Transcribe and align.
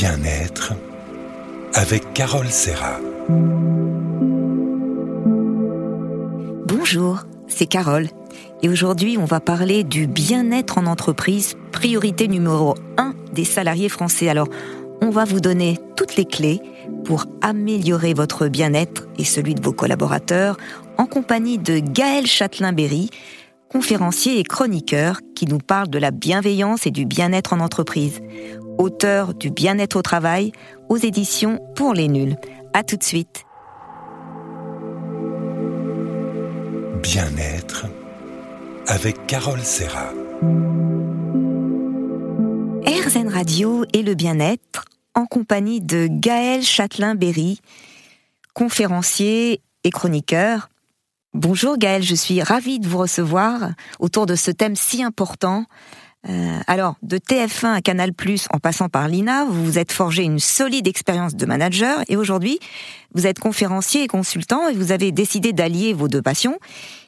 Bien-être 0.00 0.74
avec 1.74 2.12
Carole 2.14 2.46
Serra. 2.50 3.00
Bonjour, 6.68 7.24
c'est 7.48 7.66
Carole. 7.66 8.06
Et 8.62 8.68
aujourd'hui, 8.68 9.18
on 9.18 9.24
va 9.24 9.40
parler 9.40 9.82
du 9.82 10.06
bien-être 10.06 10.78
en 10.78 10.86
entreprise, 10.86 11.56
priorité 11.72 12.28
numéro 12.28 12.76
1 12.96 13.12
des 13.32 13.42
salariés 13.42 13.88
français. 13.88 14.28
Alors, 14.28 14.46
on 15.02 15.10
va 15.10 15.24
vous 15.24 15.40
donner 15.40 15.80
toutes 15.96 16.14
les 16.14 16.26
clés 16.26 16.60
pour 17.04 17.24
améliorer 17.40 18.14
votre 18.14 18.46
bien-être 18.46 19.08
et 19.18 19.24
celui 19.24 19.56
de 19.56 19.62
vos 19.62 19.72
collaborateurs 19.72 20.58
en 20.96 21.06
compagnie 21.06 21.58
de 21.58 21.80
Gaël 21.80 22.28
Châtelain-Berry, 22.28 23.10
conférencier 23.68 24.38
et 24.38 24.44
chroniqueur 24.44 25.18
qui 25.34 25.46
nous 25.46 25.58
parle 25.58 25.88
de 25.88 25.98
la 25.98 26.12
bienveillance 26.12 26.86
et 26.86 26.92
du 26.92 27.04
bien-être 27.04 27.52
en 27.52 27.58
entreprise. 27.58 28.22
Auteur 28.78 29.34
du 29.34 29.50
bien-être 29.50 29.96
au 29.96 30.02
travail 30.02 30.52
aux 30.88 30.96
éditions 30.96 31.60
Pour 31.74 31.94
les 31.94 32.06
nuls. 32.06 32.36
À 32.72 32.84
tout 32.84 32.96
de 32.96 33.02
suite. 33.02 33.44
Bien-être 37.02 37.86
avec 38.86 39.26
Carole 39.26 39.62
Serra. 39.62 40.12
RZN 42.86 43.28
Radio 43.28 43.84
et 43.92 44.02
le 44.02 44.14
bien-être 44.14 44.84
en 45.14 45.26
compagnie 45.26 45.80
de 45.80 46.06
Gaël 46.08 46.62
Châtelain-Berry, 46.62 47.60
conférencier 48.54 49.60
et 49.82 49.90
chroniqueur. 49.90 50.68
Bonjour 51.34 51.78
Gaël, 51.78 52.04
je 52.04 52.14
suis 52.14 52.42
ravie 52.42 52.78
de 52.78 52.86
vous 52.86 52.98
recevoir 52.98 53.72
autour 53.98 54.26
de 54.26 54.36
ce 54.36 54.52
thème 54.52 54.76
si 54.76 55.02
important. 55.02 55.64
Euh, 56.28 56.58
alors, 56.66 56.96
de 57.02 57.16
TF1 57.16 57.74
à 57.74 57.80
Canal+, 57.80 58.12
en 58.52 58.58
passant 58.58 58.88
par 58.88 59.08
l'INA, 59.08 59.46
vous 59.46 59.64
vous 59.64 59.78
êtes 59.78 59.92
forgé 59.92 60.24
une 60.24 60.38
solide 60.38 60.86
expérience 60.86 61.34
de 61.34 61.46
manager 61.46 62.02
et 62.08 62.16
aujourd'hui, 62.16 62.58
vous 63.14 63.26
êtes 63.26 63.38
conférencier 63.38 64.02
et 64.02 64.08
consultant 64.08 64.68
et 64.68 64.74
vous 64.74 64.92
avez 64.92 65.10
décidé 65.10 65.52
d'allier 65.52 65.94
vos 65.94 66.08
deux 66.08 66.20
passions. 66.20 66.58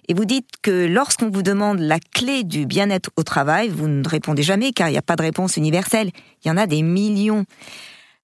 Et 0.09 0.15
vous 0.15 0.25
dites 0.25 0.49
que 0.63 0.87
lorsqu'on 0.87 1.31
vous 1.31 1.43
demande 1.43 1.79
la 1.81 1.99
clé 1.99 2.45
du 2.45 2.65
bien-être 2.65 3.11
au 3.17 3.23
travail, 3.23 3.69
vous 3.69 3.89
ne 3.89 4.09
répondez 4.09 4.43
jamais 4.43 4.73
car 4.73 4.89
il 4.89 4.93
n'y 4.93 4.99
a 4.99 5.03
pas 5.03 5.17
de 5.17 5.23
réponse 5.23 5.57
universelle. 5.57 6.11
Il 6.43 6.49
y 6.49 6.51
en 6.51 6.57
a 6.57 6.67
des 6.67 6.83
millions. 6.83 7.45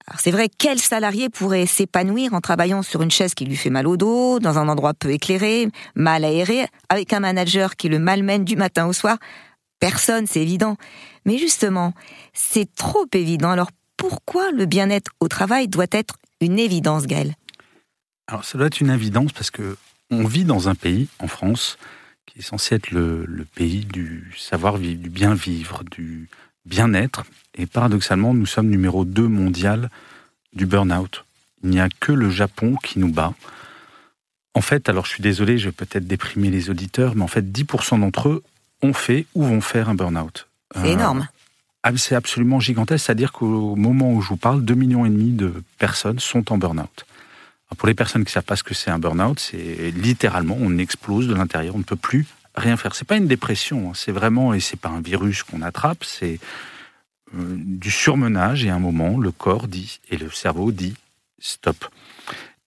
Alors 0.08 0.20
c'est 0.20 0.30
vrai, 0.30 0.48
quel 0.48 0.78
salarié 0.78 1.28
pourrait 1.28 1.66
s'épanouir 1.66 2.32
en 2.32 2.40
travaillant 2.40 2.82
sur 2.82 3.02
une 3.02 3.10
chaise 3.10 3.34
qui 3.34 3.44
lui 3.44 3.56
fait 3.56 3.70
mal 3.70 3.86
au 3.86 3.96
dos, 3.96 4.38
dans 4.38 4.58
un 4.58 4.68
endroit 4.68 4.94
peu 4.94 5.10
éclairé, 5.10 5.68
mal 5.94 6.24
aéré, 6.24 6.66
avec 6.88 7.12
un 7.12 7.20
manager 7.20 7.76
qui 7.76 7.88
le 7.88 7.98
malmène 7.98 8.44
du 8.44 8.56
matin 8.56 8.86
au 8.86 8.92
soir? 8.92 9.18
Personne, 9.80 10.26
c'est 10.26 10.40
évident. 10.40 10.76
Mais 11.24 11.38
justement, 11.38 11.94
c'est 12.32 12.74
trop 12.74 13.06
évident. 13.12 13.50
Alors 13.50 13.70
pourquoi 13.96 14.50
le 14.50 14.66
bien-être 14.66 15.10
au 15.20 15.28
travail 15.28 15.68
doit 15.68 15.86
être 15.90 16.16
une 16.40 16.58
évidence, 16.58 17.06
Gaël 17.06 17.34
Alors 18.26 18.44
ça 18.44 18.58
doit 18.58 18.66
être 18.66 18.80
une 18.80 18.90
évidence 18.90 19.32
parce 19.32 19.50
que 19.50 19.76
on 20.10 20.24
vit 20.24 20.44
dans 20.44 20.68
un 20.68 20.74
pays, 20.74 21.08
en 21.18 21.26
France, 21.26 21.78
qui 22.26 22.38
est 22.38 22.42
censé 22.42 22.76
être 22.76 22.90
le, 22.90 23.46
pays 23.54 23.84
du 23.84 24.32
savoir-vivre, 24.36 25.00
du 25.00 25.10
bien 25.10 25.34
vivre, 25.34 25.82
du 25.84 26.28
bien-être. 26.64 27.24
Et 27.56 27.66
paradoxalement, 27.66 28.34
nous 28.34 28.46
sommes 28.46 28.68
numéro 28.68 29.04
2 29.04 29.26
mondial 29.26 29.90
du 30.52 30.66
burn-out. 30.66 31.24
Il 31.64 31.70
n'y 31.70 31.80
a 31.80 31.88
que 31.88 32.12
le 32.12 32.30
Japon 32.30 32.76
qui 32.76 32.98
nous 32.98 33.10
bat. 33.10 33.34
En 34.54 34.60
fait, 34.60 34.88
alors 34.88 35.06
je 35.06 35.10
suis 35.10 35.22
désolé, 35.22 35.58
je 35.58 35.66
vais 35.66 35.72
peut-être 35.72 36.06
déprimer 36.06 36.50
les 36.50 36.70
auditeurs, 36.70 37.14
mais 37.14 37.22
en 37.22 37.28
fait, 37.28 37.42
10% 37.42 38.00
d'entre 38.00 38.28
eux 38.28 38.42
ont 38.82 38.92
fait 38.92 39.26
ou 39.34 39.44
vont 39.44 39.60
faire 39.60 39.88
un 39.88 39.94
burn-out. 39.94 40.48
C'est 40.74 40.90
énorme. 40.90 41.28
Euh, 41.86 41.96
c'est 41.96 42.14
absolument 42.14 42.60
gigantesque, 42.60 43.06
c'est-à-dire 43.06 43.32
qu'au 43.32 43.76
moment 43.76 44.12
où 44.12 44.20
je 44.20 44.28
vous 44.28 44.36
parle, 44.36 44.62
2,5 44.62 44.74
millions 44.74 45.06
et 45.06 45.10
demi 45.10 45.30
de 45.30 45.62
personnes 45.78 46.18
sont 46.18 46.52
en 46.52 46.58
burn-out. 46.58 47.06
Pour 47.76 47.88
les 47.88 47.94
personnes 47.94 48.24
qui 48.24 48.30
ne 48.30 48.32
savent 48.32 48.44
pas 48.44 48.56
ce 48.56 48.62
que 48.62 48.74
c'est 48.74 48.90
un 48.90 48.98
burn-out, 48.98 49.40
c'est 49.40 49.90
littéralement 49.90 50.56
on 50.58 50.78
explose 50.78 51.26
de 51.26 51.34
l'intérieur, 51.34 51.74
on 51.74 51.78
ne 51.78 51.84
peut 51.84 51.96
plus 51.96 52.26
rien 52.54 52.76
faire. 52.76 52.94
C'est 52.94 53.06
pas 53.06 53.16
une 53.16 53.26
dépression, 53.26 53.90
hein. 53.90 53.92
c'est 53.94 54.12
vraiment 54.12 54.54
et 54.54 54.60
c'est 54.60 54.78
pas 54.78 54.88
un 54.88 55.00
virus 55.00 55.42
qu'on 55.42 55.62
attrape, 55.62 56.04
c'est 56.04 56.38
euh, 57.34 57.56
du 57.58 57.90
surmenage 57.90 58.64
et 58.64 58.70
à 58.70 58.76
un 58.76 58.78
moment 58.78 59.18
le 59.18 59.32
corps 59.32 59.66
dit 59.66 60.00
et 60.10 60.16
le 60.16 60.30
cerveau 60.30 60.70
dit 60.70 60.94
stop. 61.38 61.86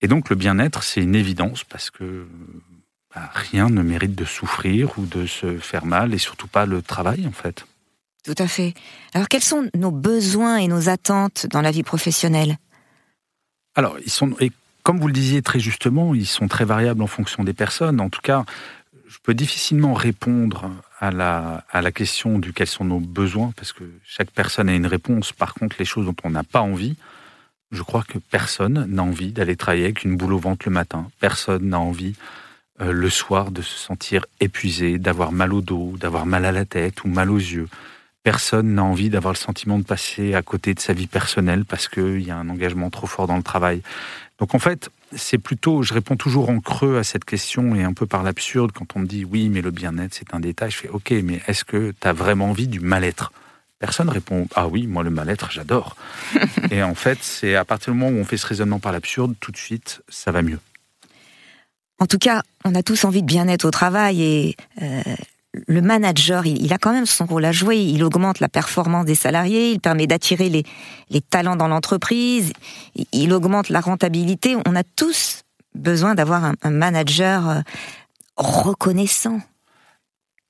Et 0.02 0.08
donc 0.08 0.30
le 0.30 0.36
bien-être 0.36 0.84
c'est 0.84 1.02
une 1.02 1.16
évidence 1.16 1.64
parce 1.64 1.90
que 1.90 2.28
bah, 3.14 3.30
rien 3.34 3.70
ne 3.70 3.82
mérite 3.82 4.16
de 4.16 4.26
souffrir 4.26 4.98
ou 4.98 5.06
de 5.06 5.26
se 5.26 5.58
faire 5.58 5.86
mal 5.86 6.14
et 6.14 6.18
surtout 6.18 6.48
pas 6.48 6.66
le 6.66 6.82
travail 6.82 7.26
en 7.28 7.32
fait. 7.32 7.66
Tout 8.24 8.36
à 8.38 8.48
fait. 8.48 8.74
Alors 9.14 9.28
quels 9.28 9.44
sont 9.44 9.70
nos 9.76 9.92
besoins 9.92 10.58
et 10.58 10.68
nos 10.68 10.90
attentes 10.90 11.48
dans 11.48 11.62
la 11.62 11.72
vie 11.72 11.84
professionnelle? 11.84 12.58
Alors 13.76 13.98
ils 14.00 14.12
sont 14.12 14.36
et 14.40 14.52
comme 14.84 15.00
vous 15.00 15.08
le 15.08 15.14
disiez 15.14 15.42
très 15.42 15.60
justement, 15.60 16.16
ils 16.16 16.26
sont 16.26 16.48
très 16.48 16.66
variables 16.66 17.02
en 17.02 17.08
fonction 17.08 17.44
des 17.44 17.54
personnes. 17.54 18.00
En 18.00 18.10
tout 18.10 18.22
cas, 18.22 18.46
je 19.08 19.18
peux 19.22 19.34
difficilement 19.34 19.94
répondre 19.94 20.72
à 21.00 21.12
la, 21.12 21.66
à 21.72 21.82
la 21.82 21.92
question 21.92 22.40
du 22.40 22.54
quels 22.54 22.68
sont 22.68 22.86
nos 22.86 23.00
besoins, 23.00 23.52
parce 23.56 23.74
que 23.74 23.84
chaque 24.06 24.32
personne 24.32 24.70
a 24.70 24.76
une 24.76 24.86
réponse. 24.86 25.32
Par 25.32 25.54
contre, 25.54 25.76
les 25.80 25.86
choses 25.86 26.06
dont 26.06 26.16
on 26.24 26.30
n'a 26.30 26.44
pas 26.44 26.62
envie, 26.62 26.96
je 27.72 27.82
crois 27.82 28.04
que 28.04 28.18
personne 28.18 28.86
n'a 28.86 29.04
envie 29.04 29.32
d'aller 29.32 29.56
travailler 29.56 29.86
avec 29.86 30.04
une 30.04 30.16
boule 30.16 30.34
au 30.34 30.40
ventre 30.40 30.68
le 30.68 30.74
matin. 30.74 31.08
Personne 31.20 31.70
n'a 31.70 31.80
envie 31.80 32.16
euh, 32.82 32.92
le 32.92 33.10
soir 33.10 33.52
de 33.52 33.62
se 33.62 33.78
sentir 33.78 34.26
épuisé, 34.40 35.00
d'avoir 35.00 35.32
mal 35.32 35.54
au 35.54 35.62
dos, 35.62 35.96
d'avoir 35.98 36.26
mal 36.26 36.46
à 36.46 36.52
la 36.52 36.66
tête 36.66 37.04
ou 37.04 37.08
mal 37.08 37.30
aux 37.30 37.38
yeux. 37.38 37.68
Personne 38.24 38.76
n'a 38.76 38.84
envie 38.84 39.10
d'avoir 39.10 39.34
le 39.34 39.38
sentiment 39.38 39.80
de 39.80 39.84
passer 39.84 40.34
à 40.34 40.42
côté 40.42 40.74
de 40.74 40.80
sa 40.80 40.94
vie 40.94 41.08
personnelle 41.08 41.66
parce 41.66 41.88
qu'il 41.88 42.22
y 42.22 42.32
a 42.32 42.38
un 42.38 42.50
engagement 42.50 42.90
trop 42.90 43.08
fort 43.08 43.28
dans 43.28 43.38
le 43.38 43.44
travail. 43.44 43.82
Donc 44.40 44.56
en 44.56 44.60
fait, 44.60 44.90
c'est 45.16 45.38
plutôt, 45.38 45.84
je 45.84 45.94
réponds 45.94 46.16
toujours 46.16 46.50
en 46.50 46.60
creux 46.60 46.98
à 46.98 47.04
cette 47.04 47.26
question 47.26 47.76
et 47.76 47.84
un 47.84 47.94
peu 47.94 48.06
par 48.06 48.24
l'absurde 48.24 48.72
quand 48.74 48.96
on 48.96 49.00
me 49.00 49.06
dit 49.06 49.26
oui, 49.26 49.50
mais 49.50 49.62
le 49.62 49.72
bien-être 49.72 50.14
c'est 50.14 50.34
un 50.34 50.40
détail. 50.40 50.72
Je 50.72 50.78
fais 50.78 50.90
ok, 50.90 51.12
mais 51.24 51.42
est-ce 51.48 51.66
que 51.66 51.94
tu 52.00 52.08
as 52.08 52.14
vraiment 52.14 52.50
envie 52.50 52.68
du 52.68 52.80
mal-être? 52.80 53.34
Personne 53.80 54.10
répond 54.10 54.48
ah 54.56 54.68
oui, 54.68 54.88
moi 54.88 55.04
le 55.04 55.10
mal-être 55.10 55.52
j'adore. 55.52 55.96
et 56.72 56.84
en 56.84 56.96
fait, 56.96 57.20
c'est 57.22 57.56
à 57.56 57.66
partir 57.66 57.94
du 57.94 58.00
moment 58.00 58.16
où 58.16 58.22
on 58.22 58.26
fait 58.26 58.38
ce 58.38 58.48
raisonnement 58.48 58.80
par 58.80 58.92
l'absurde, 58.92 59.36
tout 59.40 59.52
de 59.52 59.58
suite 59.58 60.02
ça 60.08 60.32
va 60.32 60.42
mieux. 60.42 60.60
En 62.00 62.06
tout 62.06 62.18
cas, 62.18 62.44
on 62.64 62.76
a 62.76 62.84
tous 62.84 63.04
envie 63.04 63.22
de 63.22 63.28
bien-être 63.28 63.66
au 63.66 63.72
travail 63.72 64.22
et 64.22 64.56
euh, 64.82 65.02
le 65.68 65.82
manager, 65.82 66.46
il, 66.46 66.72
a 66.72 66.78
quand 66.78 66.94
même 66.94 67.06
son 67.06 67.26
rôle 67.26 67.44
à 67.44 67.52
jouer. 67.52 67.78
Il 67.78 68.04
augmente 68.04 68.40
la 68.40 68.48
performance 68.48 69.06
des 69.06 69.16
salariés, 69.16 69.72
il 69.72 69.80
permet 69.80 70.08
d'attirer 70.08 70.50
les, 70.50 71.22
talents 71.22 71.56
dans 71.56 71.68
l'entreprise, 71.68 72.54
il 73.12 73.34
augmente 73.34 73.70
la 73.70 73.82
rentabilité. 73.82 74.56
On 74.66 74.76
a 74.76 74.84
tous 74.84 75.44
besoin 75.76 76.16
d'avoir 76.16 76.54
un, 76.62 76.70
manager 76.70 77.50
euh, 77.50 77.62
reconnaissant. 78.38 79.42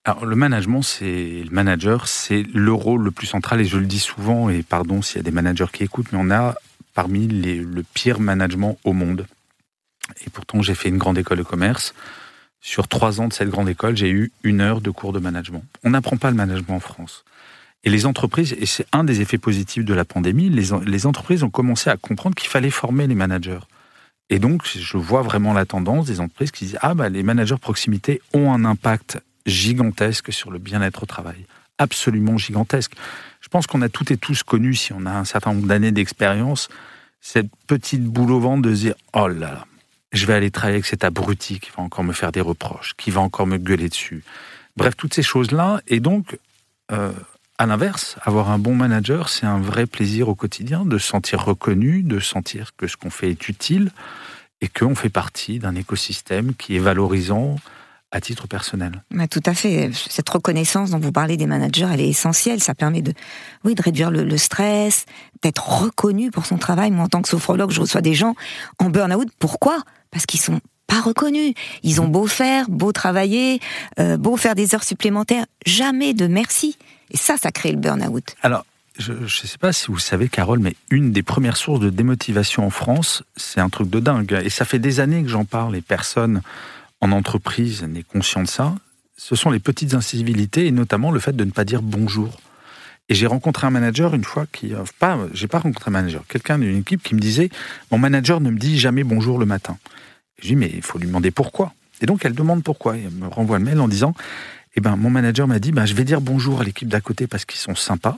Alors, 0.06 0.26
le 0.26 0.36
management, 0.36 0.82
c'est 0.82 1.44
le 1.44 1.52
manager, 1.52 2.08
c'est 2.08 2.44
le 2.54 2.74
rôle 2.74 3.04
le 3.04 3.12
plus 3.12 3.28
central 3.28 3.62
et 3.62 3.66
je 3.66 3.78
le 3.78 3.86
dis 3.86 4.00
souvent 4.00 4.50
et 4.50 4.64
pardon 4.64 5.02
s'il 5.02 5.18
y 5.18 5.20
a 5.20 5.24
des 5.24 5.32
managers 5.32 5.68
qui 5.74 5.84
écoutent, 5.84 6.12
mais 6.12 6.20
on 6.22 6.32
a 6.32 6.56
parmi 6.94 7.28
le 7.28 7.84
pire 7.94 8.20
management 8.20 8.78
au 8.84 8.94
monde. 8.94 9.26
Et 10.26 10.30
pourtant, 10.30 10.62
j'ai 10.62 10.76
fait 10.76 10.90
une 10.90 10.98
grande 10.98 11.18
école 11.18 11.38
de 11.38 11.44
commerce. 11.44 11.94
Sur 12.62 12.88
trois 12.88 13.22
ans 13.22 13.28
de 13.28 13.34
cette 13.34 13.50
grande 13.50 13.70
école, 13.70 13.96
j'ai 13.96 14.10
eu 14.10 14.32
une 14.44 14.62
heure 14.62 14.82
de 14.82 14.90
cours 14.90 15.14
de 15.14 15.20
management. 15.20 15.64
On 15.84 15.92
n'apprend 15.92 16.18
pas 16.18 16.30
le 16.30 16.36
management 16.36 16.76
en 16.76 16.80
France. 16.80 17.24
Et 17.86 17.90
les 17.90 18.06
entreprises, 18.06 18.54
et 18.60 18.66
c'est 18.66 18.86
un 18.92 19.06
des 19.06 19.22
effets 19.22 19.38
positifs 19.38 19.86
de 19.86 19.94
la 19.94 20.04
pandémie, 20.04 20.50
les, 20.50 21.06
entreprises 21.06 21.44
ont 21.44 21.50
commencé 21.50 21.90
à 21.90 21.96
comprendre 21.96 22.36
qu'il 22.36 22.50
fallait 22.50 22.70
former 22.70 23.08
les 23.08 23.16
managers. 23.16 23.60
Et 24.30 24.40
donc, 24.40 24.68
je 24.68 24.98
vois 24.98 25.22
vraiment 25.22 25.54
la 25.54 25.66
tendance 25.66 26.06
des 26.06 26.20
entreprises 26.20 26.52
qui 26.52 26.66
disent 26.66 26.80
Ah, 26.82 26.94
bah, 26.94 27.08
les 27.08 27.24
managers 27.24 27.58
proximité 27.58 28.22
ont 28.34 28.52
un 28.52 28.66
impact 28.66 29.22
gigantesque 29.46 30.34
sur 30.34 30.52
le 30.52 30.60
bien-être 30.60 31.04
au 31.04 31.06
travail. 31.06 31.46
Absolument 31.78 32.38
gigantesque. 32.38 32.92
Je 33.40 33.48
pense 33.48 33.66
qu'on 33.66 33.82
a 33.82 33.88
toutes 33.88 34.12
et 34.12 34.18
tous 34.18 34.44
connu, 34.44 34.76
si 34.76 34.92
on 34.92 35.06
a 35.06 35.12
un 35.12 35.24
certain 35.24 35.54
nombre 35.54 35.68
d'années 35.68 35.94
d'expérience, 35.94 36.68
cette 37.22 37.50
petite 37.66 38.04
boule 38.04 38.32
au 38.32 38.40
ventre 38.42 38.64
de 38.64 38.74
dire 38.74 38.96
Oh 39.14 39.30
là 39.30 39.52
là, 39.52 39.66
je 40.12 40.26
vais 40.26 40.34
aller 40.34 40.52
travailler 40.52 40.76
avec 40.76 40.86
cet 40.86 41.04
abruti 41.04 41.60
qui 41.60 41.70
va 41.76 41.84
encore 41.84 42.04
me 42.04 42.14
faire 42.14 42.32
des 42.32 42.42
reproches, 42.42 42.94
qui 42.98 43.12
va 43.12 43.22
encore 43.22 43.48
me 43.48 43.58
gueuler 43.58 43.90
dessus. 43.90 44.24
Bref, 44.76 44.96
toutes 44.96 45.14
ces 45.14 45.24
choses-là. 45.24 45.82
Et 45.88 46.00
donc, 46.00 46.38
euh, 46.92 47.12
à 47.58 47.66
l'inverse, 47.66 48.16
avoir 48.24 48.50
un 48.50 48.58
bon 48.58 48.76
manager, 48.76 49.30
c'est 49.30 49.46
un 49.46 49.60
vrai 49.60 49.86
plaisir 49.86 50.30
au 50.30 50.36
quotidien 50.36 50.86
de 50.86 50.98
se 50.98 51.08
sentir 51.08 51.44
reconnu, 51.44 52.04
de 52.04 52.20
sentir 52.20 52.72
que 52.78 52.88
ce 52.88 52.98
qu'on 52.98 53.10
fait 53.10 53.30
est 53.30 53.50
utile 53.50 53.92
et 54.62 54.68
qu'on 54.68 54.96
fait 54.96 55.10
partie 55.10 55.60
d'un 55.60 55.76
écosystème 55.76 56.54
qui 56.56 56.76
est 56.76 56.80
valorisant 56.80 57.58
à 58.12 58.22
titre 58.22 58.48
personnel. 58.48 59.04
Mais 59.12 59.28
tout 59.28 59.44
à 59.46 59.54
fait. 59.54 59.92
Cette 59.94 60.30
reconnaissance 60.30 60.92
dont 60.92 61.00
vous 61.00 61.12
parlez 61.12 61.38
des 61.38 61.46
managers, 61.46 61.88
elle 61.92 62.02
est 62.02 62.10
essentielle. 62.10 62.62
Ça 62.62 62.74
permet 62.74 63.02
de, 63.02 63.14
oui, 63.64 63.76
de 63.76 63.82
réduire 63.82 64.10
le, 64.10 64.24
le 64.24 64.38
stress, 64.38 65.06
d'être 65.44 65.84
reconnu 65.84 66.32
pour 66.32 66.46
son 66.46 66.58
travail. 66.58 66.92
Moi, 66.92 67.06
en 67.06 67.08
tant 67.08 67.22
que 67.22 67.30
sophrologue, 67.30 67.72
je 67.72 67.82
reçois 67.82 68.02
des 68.02 68.16
gens 68.16 68.36
en 68.80 68.90
burn-out. 68.90 69.30
Pourquoi? 69.38 69.84
Parce 70.12 70.26
qu'ils 70.26 70.40
sont 70.40 70.60
pas 70.88 71.02
reconnus. 71.02 71.54
Ils 71.84 72.02
ont 72.02 72.08
beau 72.08 72.26
faire, 72.26 72.66
beau 72.68 72.92
travailler, 72.92 73.60
euh, 74.00 74.18
beau 74.18 74.38
faire 74.38 74.56
des 74.56 74.74
heures 74.74 74.84
supplémentaires, 74.84 75.46
jamais 75.68 76.16
de 76.16 76.26
merci. 76.26 76.78
Et 77.12 77.18
ça, 77.18 77.38
ça 77.38 77.52
crée 77.52 77.72
le 77.72 77.78
burn-out. 77.78 78.36
Alors, 78.42 78.66
je 78.98 79.14
ne 79.14 79.28
sais 79.28 79.58
pas 79.60 79.72
si 79.72 79.88
vous 79.88 80.00
savez, 80.00 80.30
Carole, 80.30 80.60
mais 80.60 80.76
une 80.90 81.12
des 81.12 81.24
premières 81.24 81.58
sources 81.58 81.80
de 81.80 81.90
démotivation 81.90 82.66
en 82.66 82.70
France, 82.72 83.24
c'est 83.38 83.62
un 83.62 83.70
truc 83.70 83.90
de 83.90 84.00
dingue. 84.00 84.42
Et 84.44 84.50
ça 84.50 84.66
fait 84.66 84.80
des 84.80 85.00
années 85.00 85.22
que 85.22 85.30
j'en 85.30 85.46
parle, 85.46 85.76
et 85.76 85.82
personne 85.82 86.42
en 87.02 87.12
entreprise 87.12 87.84
n'est 87.84 88.04
conscient 88.04 88.44
de 88.44 88.48
ça. 88.48 88.76
Ce 89.18 89.36
sont 89.36 89.52
les 89.52 89.60
petites 89.60 89.94
incivilités, 89.94 90.68
et 90.68 90.72
notamment 90.72 91.12
le 91.12 91.20
fait 91.20 91.36
de 91.36 91.44
ne 91.44 91.52
pas 91.52 91.66
dire 91.66 91.82
bonjour. 91.82 92.40
Et 93.10 93.16
j'ai 93.16 93.26
rencontré 93.26 93.66
un 93.66 93.72
manager 93.72 94.14
une 94.14 94.24
fois 94.24 94.46
qui, 94.52 94.74
euh, 94.74 94.84
pas, 95.00 95.18
j'ai 95.34 95.48
pas 95.48 95.60
rencontré 95.60 95.90
un 95.90 95.94
manager, 95.94 96.24
quelqu'un 96.28 96.60
d'une 96.60 96.78
équipe 96.78 97.02
qui 97.02 97.16
me 97.16 97.20
disait, 97.20 97.50
mon 97.92 97.98
manager 97.98 98.40
ne 98.40 98.52
me 98.52 98.60
dit 98.60 98.78
jamais 98.78 99.04
bonjour 99.04 99.40
le 99.40 99.46
matin. 99.46 99.78
Et 100.38 100.44
je 100.44 100.48
dis, 100.50 100.56
mais 100.56 100.72
il 100.72 100.84
faut 100.84 101.00
lui 101.00 101.08
demander 101.08 101.32
pourquoi. 101.32 101.74
Et 102.02 102.06
donc 102.06 102.24
elle 102.24 102.34
demande 102.34 102.64
pourquoi. 102.64 102.98
Et 102.98 103.04
elle 103.04 103.12
me 103.12 103.28
renvoie 103.28 103.58
le 103.58 103.66
mail 103.66 103.80
en 103.80 103.88
disant, 103.88 104.14
eh 104.76 104.82
ben, 104.82 104.96
mon 104.96 105.10
manager 105.10 105.48
m'a 105.48 105.60
dit, 105.60 105.72
ben, 105.72 105.86
je 105.86 105.96
vais 105.96 106.04
dire 106.04 106.22
bonjour 106.22 106.62
à 106.62 106.64
l'équipe 106.64 106.88
d'à 106.88 107.02
côté 107.02 107.26
parce 107.26 107.46
qu'ils 107.46 107.60
sont 107.60 107.76
sympas. 107.76 108.18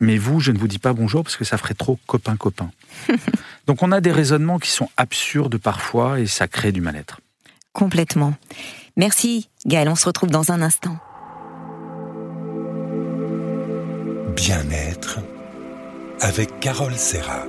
Mais 0.00 0.18
vous, 0.18 0.40
je 0.40 0.50
ne 0.50 0.58
vous 0.58 0.68
dis 0.68 0.78
pas 0.78 0.92
bonjour 0.92 1.22
parce 1.22 1.36
que 1.36 1.44
ça 1.44 1.56
ferait 1.56 1.74
trop 1.74 1.98
copain-copain. 2.06 2.70
Donc 3.66 3.82
on 3.82 3.92
a 3.92 4.00
des 4.00 4.12
raisonnements 4.12 4.58
qui 4.58 4.70
sont 4.70 4.88
absurdes 4.96 5.58
parfois 5.58 6.18
et 6.18 6.26
ça 6.26 6.48
crée 6.48 6.72
du 6.72 6.80
mal-être. 6.80 7.20
Complètement. 7.72 8.34
Merci 8.96 9.48
Gaël, 9.66 9.88
on 9.88 9.94
se 9.94 10.06
retrouve 10.06 10.30
dans 10.30 10.52
un 10.52 10.62
instant. 10.62 10.96
Bien-être 14.34 15.20
avec 16.20 16.60
Carole 16.60 16.94
Serra. 16.94 17.44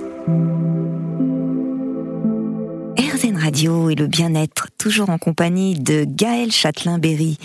RZN 2.98 3.36
Radio 3.36 3.90
et 3.90 3.94
le 3.94 4.06
bien-être, 4.06 4.68
toujours 4.78 5.10
en 5.10 5.18
compagnie 5.18 5.74
de 5.74 6.04
Gaël 6.08 6.50
Châtelain-Berry. 6.50 7.38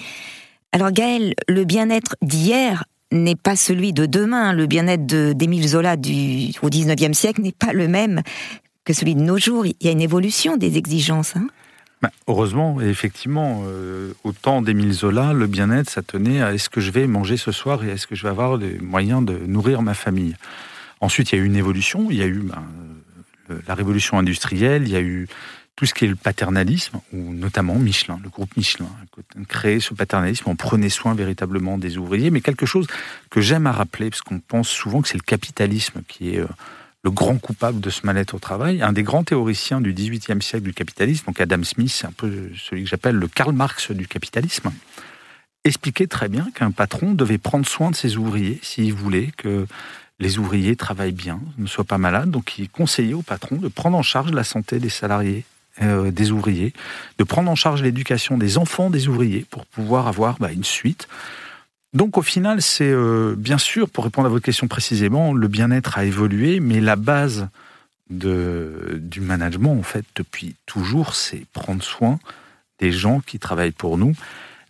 Alors 0.72 0.92
Gaël, 0.92 1.34
le 1.48 1.66
bien-être 1.66 2.16
d'hier 2.22 2.86
n'est 3.12 3.36
pas 3.36 3.56
celui 3.56 3.94
de 3.94 4.06
demain. 4.06 4.54
Le 4.54 4.68
bien-être 4.68 5.06
d'Émile 5.06 5.68
Zola 5.68 5.98
du, 5.98 6.52
au 6.62 6.70
19e 6.70 7.14
siècle 7.14 7.42
n'est 7.42 7.52
pas 7.52 7.74
le 7.74 7.88
même 7.88 8.22
que 8.86 8.94
celui 8.94 9.16
de 9.16 9.22
nos 9.22 9.38
jours. 9.38 9.66
Il 9.66 9.76
y 9.82 9.88
a 9.88 9.92
une 9.92 10.02
évolution 10.02 10.58
des 10.58 10.78
exigences. 10.78 11.36
Hein 11.36 11.48
bah, 12.02 12.12
heureusement, 12.28 12.80
effectivement, 12.80 13.64
euh, 13.66 14.14
au 14.24 14.32
temps 14.32 14.62
d'Émile 14.62 14.94
Zola, 14.94 15.34
le 15.34 15.48
bien-être, 15.48 15.90
ça 15.90 16.04
tenait 16.04 16.42
à 16.42 16.54
est-ce 16.54 16.70
que 16.70 16.80
je 16.80 16.92
vais 16.92 17.08
manger 17.08 17.38
ce 17.38 17.52
soir 17.52 17.84
et 17.84 17.90
est-ce 17.90 18.06
que 18.06 18.16
je 18.16 18.24
vais 18.24 18.30
avoir 18.30 18.58
les 18.58 18.78
moyens 18.78 19.26
de 19.26 19.38
nourrir 19.48 19.82
ma 19.82 19.96
famille. 19.96 20.36
Ensuite, 21.02 21.32
il 21.32 21.38
y 21.38 21.40
a 21.40 21.44
eu 21.44 21.48
une 21.48 21.56
évolution. 21.56 22.08
Il 22.12 22.18
y 22.18 22.22
a 22.22 22.28
eu 22.28 22.40
ben, 22.40 22.64
la 23.68 23.74
révolution 23.74 24.20
industrielle, 24.20 24.84
il 24.84 24.92
y 24.92 24.96
a 24.96 25.02
eu 25.02 25.28
tout 25.76 25.86
ce 25.86 25.94
qui 25.94 26.06
est 26.06 26.08
le 26.08 26.16
paternalisme, 26.16 27.00
ou 27.14 27.34
notamment 27.34 27.76
Michelin, 27.76 28.20
le 28.24 28.30
groupe 28.30 28.58
Michelin, 28.58 28.90
créé 29.48 29.80
ce 29.80 29.94
paternalisme, 29.94 30.50
on 30.50 30.56
prenait 30.56 30.90
soin 30.90 31.14
véritablement 31.14 31.78
des 31.78 32.00
ouvriers, 32.00 32.32
mais 32.32 32.42
quelque 32.42 32.66
chose 32.66 32.88
que 33.30 33.42
j'aime 33.42 33.68
à 33.68 33.72
rappeler, 33.72 34.10
parce 34.10 34.24
qu'on 34.24 34.40
pense 34.40 34.70
souvent 34.70 35.04
que 35.04 35.08
c'est 35.08 35.20
le 35.20 35.24
capitalisme 35.24 36.02
qui 36.08 36.34
est 36.34 36.40
euh, 36.40 36.48
le 37.04 37.12
grand 37.12 37.38
coupable 37.38 37.80
de 37.80 37.90
ce 37.90 38.06
mal-être 38.06 38.34
au 38.34 38.40
travail. 38.40 38.82
Un 38.82 38.94
des 38.94 39.04
grands 39.04 39.24
théoriciens 39.24 39.82
du 39.82 39.94
XVIIIe 39.94 40.42
siècle 40.42 40.66
du 40.66 40.74
capitalisme, 40.74 41.26
donc 41.28 41.40
Adam 41.40 41.64
Smith, 41.64 41.92
c'est 41.92 42.08
un 42.08 42.12
peu 42.12 42.50
celui 42.58 42.84
que 42.84 42.90
j'appelle 42.90 43.16
le 43.16 43.28
Karl 43.28 43.54
Marx 43.54 43.92
du 43.92 44.08
capitalisme, 44.08 44.72
expliquait 45.64 46.08
très 46.08 46.30
bien 46.30 46.50
qu'un 46.54 46.72
patron 46.72 47.14
devait 47.14 47.38
prendre 47.38 47.68
soin 47.68 47.92
de 47.92 47.96
ses 47.96 48.18
ouvriers 48.18 48.60
s'il 48.62 48.94
voulait 48.94 49.32
que 49.38 49.68
les 50.20 50.40
ouvriers 50.40 50.76
travaillent 50.76 51.12
bien, 51.12 51.40
ne 51.58 51.68
soient 51.68 51.84
pas 51.84 51.98
malades. 51.98 52.32
Donc 52.32 52.58
il 52.58 52.70
conseillait 52.70 53.14
au 53.14 53.22
patron 53.22 53.58
de 53.58 53.68
prendre 53.68 53.98
en 53.98 54.04
charge 54.04 54.32
la 54.32 54.44
santé 54.44 54.80
des 54.80 54.90
salariés 54.90 55.46
euh, 55.84 56.10
des 56.10 56.32
ouvriers, 56.32 56.74
de 57.20 57.24
prendre 57.24 57.52
en 57.52 57.56
charge 57.56 57.84
l'éducation 57.84 58.40
des 58.40 58.58
enfants 58.58 58.90
des 58.90 59.08
ouvriers 59.08 59.46
pour 59.48 59.68
pouvoir 59.68 60.08
avoir 60.08 60.40
bah, 60.40 60.52
une 60.52 60.64
suite. 60.64 61.08
Donc 61.94 62.18
au 62.18 62.22
final, 62.22 62.62
c'est 62.62 62.92
euh, 62.92 63.36
bien 63.38 63.58
sûr, 63.58 63.90
pour 63.90 64.04
répondre 64.04 64.28
à 64.28 64.30
votre 64.30 64.46
question 64.46 64.68
précisément, 64.68 65.34
le 65.34 65.48
bien-être 65.48 65.98
a 65.98 66.06
évolué, 66.06 66.60
mais 66.60 66.82
la 66.82 66.96
base 66.96 67.48
de, 68.10 69.00
du 69.02 69.22
management, 69.22 69.74
en 69.74 69.84
fait, 69.84 70.06
depuis 70.16 70.56
toujours, 70.66 71.16
c'est 71.16 71.46
prendre 71.54 71.84
soin 71.84 72.20
des 72.80 72.92
gens 72.92 73.20
qui 73.22 73.40
travaillent 73.40 73.72
pour 73.72 73.98
nous. 73.98 74.14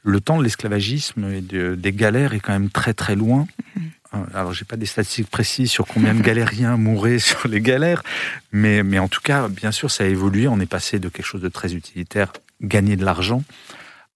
Le 0.03 0.21
temps 0.21 0.37
de 0.37 0.43
l'esclavagisme 0.43 1.25
et 1.31 1.41
des 1.41 1.91
galères 1.91 2.33
est 2.33 2.39
quand 2.39 2.53
même 2.53 2.69
très 2.69 2.93
très 2.93 3.15
loin. 3.15 3.45
Mm-hmm. 3.45 3.81
Euh, 4.13 4.17
alors, 4.33 4.53
j'ai 4.53 4.63
pas 4.63 4.77
des 4.77 4.85
statistiques 4.85 5.29
précises 5.29 5.71
sur 5.71 5.85
combien 5.85 6.13
de 6.13 6.21
galériens 6.21 6.77
mouraient 6.77 7.19
sur 7.19 7.47
les 7.47 7.61
galères, 7.61 8.03
mais, 8.51 8.83
mais 8.83 8.99
en 8.99 9.07
tout 9.07 9.21
cas, 9.21 9.49
bien 9.49 9.71
sûr, 9.71 9.91
ça 9.91 10.05
a 10.05 10.07
évolué. 10.07 10.47
On 10.47 10.59
est 10.59 10.65
passé 10.67 10.99
de 10.99 11.09
quelque 11.09 11.25
chose 11.25 11.41
de 11.41 11.49
très 11.49 11.73
utilitaire, 11.73 12.31
gagner 12.61 12.95
de 12.95 13.03
l'argent, 13.03 13.43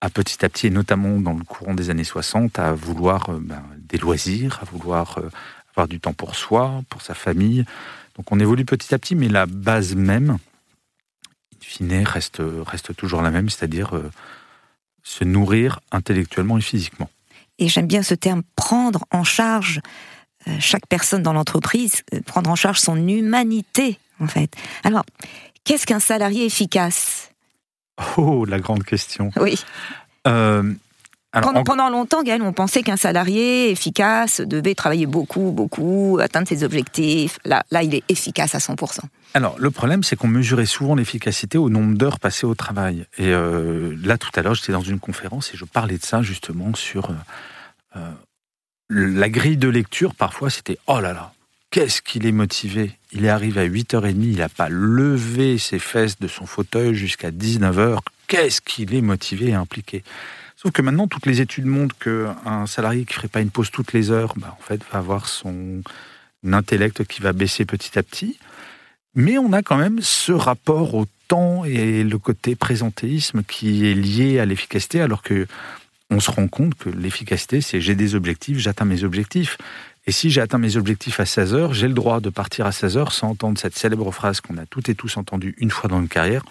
à 0.02 0.10
petit 0.10 0.44
à 0.44 0.50
petit, 0.50 0.68
et 0.68 0.70
notamment 0.70 1.20
dans 1.20 1.34
le 1.34 1.44
courant 1.44 1.74
des 1.74 1.90
années 1.90 2.04
60, 2.04 2.60
à 2.60 2.74
vouloir 2.74 3.30
euh, 3.30 3.40
ben, 3.40 3.64
des 3.78 3.98
loisirs, 3.98 4.60
à 4.62 4.66
vouloir 4.66 5.18
euh, 5.18 5.30
avoir 5.70 5.88
du 5.88 6.00
temps 6.00 6.14
pour 6.14 6.36
soi, 6.36 6.82
pour 6.90 7.02
sa 7.02 7.14
famille. 7.14 7.66
Donc, 8.18 8.32
on 8.32 8.40
évolue 8.40 8.66
petit 8.66 8.94
à 8.94 9.00
petit, 9.00 9.16
mais 9.16 9.30
la 9.30 9.46
base 9.46 9.96
même, 9.96 10.32
in 10.32 11.60
fine, 11.62 12.04
reste, 12.04 12.42
reste 12.66 12.96
toujours 12.96 13.22
la 13.22 13.32
même, 13.32 13.50
c'est-à-dire 13.50 13.94
se 15.04 15.24
nourrir 15.24 15.80
intellectuellement 15.92 16.58
et 16.58 16.62
physiquement 16.62 17.10
et 17.62 17.68
j'aime 17.68 17.88
bien 17.88 18.04
ce 18.04 18.16
terme, 18.16 18.42
prendre 18.56 19.06
en 19.12 19.24
charge 19.24 19.80
euh, 20.48 20.58
chaque 20.60 20.88
personne 20.88 21.22
dans 21.22 21.32
l'entreprise, 21.32 22.02
euh, 22.14 22.20
prendre 22.26 22.50
en 22.50 22.56
charge 22.56 22.80
son 22.80 23.08
humanité, 23.08 24.00
en 24.20 24.28
fait. 24.28 24.52
Alors, 24.84 25.06
qu'est-ce 25.64 25.86
qu'un 25.86 26.00
salarié 26.00 26.46
efficace? 26.46 27.31
Oh, 28.18 28.46
la 28.46 28.60
grande 28.60 28.84
question. 28.84 29.32
Oui. 29.40 29.60
Euh, 30.28 30.74
pendant, 31.32 31.90
longtemps, 31.90 32.24
Gaël, 32.24 32.42
on 32.42 32.52
pensait 32.52 32.84
qu'un 32.84 32.98
salarié 32.98 33.70
efficace 33.70 34.42
devait 34.42 34.76
travailler 34.76 35.06
beaucoup, 35.06 35.52
beaucoup, 35.52 36.20
atteindre 36.22 36.48
ses 36.48 36.64
objectifs. 36.64 37.40
Là, 37.46 37.64
là 37.72 37.84
il 37.84 37.96
est 37.96 38.04
efficace 38.10 38.54
à 38.54 38.58
100%. 38.58 39.00
Alors, 39.34 39.56
le 39.58 39.72
problème, 39.72 40.04
c'est 40.04 40.18
qu'on 40.18 40.28
mesurait 40.28 40.66
souvent 40.66 40.96
l'efficacité 40.96 41.58
au 41.58 41.70
nombre 41.70 41.98
d'heures 41.98 42.20
passées 42.20 42.46
au 42.46 42.56
travail. 42.56 43.06
Et 43.18 43.32
là, 43.32 44.18
tout 44.18 44.32
à 44.36 44.42
l'heure, 44.42 44.56
j'étais 44.56 44.74
dans 44.74 44.82
une 44.82 45.00
conférence 45.00 45.54
et 45.54 45.58
je 45.58 45.64
parlais 45.64 45.98
de 45.98 46.04
ça 46.04 46.22
justement 46.22 46.74
sur 46.76 47.12
euh, 47.96 48.12
la 48.90 49.30
grille 49.30 49.58
de 49.58 49.70
lecture, 49.70 50.16
parfois, 50.16 50.50
c'était 50.50 50.78
oh 50.88 51.00
là 51.00 51.14
là, 51.14 51.34
qu'est-ce 51.72 52.02
qu'il 52.02 52.26
est 52.26 52.32
motivé? 52.32 52.92
Il 53.14 53.26
est 53.26 53.30
arrivé 53.30 53.62
à 53.62 53.68
8h30, 53.68 54.16
il 54.24 54.38
n'a 54.38 54.50
pas 54.50 54.70
levé 54.70 55.58
ses 55.58 55.80
fesses 55.80 56.20
de 56.20 56.28
son 56.28 56.46
fauteuil 56.46 56.94
jusqu'à 56.94 57.32
19h. 57.32 58.00
Qu'est-ce 58.28 58.62
qu'il 58.62 58.94
est 58.94 59.02
motivé 59.02 59.48
et 59.48 59.54
impliqué? 59.54 60.04
Sauf 60.56 60.72
que 60.72 60.82
maintenant, 60.84 61.08
toutes 61.08 61.26
les 61.26 61.42
études 61.42 61.66
montrent 61.66 61.98
qu'un 61.98 62.68
salarié 62.68 63.04
qui 63.06 63.14
ne 63.14 63.16
ferait 63.16 63.28
pas 63.30 63.42
une 63.42 63.50
pause 63.50 63.72
toutes 63.72 63.94
les 63.94 64.12
heures, 64.12 64.34
bah, 64.38 64.56
en 64.60 64.62
fait, 64.62 64.82
va 64.92 65.00
avoir 65.00 65.28
son 65.28 65.82
intellect 66.46 67.04
qui 67.06 67.22
va 67.22 67.34
baisser 67.34 67.66
petit 67.66 67.98
à 67.98 68.04
petit. 68.04 68.38
Mais 69.16 69.38
on 69.38 69.52
a 69.54 69.64
quand 69.64 69.78
même 69.78 70.00
ce 70.02 70.32
rapport 70.32 70.94
au 70.94 71.06
temps 71.28 71.66
et 71.66 72.04
le 72.04 72.18
côté 72.18 72.56
présentéisme 72.56 73.44
qui 73.44 73.88
est 73.88 73.94
lié 73.94 74.40
à 74.40 74.46
l'efficacité, 74.46 75.02
alors 75.02 75.24
que 75.24 75.48
on 76.12 76.20
se 76.20 76.30
rend 76.30 76.48
compte 76.48 76.76
que 76.76 76.90
l'efficacité, 76.90 77.62
c'est 77.62 77.80
j'ai 77.80 77.96
des 77.96 78.16
objectifs, 78.16 78.58
j'atteins 78.58 78.86
mes 78.86 79.06
objectifs. 79.06 79.58
Et 80.08 80.12
si 80.12 80.32
j'ai 80.32 80.42
atteint 80.42 80.58
mes 80.58 80.78
objectifs 80.78 81.20
à 81.20 81.26
16 81.26 81.54
heures, 81.54 81.74
j'ai 81.74 81.88
le 81.88 81.94
droit 81.94 82.20
de 82.20 82.30
partir 82.30 82.66
à 82.66 82.72
16 82.72 82.98
heures 82.98 83.12
sans 83.12 83.30
entendre 83.30 83.60
cette 83.60 83.78
célèbre 83.78 84.12
phrase 84.12 84.42
qu'on 84.42 84.58
a 84.58 84.66
toutes 84.66 84.90
et 84.90 84.96
tous 84.96 85.18
entendue 85.18 85.56
une 85.58 85.70
fois 85.70 85.90
dans 85.90 86.00
une 86.00 86.10
carrière. 86.10 86.44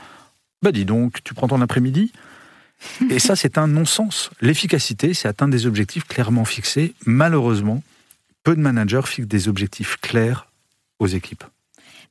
Bah 0.62 0.72
dis 0.72 0.84
donc, 0.84 1.22
tu 1.24 1.34
prends 1.34 1.48
ton 1.48 1.60
après-midi? 1.60 2.12
Et 3.10 3.18
ça, 3.18 3.36
c'est 3.36 3.58
un 3.58 3.66
non-sens. 3.66 4.30
L'efficacité, 4.40 5.14
c'est 5.14 5.28
atteindre 5.28 5.52
des 5.52 5.66
objectifs 5.66 6.04
clairement 6.04 6.44
fixés. 6.44 6.94
Malheureusement, 7.04 7.82
peu 8.44 8.54
de 8.54 8.60
managers 8.60 9.02
fixent 9.04 9.28
des 9.28 9.48
objectifs 9.48 9.96
clairs 10.00 10.46
aux 10.98 11.06
équipes. 11.06 11.44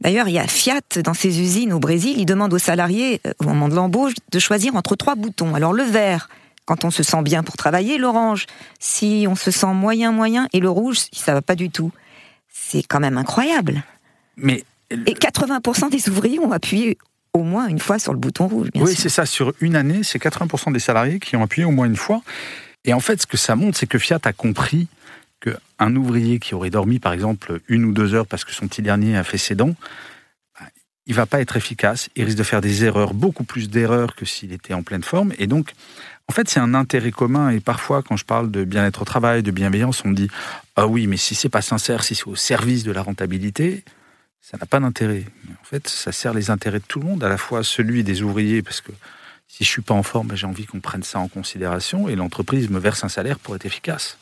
D'ailleurs, 0.01 0.27
il 0.29 0.33
y 0.33 0.39
a 0.39 0.47
Fiat 0.47 0.81
dans 1.03 1.13
ses 1.13 1.41
usines 1.41 1.73
au 1.73 1.79
Brésil, 1.79 2.15
il 2.17 2.25
demande 2.25 2.53
aux 2.53 2.59
salariés, 2.59 3.19
euh, 3.27 3.33
au 3.39 3.45
moment 3.45 3.67
de 3.67 3.75
l'embauche, 3.75 4.13
de 4.31 4.39
choisir 4.39 4.75
entre 4.75 4.95
trois 4.95 5.15
boutons. 5.15 5.55
Alors 5.55 5.73
le 5.73 5.83
vert, 5.83 6.29
quand 6.69 6.85
on 6.85 6.91
se 6.91 7.01
sent 7.01 7.23
bien 7.23 7.41
pour 7.41 7.57
travailler, 7.57 7.97
l'orange. 7.97 8.45
Si 8.77 9.25
on 9.27 9.33
se 9.33 9.49
sent 9.49 9.73
moyen, 9.73 10.11
moyen, 10.11 10.47
et 10.53 10.59
le 10.59 10.69
rouge, 10.69 10.99
ça 11.11 11.33
va 11.33 11.41
pas 11.41 11.55
du 11.55 11.71
tout. 11.71 11.91
C'est 12.47 12.83
quand 12.83 12.99
même 12.99 13.17
incroyable. 13.17 13.81
Mais 14.37 14.63
et 14.91 15.15
80% 15.15 15.89
des 15.89 16.09
ouvriers 16.09 16.37
ont 16.37 16.51
appuyé 16.51 16.99
au 17.33 17.41
moins 17.41 17.65
une 17.65 17.79
fois 17.79 17.97
sur 17.97 18.13
le 18.13 18.19
bouton 18.19 18.47
rouge. 18.47 18.67
oui, 18.75 18.93
c'est 18.95 19.09
ça. 19.09 19.25
Sur 19.25 19.51
une 19.61 19.75
année, 19.75 20.03
c'est 20.03 20.21
80% 20.21 20.71
des 20.71 20.79
salariés 20.79 21.19
qui 21.19 21.35
ont 21.35 21.41
appuyé 21.41 21.65
au 21.65 21.71
moins 21.71 21.87
une 21.87 21.95
fois. 21.95 22.21
Et 22.85 22.93
en 22.93 22.99
fait, 22.99 23.19
ce 23.19 23.25
que 23.25 23.37
ça 23.37 23.55
montre, 23.55 23.75
c'est 23.75 23.87
que 23.87 23.97
Fiat 23.97 24.19
a 24.23 24.31
compris 24.31 24.87
qu'un 25.41 25.95
ouvrier 25.95 26.37
qui 26.37 26.53
aurait 26.53 26.69
dormi, 26.69 26.99
par 26.99 27.13
exemple, 27.13 27.61
une 27.67 27.83
ou 27.83 27.93
deux 27.93 28.13
heures 28.13 28.27
parce 28.27 28.45
que 28.45 28.51
son 28.51 28.67
petit 28.67 28.83
dernier 28.83 29.17
a 29.17 29.23
fait 29.23 29.39
ses 29.39 29.55
dents, 29.55 29.73
il 31.09 31.15
va 31.15 31.25
pas 31.25 31.41
être 31.41 31.57
efficace. 31.57 32.09
Il 32.15 32.23
risque 32.25 32.37
de 32.37 32.43
faire 32.43 32.61
des 32.61 32.85
erreurs, 32.85 33.15
beaucoup 33.15 33.43
plus 33.43 33.69
d'erreurs 33.69 34.13
que 34.13 34.25
s'il 34.25 34.53
était 34.53 34.75
en 34.75 34.83
pleine 34.83 35.01
forme. 35.01 35.33
Et 35.39 35.47
donc, 35.47 35.73
en 36.29 36.31
fait, 36.31 36.47
c'est 36.47 36.59
un 36.59 36.75
intérêt 36.75 37.09
commun 37.09 37.49
et 37.49 37.59
parfois, 37.59 38.03
quand 38.03 38.15
je 38.15 38.23
parle 38.23 38.51
de 38.51 38.63
bien-être 38.63 39.01
au 39.01 39.05
travail, 39.05 39.41
de 39.41 39.49
bienveillance, 39.49 40.05
on 40.05 40.09
me 40.09 40.15
dit 40.15 40.29
ah 40.75 40.85
oui, 40.85 41.07
mais 41.07 41.17
si 41.17 41.33
c'est 41.33 41.49
pas 41.49 41.63
sincère, 41.63 42.03
si 42.03 42.13
c'est 42.13 42.27
au 42.27 42.35
service 42.35 42.83
de 42.83 42.91
la 42.91 43.01
rentabilité, 43.01 43.83
ça 44.39 44.55
n'a 44.57 44.67
pas 44.67 44.79
d'intérêt. 44.79 45.25
En 45.59 45.63
fait, 45.63 45.87
ça 45.87 46.11
sert 46.11 46.35
les 46.35 46.51
intérêts 46.51 46.77
de 46.77 46.85
tout 46.87 46.99
le 46.99 47.07
monde, 47.07 47.23
à 47.23 47.29
la 47.29 47.37
fois 47.37 47.63
celui 47.63 48.03
des 48.03 48.21
ouvriers, 48.21 48.61
parce 48.61 48.79
que 48.79 48.91
si 49.47 49.63
je 49.63 49.69
suis 49.69 49.81
pas 49.81 49.95
en 49.95 50.03
forme, 50.03 50.35
j'ai 50.35 50.45
envie 50.45 50.67
qu'on 50.67 50.79
prenne 50.79 51.01
ça 51.01 51.17
en 51.17 51.27
considération, 51.27 52.07
et 52.07 52.15
l'entreprise 52.15 52.69
me 52.69 52.77
verse 52.77 53.03
un 53.03 53.09
salaire 53.09 53.39
pour 53.39 53.55
être 53.55 53.65
efficace. 53.65 54.19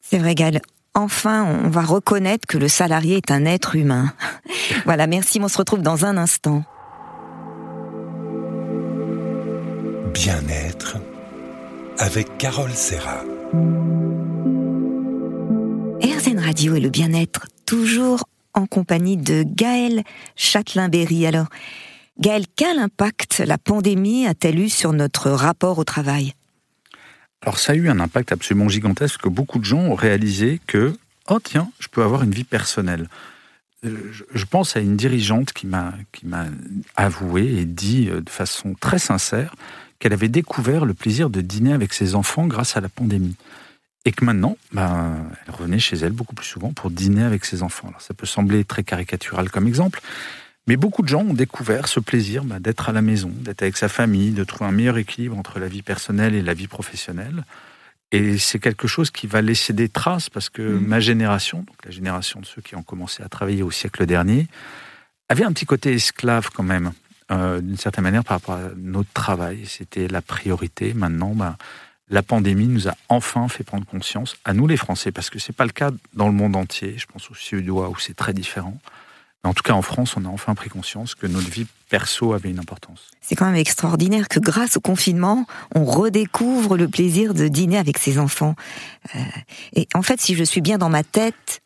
C'est 0.00 0.18
vrai, 0.18 0.36
Gal. 0.36 0.60
enfin 0.94 1.42
on 1.42 1.70
va 1.70 1.82
reconnaître 1.82 2.46
que 2.46 2.56
le 2.56 2.68
salarié 2.68 3.16
est 3.16 3.32
un 3.32 3.46
être 3.46 3.74
humain. 3.74 4.14
voilà, 4.84 5.08
merci, 5.08 5.40
on 5.42 5.48
se 5.48 5.58
retrouve 5.58 5.82
dans 5.82 6.04
un 6.04 6.16
instant. 6.18 6.62
Bien-être 10.14 10.98
avec 12.02 12.36
Carole 12.36 12.72
Serra. 12.72 13.22
RZN 16.02 16.40
Radio 16.40 16.74
et 16.74 16.80
le 16.80 16.90
bien-être, 16.90 17.46
toujours 17.64 18.24
en 18.54 18.66
compagnie 18.66 19.16
de 19.16 19.44
Gaël 19.46 20.02
Châtelain-Berry. 20.34 21.26
Alors, 21.26 21.46
Gaël, 22.18 22.46
quel 22.56 22.80
impact 22.80 23.38
la 23.46 23.56
pandémie 23.56 24.26
a-t-elle 24.26 24.58
eu 24.58 24.68
sur 24.68 24.92
notre 24.92 25.30
rapport 25.30 25.78
au 25.78 25.84
travail? 25.84 26.34
Alors, 27.40 27.60
ça 27.60 27.72
a 27.72 27.76
eu 27.76 27.88
un 27.88 28.00
impact 28.00 28.32
absolument 28.32 28.68
gigantesque 28.68 29.20
que 29.20 29.28
beaucoup 29.28 29.60
de 29.60 29.64
gens 29.64 29.82
ont 29.82 29.94
réalisé 29.94 30.60
que, 30.66 30.96
oh 31.28 31.38
tiens, 31.38 31.70
je 31.78 31.86
peux 31.86 32.02
avoir 32.02 32.24
une 32.24 32.32
vie 32.32 32.42
personnelle. 32.42 33.08
Euh, 33.84 34.12
je 34.34 34.44
pense 34.44 34.76
à 34.76 34.80
une 34.80 34.96
dirigeante 34.96 35.52
qui 35.52 35.68
m'a 35.68 35.92
qui 36.12 36.26
m'a 36.26 36.46
avoué 36.96 37.46
et 37.58 37.64
dit 37.64 38.08
euh, 38.10 38.20
de 38.20 38.30
façon 38.30 38.74
très 38.80 38.98
sincère 38.98 39.54
qu'elle 40.02 40.12
avait 40.12 40.28
découvert 40.28 40.84
le 40.84 40.94
plaisir 40.94 41.30
de 41.30 41.40
dîner 41.40 41.72
avec 41.72 41.94
ses 41.94 42.16
enfants 42.16 42.48
grâce 42.48 42.76
à 42.76 42.80
la 42.80 42.88
pandémie. 42.88 43.36
Et 44.04 44.10
que 44.10 44.24
maintenant, 44.24 44.56
ben, 44.72 45.14
elle 45.46 45.54
revenait 45.54 45.78
chez 45.78 45.94
elle 45.94 46.10
beaucoup 46.10 46.34
plus 46.34 46.44
souvent 46.44 46.72
pour 46.72 46.90
dîner 46.90 47.22
avec 47.22 47.44
ses 47.44 47.62
enfants. 47.62 47.86
Alors, 47.86 48.00
ça 48.00 48.12
peut 48.12 48.26
sembler 48.26 48.64
très 48.64 48.82
caricatural 48.82 49.48
comme 49.48 49.68
exemple, 49.68 50.00
mais 50.66 50.76
beaucoup 50.76 51.02
de 51.02 51.08
gens 51.08 51.20
ont 51.20 51.34
découvert 51.34 51.86
ce 51.86 52.00
plaisir 52.00 52.42
ben, 52.42 52.58
d'être 52.58 52.88
à 52.88 52.92
la 52.92 53.00
maison, 53.00 53.30
d'être 53.32 53.62
avec 53.62 53.76
sa 53.76 53.88
famille, 53.88 54.32
de 54.32 54.42
trouver 54.42 54.70
un 54.70 54.72
meilleur 54.72 54.98
équilibre 54.98 55.38
entre 55.38 55.60
la 55.60 55.68
vie 55.68 55.82
personnelle 55.82 56.34
et 56.34 56.42
la 56.42 56.54
vie 56.54 56.66
professionnelle. 56.66 57.44
Et 58.10 58.38
c'est 58.38 58.58
quelque 58.58 58.88
chose 58.88 59.12
qui 59.12 59.28
va 59.28 59.40
laisser 59.40 59.72
des 59.72 59.88
traces 59.88 60.28
parce 60.28 60.50
que 60.50 60.62
mmh. 60.62 60.84
ma 60.84 60.98
génération, 60.98 61.58
donc 61.58 61.76
la 61.84 61.92
génération 61.92 62.40
de 62.40 62.46
ceux 62.46 62.60
qui 62.60 62.74
ont 62.74 62.82
commencé 62.82 63.22
à 63.22 63.28
travailler 63.28 63.62
au 63.62 63.70
siècle 63.70 64.04
dernier, 64.04 64.48
avait 65.28 65.44
un 65.44 65.52
petit 65.52 65.64
côté 65.64 65.92
esclave 65.92 66.50
quand 66.52 66.64
même 66.64 66.90
euh, 67.30 67.60
d'une 67.60 67.76
certaine 67.76 68.04
manière 68.04 68.24
par 68.24 68.38
rapport 68.38 68.56
à 68.56 68.70
notre 68.76 69.12
travail. 69.12 69.64
C'était 69.66 70.08
la 70.08 70.22
priorité. 70.22 70.94
Maintenant, 70.94 71.34
ben, 71.34 71.56
la 72.08 72.22
pandémie 72.22 72.66
nous 72.66 72.88
a 72.88 72.94
enfin 73.08 73.48
fait 73.48 73.64
prendre 73.64 73.86
conscience, 73.86 74.36
à 74.44 74.52
nous 74.52 74.66
les 74.66 74.76
Français, 74.76 75.12
parce 75.12 75.30
que 75.30 75.38
ce 75.38 75.50
n'est 75.50 75.56
pas 75.56 75.64
le 75.64 75.72
cas 75.72 75.90
dans 76.14 76.26
le 76.26 76.34
monde 76.34 76.56
entier. 76.56 76.96
Je 76.98 77.06
pense 77.06 77.30
aux 77.30 77.34
Suédois 77.34 77.88
où 77.88 77.96
c'est 77.98 78.14
très 78.14 78.34
différent. 78.34 78.76
Mais 79.42 79.50
en 79.50 79.54
tout 79.54 79.62
cas, 79.62 79.72
en 79.72 79.82
France, 79.82 80.16
on 80.16 80.24
a 80.24 80.28
enfin 80.28 80.54
pris 80.54 80.68
conscience 80.68 81.14
que 81.14 81.26
notre 81.26 81.48
vie 81.48 81.66
perso 81.88 82.32
avait 82.32 82.50
une 82.50 82.58
importance. 82.58 83.10
C'est 83.20 83.34
quand 83.34 83.46
même 83.46 83.56
extraordinaire 83.56 84.28
que 84.28 84.38
grâce 84.38 84.76
au 84.76 84.80
confinement, 84.80 85.46
on 85.74 85.84
redécouvre 85.84 86.76
le 86.76 86.88
plaisir 86.88 87.34
de 87.34 87.48
dîner 87.48 87.78
avec 87.78 87.98
ses 87.98 88.18
enfants. 88.18 88.54
Euh, 89.14 89.18
et 89.74 89.88
en 89.94 90.02
fait, 90.02 90.20
si 90.20 90.34
je 90.34 90.44
suis 90.44 90.60
bien 90.60 90.78
dans 90.78 90.88
ma 90.90 91.02
tête, 91.02 91.60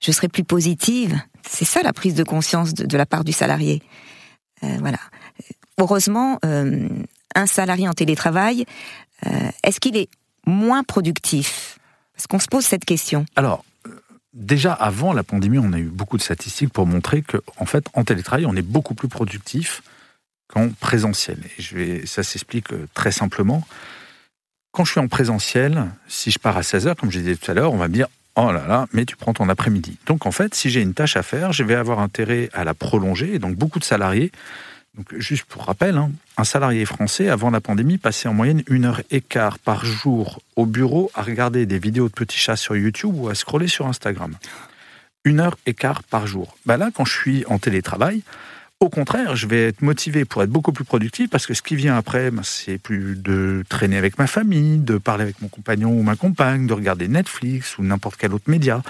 je 0.00 0.12
serai 0.12 0.28
plus 0.28 0.44
positive. 0.44 1.20
C'est 1.48 1.64
ça 1.64 1.82
la 1.82 1.92
prise 1.92 2.14
de 2.14 2.24
conscience 2.24 2.74
de 2.74 2.96
la 2.96 3.06
part 3.06 3.24
du 3.24 3.32
salarié. 3.32 3.82
Euh, 4.62 4.76
voilà. 4.80 4.98
Heureusement, 5.78 6.38
euh, 6.44 6.88
un 7.34 7.46
salarié 7.46 7.88
en 7.88 7.92
télétravail, 7.92 8.66
euh, 9.26 9.50
est-ce 9.64 9.80
qu'il 9.80 9.96
est 9.96 10.08
moins 10.46 10.82
productif? 10.82 11.78
Parce 12.14 12.26
qu'on 12.26 12.38
se 12.38 12.48
pose 12.48 12.64
cette 12.64 12.84
question. 12.84 13.24
Alors, 13.36 13.64
déjà 14.34 14.72
avant 14.72 15.12
la 15.12 15.22
pandémie, 15.22 15.58
on 15.58 15.72
a 15.72 15.78
eu 15.78 15.84
beaucoup 15.84 16.16
de 16.16 16.22
statistiques 16.22 16.72
pour 16.72 16.86
montrer 16.86 17.22
que, 17.22 17.38
en 17.56 17.66
fait, 17.66 17.86
en 17.94 18.04
télétravail, 18.04 18.46
on 18.46 18.56
est 18.56 18.62
beaucoup 18.62 18.94
plus 18.94 19.08
productif 19.08 19.82
qu'en 20.48 20.68
présentiel. 20.68 21.38
Et 21.76 22.06
ça 22.06 22.22
s'explique 22.22 22.68
très 22.92 23.12
simplement. 23.12 23.66
Quand 24.72 24.84
je 24.84 24.92
suis 24.92 25.00
en 25.00 25.08
présentiel, 25.08 25.86
si 26.06 26.30
je 26.30 26.38
pars 26.38 26.56
à 26.56 26.60
16h, 26.60 26.94
comme 26.96 27.10
je 27.10 27.18
disais 27.18 27.36
tout 27.36 27.50
à 27.50 27.54
l'heure, 27.54 27.72
on 27.72 27.76
va 27.76 27.88
me 27.88 27.94
dire 27.94 28.08
Oh 28.36 28.52
là 28.52 28.66
là, 28.66 28.86
mais 28.92 29.04
tu 29.04 29.16
prends 29.16 29.32
ton 29.32 29.48
après-midi. 29.48 29.98
Donc 30.06 30.26
en 30.26 30.32
fait, 30.32 30.54
si 30.54 30.70
j'ai 30.70 30.80
une 30.80 30.94
tâche 30.94 31.16
à 31.16 31.22
faire, 31.22 31.52
je 31.52 31.64
vais 31.64 31.74
avoir 31.74 31.98
intérêt 31.98 32.48
à 32.52 32.64
la 32.64 32.74
prolonger. 32.74 33.34
Et 33.34 33.38
donc 33.38 33.56
beaucoup 33.56 33.78
de 33.78 33.84
salariés, 33.84 34.30
donc 34.96 35.14
juste 35.18 35.44
pour 35.44 35.64
rappel, 35.64 35.96
hein, 35.96 36.10
un 36.36 36.44
salarié 36.44 36.84
français 36.84 37.28
avant 37.28 37.50
la 37.50 37.60
pandémie 37.60 37.98
passait 37.98 38.28
en 38.28 38.34
moyenne 38.34 38.62
une 38.68 38.84
heure 38.84 39.02
et 39.10 39.20
quart 39.20 39.58
par 39.58 39.84
jour 39.84 40.40
au 40.56 40.66
bureau 40.66 41.10
à 41.14 41.22
regarder 41.22 41.64
des 41.66 41.78
vidéos 41.78 42.08
de 42.08 42.12
petits 42.12 42.38
chats 42.38 42.56
sur 42.56 42.76
YouTube 42.76 43.14
ou 43.14 43.28
à 43.28 43.34
scroller 43.34 43.68
sur 43.68 43.86
Instagram. 43.86 44.34
Une 45.24 45.40
heure 45.40 45.56
et 45.66 45.74
quart 45.74 46.02
par 46.02 46.26
jour. 46.26 46.56
Ben 46.66 46.76
là, 46.76 46.90
quand 46.94 47.04
je 47.04 47.12
suis 47.12 47.44
en 47.46 47.58
télétravail, 47.58 48.22
au 48.80 48.88
contraire, 48.88 49.36
je 49.36 49.46
vais 49.46 49.68
être 49.68 49.82
motivé 49.82 50.24
pour 50.24 50.42
être 50.42 50.48
beaucoup 50.48 50.72
plus 50.72 50.84
productif 50.84 51.28
parce 51.28 51.46
que 51.46 51.52
ce 51.52 51.60
qui 51.60 51.76
vient 51.76 51.96
après, 51.96 52.30
ben, 52.30 52.42
c'est 52.42 52.78
plus 52.78 53.14
de 53.14 53.62
traîner 53.68 53.98
avec 53.98 54.18
ma 54.18 54.26
famille, 54.26 54.78
de 54.78 54.96
parler 54.96 55.22
avec 55.22 55.40
mon 55.42 55.48
compagnon 55.48 55.92
ou 55.92 56.02
ma 56.02 56.16
compagne, 56.16 56.66
de 56.66 56.72
regarder 56.72 57.06
Netflix 57.06 57.76
ou 57.76 57.82
n'importe 57.82 58.16
quel 58.16 58.32
autre 58.32 58.48
média. 58.48 58.82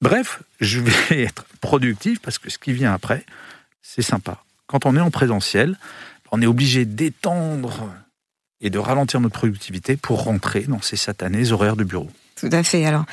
Bref, 0.00 0.42
je 0.60 0.80
vais 0.80 1.22
être 1.22 1.44
productif 1.60 2.18
parce 2.20 2.38
que 2.38 2.48
ce 2.48 2.58
qui 2.58 2.72
vient 2.72 2.94
après, 2.94 3.26
c'est 3.82 4.02
sympa. 4.02 4.42
Quand 4.66 4.86
on 4.86 4.96
est 4.96 5.00
en 5.00 5.10
présentiel, 5.10 5.76
on 6.32 6.40
est 6.40 6.46
obligé 6.46 6.86
d'étendre 6.86 7.90
et 8.62 8.70
de 8.70 8.78
ralentir 8.78 9.20
notre 9.20 9.34
productivité 9.34 9.96
pour 9.98 10.24
rentrer 10.24 10.62
dans 10.62 10.80
ces 10.80 10.96
satanés 10.96 11.52
horaires 11.52 11.76
de 11.76 11.84
bureau. 11.84 12.08
Tout 12.36 12.50
à 12.52 12.62
fait. 12.62 12.86
Alors, 12.86 13.04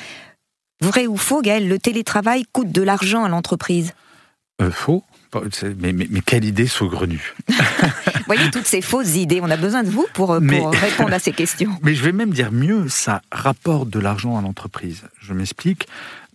vrai 0.80 1.06
ou 1.06 1.18
faux, 1.18 1.42
Gaël, 1.42 1.68
le 1.68 1.78
télétravail 1.78 2.44
coûte 2.50 2.72
de 2.72 2.82
l'argent 2.82 3.24
à 3.24 3.28
l'entreprise? 3.28 3.92
Euh, 4.62 4.70
Faux. 4.70 5.04
Mais, 5.78 5.92
mais, 5.92 6.20
quelle 6.24 6.44
idée 6.44 6.66
saugrenue 6.66 7.34
Vous 7.48 7.54
voyez 8.26 8.50
toutes 8.50 8.66
ces 8.66 8.80
fausses 8.80 9.16
idées, 9.16 9.40
on 9.42 9.50
a 9.50 9.56
besoin 9.56 9.82
de 9.82 9.90
vous 9.90 10.06
pour, 10.14 10.30
répondre 10.32 11.12
à 11.12 11.18
ces 11.18 11.32
questions. 11.32 11.70
Mais 11.82 11.94
je 11.94 12.02
vais 12.02 12.12
même 12.12 12.30
dire 12.30 12.50
mieux, 12.50 12.88
ça 12.88 13.22
rapporte 13.30 13.90
de 13.90 13.98
l'argent 13.98 14.38
à 14.38 14.42
l'entreprise. 14.42 15.02
Je 15.20 15.34
m'explique. 15.34 15.86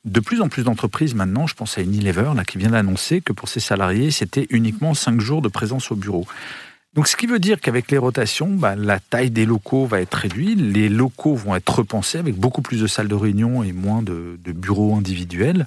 De 0.05 0.19
plus 0.19 0.41
en 0.41 0.49
plus 0.49 0.63
d'entreprises 0.63 1.15
maintenant, 1.15 1.47
je 1.47 1.55
pense 1.55 1.77
à 1.77 1.81
Unilever 1.81 2.31
là, 2.35 2.43
qui 2.43 2.57
vient 2.57 2.71
d'annoncer 2.71 3.21
que 3.21 3.31
pour 3.31 3.47
ses 3.47 3.61
salariés, 3.61 4.11
c'était 4.11 4.47
uniquement 4.49 4.93
5 4.93 5.21
jours 5.21 5.41
de 5.41 5.47
présence 5.47 5.91
au 5.91 5.95
bureau. 5.95 6.27
Donc, 6.93 7.07
ce 7.07 7.15
qui 7.15 7.25
veut 7.25 7.39
dire 7.39 7.59
qu'avec 7.59 7.89
les 7.89 7.97
rotations, 7.97 8.49
bah, 8.49 8.75
la 8.75 8.99
taille 8.99 9.31
des 9.31 9.45
locaux 9.45 9.87
va 9.87 9.99
être 9.99 10.13
réduite, 10.13 10.59
les 10.59 10.89
locaux 10.89 11.33
vont 11.33 11.55
être 11.55 11.79
repensés 11.79 12.19
avec 12.19 12.35
beaucoup 12.35 12.61
plus 12.61 12.81
de 12.81 12.87
salles 12.87 13.07
de 13.07 13.15
réunion 13.15 13.63
et 13.63 13.71
moins 13.71 14.03
de, 14.03 14.37
bureaux 14.45 14.95
individuels. 14.95 15.65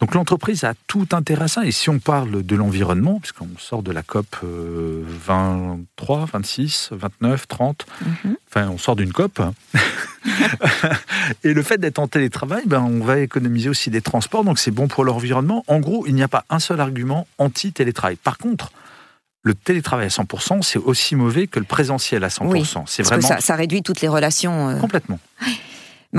Donc, 0.00 0.14
l'entreprise 0.14 0.64
a 0.64 0.72
tout 0.86 1.06
intérêt 1.12 1.44
à 1.44 1.48
ça. 1.48 1.64
Et 1.66 1.72
si 1.72 1.90
on 1.90 1.98
parle 1.98 2.42
de 2.42 2.56
l'environnement, 2.56 3.20
puisqu'on 3.20 3.48
sort 3.58 3.82
de 3.82 3.92
la 3.92 4.02
COP 4.02 4.36
23, 4.42 6.26
26, 6.32 6.88
29, 6.92 7.46
30, 7.46 7.86
enfin, 8.48 8.68
on 8.68 8.78
sort 8.78 8.96
d'une 8.96 9.12
COP. 9.12 9.42
et 11.44 11.52
le 11.52 11.62
fait 11.62 11.78
d'être 11.78 11.98
en 11.98 12.08
télétravail, 12.08 12.62
ben, 12.66 12.80
on 12.80 13.04
va 13.04 13.18
économiser 13.20 13.68
aussi 13.68 13.90
des 13.90 14.00
transports, 14.00 14.44
donc 14.44 14.58
c'est 14.58 14.70
bon 14.70 14.88
pour 14.88 15.04
l'environnement. 15.04 15.64
En 15.66 15.80
gros, 15.80 16.06
il 16.06 16.14
n'y 16.14 16.22
a 16.22 16.28
pas 16.28 16.44
un 16.48 16.60
seul 16.60 16.80
argument 16.80 17.26
anti-télétravail. 17.38 18.16
Par 18.16 18.38
contre, 18.38 18.72
le 19.42 19.54
télétravail 19.54 20.06
à 20.06 20.10
100%, 20.10 20.62
c'est 20.62 20.78
aussi 20.78 21.16
mauvais 21.16 21.46
que 21.46 21.58
le 21.58 21.64
présentiel 21.64 22.24
à 22.24 22.28
100%. 22.28 22.46
Oui, 22.46 22.68
c'est 22.86 23.02
vraiment... 23.02 23.26
ça, 23.26 23.40
ça, 23.40 23.54
réduit 23.54 23.82
toutes 23.82 24.00
les 24.00 24.08
relations. 24.08 24.70
Euh. 24.70 24.78
Complètement. 24.78 25.18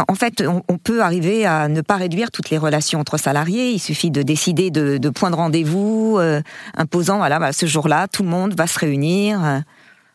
En 0.08 0.16
fait, 0.16 0.42
on, 0.46 0.78
peut 0.78 1.02
arriver 1.02 1.46
à 1.46 1.68
ne 1.68 1.82
pas 1.82 1.98
réduire 1.98 2.32
toutes 2.32 2.50
les 2.50 2.58
relations 2.58 3.00
entre 3.00 3.18
salariés. 3.18 3.72
Il 3.72 3.80
suffit 3.80 4.10
de 4.10 4.22
décider 4.22 4.72
de, 4.72 4.98
de 4.98 5.10
points 5.10 5.32
de 5.32 5.36
rendez-vous 5.36 6.18
euh, 6.18 6.42
imposant, 6.76 7.18
voilà, 7.18 7.40
bah, 7.40 7.52
ce 7.52 7.66
jour-là, 7.66 8.08
tout 8.08 8.24
le 8.24 8.30
monde 8.30 8.56
va 8.56 8.68
se 8.68 8.80
réunir. 8.80 9.44
Euh. 9.44 9.60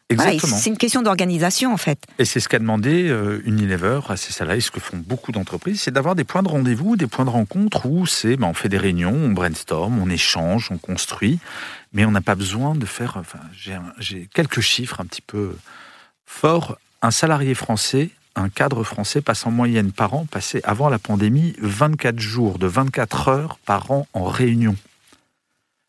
Exactement. 0.09 0.57
c'est 0.57 0.71
une 0.71 0.79
question 0.79 1.03
d'organisation, 1.03 1.75
en 1.75 1.77
fait. 1.77 1.99
Et 2.21 2.25
c'est 2.25 2.39
ce 2.39 2.49
qu'a 2.49 2.61
demandé 2.61 3.13
Unilever 3.45 4.01
à 4.09 4.17
ses 4.17 4.33
salariés, 4.33 4.61
ce 4.61 4.71
que 4.71 4.79
font 4.79 4.97
beaucoup 4.97 5.33
d'entreprises, 5.33 5.81
c'est 5.81 5.91
d'avoir 5.91 6.15
des 6.15 6.23
points 6.23 6.45
de 6.45 6.49
rendez-vous, 6.49 6.95
des 6.97 7.09
points 7.09 7.25
de 7.25 7.31
rencontre 7.31 7.87
où 7.87 8.07
c'est, 8.07 8.37
ben, 8.37 8.47
on 8.47 8.55
fait 8.55 8.69
des 8.69 8.79
réunions, 8.79 9.13
on 9.13 9.31
brainstorm, 9.31 10.01
on 10.01 10.09
échange, 10.09 10.69
on 10.71 10.79
construit 10.79 11.41
mais 11.97 12.05
on 12.05 12.11
n'a 12.11 12.21
pas 12.21 12.35
besoin 12.35 12.75
de 12.75 12.85
faire. 12.85 13.17
Enfin, 13.17 13.41
j'ai 13.99 14.29
quelques 14.35 14.61
chiffres 14.61 15.01
un 15.01 15.07
petit 15.07 15.23
peu 15.23 15.57
forts. 16.27 16.79
Un 17.01 17.11
salarié 17.11 17.55
français, 17.55 18.11
un 18.37 18.49
cadre 18.49 18.85
français 18.85 19.23
passe 19.23 19.47
en 19.47 19.51
moyenne 19.51 19.93
par 19.93 20.15
an, 20.15 20.27
passait 20.27 20.61
avant 20.65 20.89
la 20.89 20.99
pandémie 20.99 21.55
24 21.61 22.21
jours 22.21 22.59
de 22.59 22.67
24 22.67 23.29
heures 23.29 23.59
par 23.65 23.91
an 23.91 24.07
en 24.13 24.25
réunion. 24.25 24.77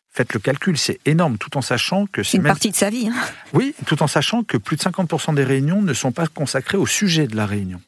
Faites 0.10 0.34
le 0.34 0.40
calcul, 0.40 0.78
c'est 0.78 1.00
énorme, 1.06 1.38
tout 1.38 1.58
en 1.58 1.62
sachant 1.62 2.08
que 2.08 2.24
c'est 2.24 2.38
une 2.38 2.44
partie 2.44 2.72
de 2.72 2.76
sa 2.76 2.90
vie. 2.90 3.08
Hein. 3.08 3.16
Oui, 3.54 3.76
tout 3.86 4.02
en 4.02 4.08
sachant 4.08 4.44
que 4.44 4.58
plus 4.58 4.76
de 4.76 4.82
50% 4.82 5.36
des 5.36 5.44
réunions 5.44 5.84
ne 5.84 5.94
sont 5.94 6.12
pas 6.12 6.26
consacrées 6.26 6.78
au 6.78 6.88
sujet 6.88 7.28
de 7.28 7.36
la 7.36 7.46
réunion. 7.46 7.82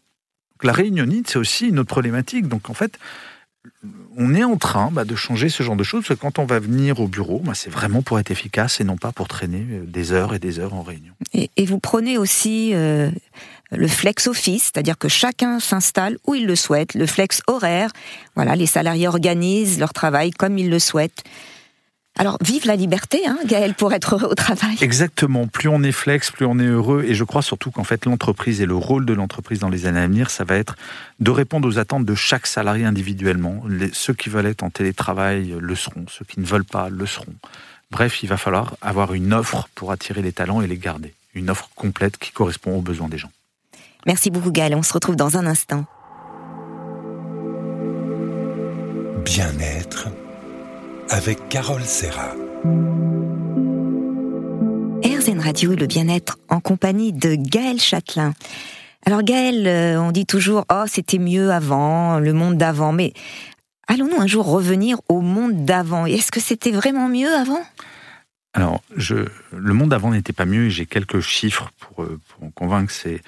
la 0.61 0.73
réunionnite, 0.73 1.29
c'est 1.29 1.39
aussi 1.39 1.69
une 1.69 1.79
autre 1.79 1.89
problématique. 1.89 2.47
Donc 2.47 2.69
en 2.69 2.75
fait, 2.75 2.99
on 4.15 4.35
est 4.35 4.43
en 4.43 4.57
train 4.57 4.89
bah, 4.91 5.05
de 5.05 5.15
changer 5.15 5.49
ce 5.49 5.63
genre 5.63 5.75
de 5.75 5.83
choses, 5.83 6.05
parce 6.05 6.19
que 6.19 6.21
quand 6.21 6.39
on 6.39 6.45
va 6.45 6.59
venir 6.59 6.99
au 6.99 7.07
bureau, 7.07 7.39
bah, 7.39 7.53
c'est 7.55 7.69
vraiment 7.69 8.01
pour 8.01 8.19
être 8.19 8.31
efficace 8.31 8.79
et 8.81 8.83
non 8.83 8.97
pas 8.97 9.11
pour 9.11 9.27
traîner 9.27 9.65
euh, 9.71 9.85
des 9.85 10.11
heures 10.11 10.33
et 10.33 10.39
des 10.39 10.59
heures 10.59 10.73
en 10.73 10.81
réunion. 10.81 11.13
Et, 11.33 11.49
vous 11.65 11.79
prenez 11.79 12.17
aussi 12.17 12.71
euh, 12.73 13.11
le 13.71 13.87
flex 13.87 14.27
office, 14.27 14.63
c'est-à-dire 14.63 14.97
que 14.97 15.07
chacun 15.07 15.59
s'installe 15.59 16.17
où 16.25 16.35
il 16.35 16.45
le 16.45 16.55
souhaite, 16.55 16.93
le 16.95 17.05
flex 17.05 17.41
horaire, 17.47 17.91
voilà, 18.35 18.55
les 18.55 18.65
salariés 18.65 19.07
organisent 19.07 19.79
leur 19.79 19.93
travail 19.93 20.31
comme 20.31 20.57
ils 20.57 20.69
le 20.69 20.79
souhaitent. 20.79 21.23
Alors, 22.17 22.37
vive 22.41 22.65
la 22.65 22.75
liberté, 22.75 23.25
hein, 23.25 23.37
Gaël, 23.45 23.73
pour 23.75 23.93
être 23.93 24.15
heureux 24.15 24.27
au 24.29 24.35
travail. 24.35 24.75
Exactement. 24.81 25.47
Plus 25.47 25.69
on 25.69 25.81
est 25.83 25.93
flex, 25.93 26.31
plus 26.31 26.45
on 26.45 26.59
est 26.59 26.65
heureux. 26.65 27.05
Et 27.07 27.13
je 27.15 27.23
crois 27.23 27.41
surtout 27.41 27.71
qu'en 27.71 27.85
fait, 27.85 28.05
l'entreprise 28.05 28.59
et 28.59 28.65
le 28.65 28.75
rôle 28.75 29.05
de 29.05 29.13
l'entreprise 29.13 29.59
dans 29.59 29.69
les 29.69 29.85
années 29.85 30.01
à 30.01 30.07
venir, 30.07 30.29
ça 30.29 30.43
va 30.43 30.55
être 30.55 30.75
de 31.21 31.31
répondre 31.31 31.65
aux 31.65 31.79
attentes 31.79 32.03
de 32.03 32.15
chaque 32.15 32.45
salarié 32.45 32.83
individuellement. 32.83 33.63
ceux 33.93 34.13
qui 34.13 34.29
veulent 34.29 34.47
être 34.47 34.63
en 34.63 34.69
télétravail 34.69 35.55
le 35.57 35.75
seront. 35.75 36.05
Ceux 36.09 36.25
qui 36.25 36.41
ne 36.41 36.45
veulent 36.45 36.65
pas 36.65 36.89
le 36.89 37.05
seront. 37.05 37.35
Bref, 37.89 38.21
il 38.21 38.27
va 38.27 38.35
falloir 38.35 38.75
avoir 38.81 39.13
une 39.13 39.33
offre 39.33 39.69
pour 39.73 39.93
attirer 39.93 40.21
les 40.21 40.33
talents 40.33 40.61
et 40.61 40.67
les 40.67 40.77
garder. 40.77 41.13
Une 41.35 41.49
offre 41.49 41.69
complète 41.73 42.17
qui 42.17 42.31
correspond 42.31 42.75
aux 42.75 42.81
besoins 42.81 43.07
des 43.07 43.17
gens. 43.17 43.31
Merci 44.05 44.31
beaucoup, 44.31 44.51
Gaël. 44.51 44.75
On 44.75 44.83
se 44.83 44.93
retrouve 44.93 45.15
dans 45.15 45.37
un 45.37 45.45
instant. 45.45 45.85
Bien-être 49.23 50.07
avec 51.09 51.49
Carole 51.49 51.83
Serra. 51.83 52.33
RZN 55.03 55.39
Radio, 55.39 55.75
le 55.75 55.87
bien-être 55.87 56.37
en 56.49 56.59
compagnie 56.59 57.13
de 57.13 57.35
Gaël 57.35 57.79
Châtelain. 57.79 58.33
Alors 59.05 59.23
Gaël, 59.23 59.65
euh, 59.67 60.01
on 60.01 60.11
dit 60.11 60.25
toujours 60.25 60.65
oh 60.71 60.83
c'était 60.87 61.19
mieux 61.19 61.51
avant, 61.51 62.19
le 62.19 62.33
monde 62.33 62.57
d'avant, 62.57 62.91
mais 62.91 63.13
allons-nous 63.87 64.21
un 64.21 64.27
jour 64.27 64.45
revenir 64.45 64.99
au 65.09 65.21
monde 65.21 65.65
d'avant? 65.65 66.05
Est-ce 66.05 66.31
que 66.31 66.39
c'était 66.39 66.71
vraiment 66.71 67.07
mieux 67.07 67.33
avant? 67.33 67.61
Alors 68.53 68.81
je, 68.95 69.27
le 69.55 69.73
monde 69.73 69.89
d'avant 69.89 70.11
n'était 70.11 70.33
pas 70.33 70.45
mieux 70.45 70.65
et 70.65 70.69
j'ai 70.69 70.85
quelques 70.85 71.21
chiffres 71.21 71.71
pour, 71.79 72.03
euh, 72.03 72.19
pour 72.29 72.53
convaincre. 72.53 72.91
C'est 72.91 73.21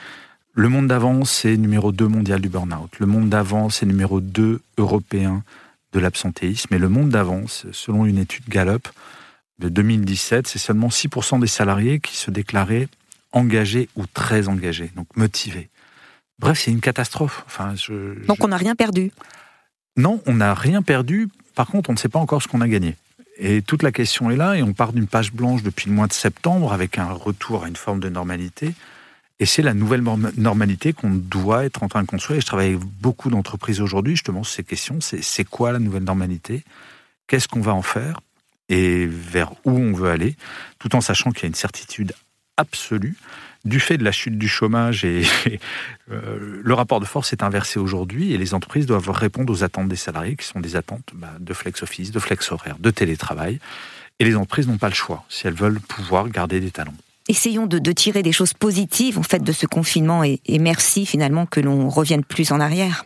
le 0.53 0.69
monde 0.69 0.87
d'avant, 0.87 1.23
c'est 1.23 1.55
numéro 1.55 1.91
2 1.91 2.07
mondial 2.07 2.41
du 2.41 2.49
burn-out. 2.49 2.91
Le 2.99 3.05
monde 3.05 3.29
d'avant, 3.29 3.69
c'est 3.69 3.85
numéro 3.85 4.19
2 4.19 4.61
européen 4.77 5.43
de 5.93 5.99
l'absentéisme. 5.99 6.73
Et 6.73 6.79
le 6.79 6.89
monde 6.89 7.09
d'avance, 7.09 7.65
selon 7.71 8.05
une 8.05 8.17
étude 8.17 8.47
Gallup 8.49 8.87
de 9.59 9.69
2017, 9.69 10.47
c'est 10.47 10.59
seulement 10.59 10.89
6% 10.89 11.39
des 11.39 11.47
salariés 11.47 11.99
qui 11.99 12.17
se 12.17 12.31
déclaraient 12.31 12.89
engagés 13.31 13.87
ou 13.95 14.05
très 14.07 14.49
engagés, 14.49 14.91
donc 14.95 15.07
motivés. 15.15 15.69
Bref, 16.39 16.59
c'est 16.59 16.71
une 16.71 16.81
catastrophe. 16.81 17.43
Enfin, 17.45 17.75
donc 18.27 18.43
on 18.43 18.49
n'a 18.49 18.57
rien 18.57 18.75
perdu 18.75 19.11
Non, 19.95 20.21
on 20.25 20.33
n'a 20.33 20.53
rien 20.53 20.81
perdu. 20.81 21.29
Par 21.55 21.67
contre, 21.67 21.89
on 21.89 21.93
ne 21.93 21.97
sait 21.97 22.09
pas 22.09 22.19
encore 22.19 22.41
ce 22.41 22.47
qu'on 22.47 22.61
a 22.61 22.67
gagné. 22.67 22.95
Et 23.37 23.61
toute 23.61 23.83
la 23.83 23.91
question 23.91 24.29
est 24.31 24.35
là, 24.35 24.55
et 24.57 24.63
on 24.63 24.73
part 24.73 24.91
d'une 24.91 25.07
page 25.07 25.31
blanche 25.31 25.63
depuis 25.63 25.89
le 25.89 25.95
mois 25.95 26.07
de 26.07 26.13
septembre 26.13 26.73
avec 26.73 26.97
un 26.97 27.11
retour 27.11 27.63
à 27.63 27.67
une 27.67 27.75
forme 27.75 27.99
de 27.99 28.09
normalité. 28.09 28.73
Et 29.41 29.47
c'est 29.47 29.63
la 29.63 29.73
nouvelle 29.73 30.03
normalité 30.37 30.93
qu'on 30.93 31.09
doit 31.09 31.65
être 31.65 31.81
en 31.81 31.87
train 31.87 32.03
de 32.03 32.07
construire. 32.07 32.37
Et 32.37 32.41
je 32.41 32.45
travaille 32.45 32.67
avec 32.67 32.79
beaucoup 32.79 33.31
d'entreprises 33.31 33.81
aujourd'hui, 33.81 34.13
justement, 34.13 34.43
sur 34.43 34.53
ces 34.53 34.63
questions. 34.63 34.99
C'est 35.01 35.43
quoi 35.45 35.71
la 35.71 35.79
nouvelle 35.79 36.03
normalité? 36.03 36.63
Qu'est-ce 37.25 37.47
qu'on 37.47 37.59
va 37.59 37.73
en 37.73 37.81
faire? 37.81 38.21
Et 38.69 39.07
vers 39.07 39.53
où 39.65 39.71
on 39.71 39.93
veut 39.93 40.11
aller? 40.11 40.35
Tout 40.77 40.95
en 40.95 41.01
sachant 41.01 41.31
qu'il 41.31 41.41
y 41.41 41.45
a 41.45 41.47
une 41.47 41.55
certitude 41.55 42.13
absolue 42.55 43.15
du 43.65 43.79
fait 43.79 43.97
de 43.97 44.03
la 44.03 44.11
chute 44.11 44.37
du 44.37 44.47
chômage 44.47 45.05
et 45.05 45.23
euh, 46.11 46.61
le 46.63 46.73
rapport 46.75 46.99
de 46.99 47.05
force 47.05 47.33
est 47.33 47.41
inversé 47.41 47.79
aujourd'hui 47.79 48.33
et 48.33 48.37
les 48.37 48.53
entreprises 48.53 48.85
doivent 48.85 49.09
répondre 49.09 49.51
aux 49.51 49.63
attentes 49.63 49.87
des 49.87 49.95
salariés 49.95 50.35
qui 50.35 50.45
sont 50.45 50.59
des 50.59 50.75
attentes 50.75 51.09
bah, 51.15 51.33
de 51.39 51.53
flex 51.55 51.81
office, 51.81 52.11
de 52.11 52.19
flex 52.19 52.51
horaire, 52.51 52.77
de 52.79 52.91
télétravail. 52.91 53.59
Et 54.19 54.23
les 54.23 54.35
entreprises 54.35 54.67
n'ont 54.67 54.77
pas 54.77 54.89
le 54.89 54.93
choix 54.93 55.25
si 55.29 55.47
elles 55.47 55.55
veulent 55.55 55.79
pouvoir 55.79 56.29
garder 56.29 56.59
des 56.59 56.69
talents 56.69 56.93
essayons 57.27 57.67
de, 57.67 57.91
tirer 57.91 58.23
des 58.23 58.31
choses 58.31 58.53
positives 58.53 59.17
en 59.17 59.23
fait 59.23 59.43
de 59.43 59.51
ce 59.51 59.65
confinement 59.65 60.23
et, 60.23 60.39
merci 60.59 61.05
finalement 61.05 61.45
que 61.45 61.59
l'on 61.59 61.89
revienne 61.89 62.23
plus 62.23 62.51
en 62.51 62.59
arrière. 62.59 63.05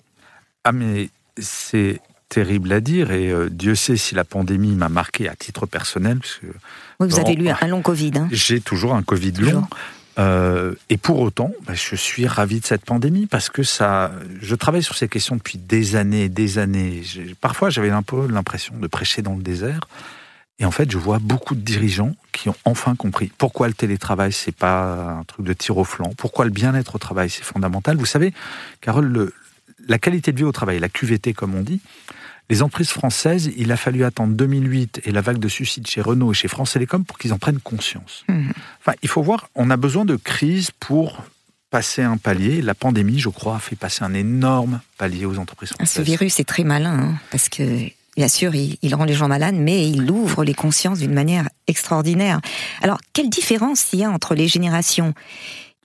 Ah 0.63 0.72
mais 0.72 1.10
c'est 1.38 2.01
terrible 2.29 2.72
à 2.74 2.79
dire 2.79 3.12
et 3.12 3.31
euh, 3.31 3.50
Dieu 3.50 3.75
sait 3.75 3.98
si 3.98 4.15
la 4.15 4.24
pandémie 4.24 4.74
m'a 4.74 4.89
marqué 4.89 5.29
à 5.29 5.36
titre 5.36 5.65
personnel. 5.65 6.19
Parce 6.19 6.36
que, 6.36 6.48
oui, 7.00 7.07
vous 7.07 7.19
avez 7.19 7.34
eu 7.34 7.50
un 7.50 7.67
long 7.67 7.81
Covid. 7.81 8.12
Hein. 8.15 8.27
J'ai 8.31 8.62
toujours 8.62 8.95
un 8.95 9.03
Covid 9.03 9.34
long. 9.34 9.67
Euh, 10.17 10.74
et 10.89 10.98
pour 10.98 11.19
autant, 11.19 11.51
bah, 11.67 11.74
je 11.74 11.95
suis 11.95 12.25
ravi 12.25 12.62
de 12.62 12.65
cette 12.65 12.86
pandémie 12.86 13.25
parce 13.25 13.50
que 13.50 13.63
ça, 13.63 14.12
je 14.41 14.55
travaille 14.55 14.84
sur 14.84 14.95
ces 14.95 15.10
questions 15.10 15.36
depuis 15.36 15.57
des 15.57 15.95
années 15.95 16.24
et 16.24 16.29
des 16.29 16.57
années. 16.57 17.03
Parfois, 17.41 17.69
j'avais 17.69 17.89
un 17.89 18.01
peu 18.01 18.28
l'impression 18.28 18.75
de 18.78 18.88
prêcher 18.88 19.21
dans 19.21 19.36
le 19.36 19.43
désert. 19.43 19.82
Et 20.60 20.65
en 20.65 20.72
fait, 20.72 20.89
je 20.89 20.98
vois 20.98 21.20
beaucoup 21.20 21.54
de 21.54 21.62
dirigeants 21.62 22.15
qui 22.32 22.48
ont 22.50 22.56
enfin 22.63 22.96
compris 22.96 23.32
pourquoi 23.38 23.68
le 23.68 23.74
télétravail, 23.74 24.32
c'est 24.32 24.56
pas 24.56 25.18
un 25.20 25.24
truc 25.26 25.46
de 25.46 25.54
tir 25.54 25.78
au 25.78 25.84
flanc, 25.84 26.13
pourquoi 26.18 26.46
le 26.46 26.52
bien-être 26.52 26.96
au 26.96 26.98
travail, 26.98 27.30
c'est 27.30 27.44
fondamental. 27.44 27.98
Vous 27.98 28.06
savez, 28.06 28.34
Carole, 28.80 29.08
le, 29.08 29.34
la 29.88 30.00
qualité 30.00 30.32
de 30.32 30.38
vie 30.38 30.44
au 30.44 30.54
travail, 30.54 30.80
la 30.80 30.89
QVT 30.89 31.34
comme 31.34 31.56
on 31.56 31.62
dit, 31.62 31.82
les 32.50 32.62
entreprises 32.62 32.91
françaises, 32.91 33.52
il 33.58 33.72
a 33.72 33.78
fallu 33.78 34.04
attendre 34.04 34.34
2008 34.36 35.02
et 35.06 35.12
la 35.12 35.22
vague 35.22 35.39
de 35.39 35.48
suicides 35.48 35.88
chez 35.88 36.02
Renault 36.02 36.32
et 36.32 36.36
chez 36.36 36.48
France 36.48 36.74
Télécom 36.74 37.04
pour 37.04 37.18
qu'ils 37.18 37.34
en 37.34 37.39
prennent 37.39 37.60
conscience. 37.60 38.24
Mmh. 38.28 38.52
Enfin, 38.80 38.94
il 39.02 39.10
faut 39.10 39.24
voir, 39.24 39.50
on 39.56 39.70
a 39.72 39.78
besoin 39.78 40.06
de 40.06 40.15
crise 40.15 40.70
pour 40.80 41.24
passer 41.72 42.04
un 42.04 42.18
palier. 42.18 42.62
La 42.62 42.76
pandémie, 42.76 43.20
je 43.20 43.30
crois, 43.30 43.56
a 43.56 43.60
fait 43.60 43.76
passer 43.76 44.04
un 44.04 44.13
énorme 44.13 44.80
palier 44.98 45.26
aux 45.26 45.39
entreprises 45.39 45.72
ah, 45.74 45.76
françaises. 45.86 45.96
Ce 45.96 46.02
virus 46.02 46.39
est 46.39 46.46
très 46.46 46.63
malin, 46.63 47.00
hein, 47.00 47.15
parce 47.32 47.50
que 47.50 47.89
Bien 48.15 48.30
sûr, 48.30 48.56
il, 48.56 48.95
rend 48.95 49.04
les 49.04 49.13
gens 49.13 49.28
malades, 49.28 49.56
mais 49.56 49.89
il 49.89 50.10
ouvre 50.10 50.45
les 50.45 50.54
consciences 50.54 50.99
d'une 50.99 51.13
manière 51.13 51.49
extraordinaire. 51.67 52.39
Alors, 52.82 52.99
quelle 53.12 53.30
différence 53.30 53.91
il 53.91 53.99
y 53.99 54.04
a 54.06 54.10
entre 54.10 54.36
les 54.36 54.47
générations 54.47 55.13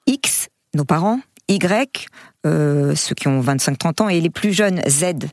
X, 0.06 0.48
nos 0.74 0.84
parents, 0.84 1.20
Y, 1.48 2.06
euh, 2.46 2.94
ceux 2.94 3.16
qui 3.16 3.26
ont 3.26 3.40
25-30 3.40 4.02
ans, 4.02 4.08
et 4.08 4.20
les 4.20 4.30
plus 4.30 4.52
jeunes, 4.52 4.80
Z? 4.88 5.26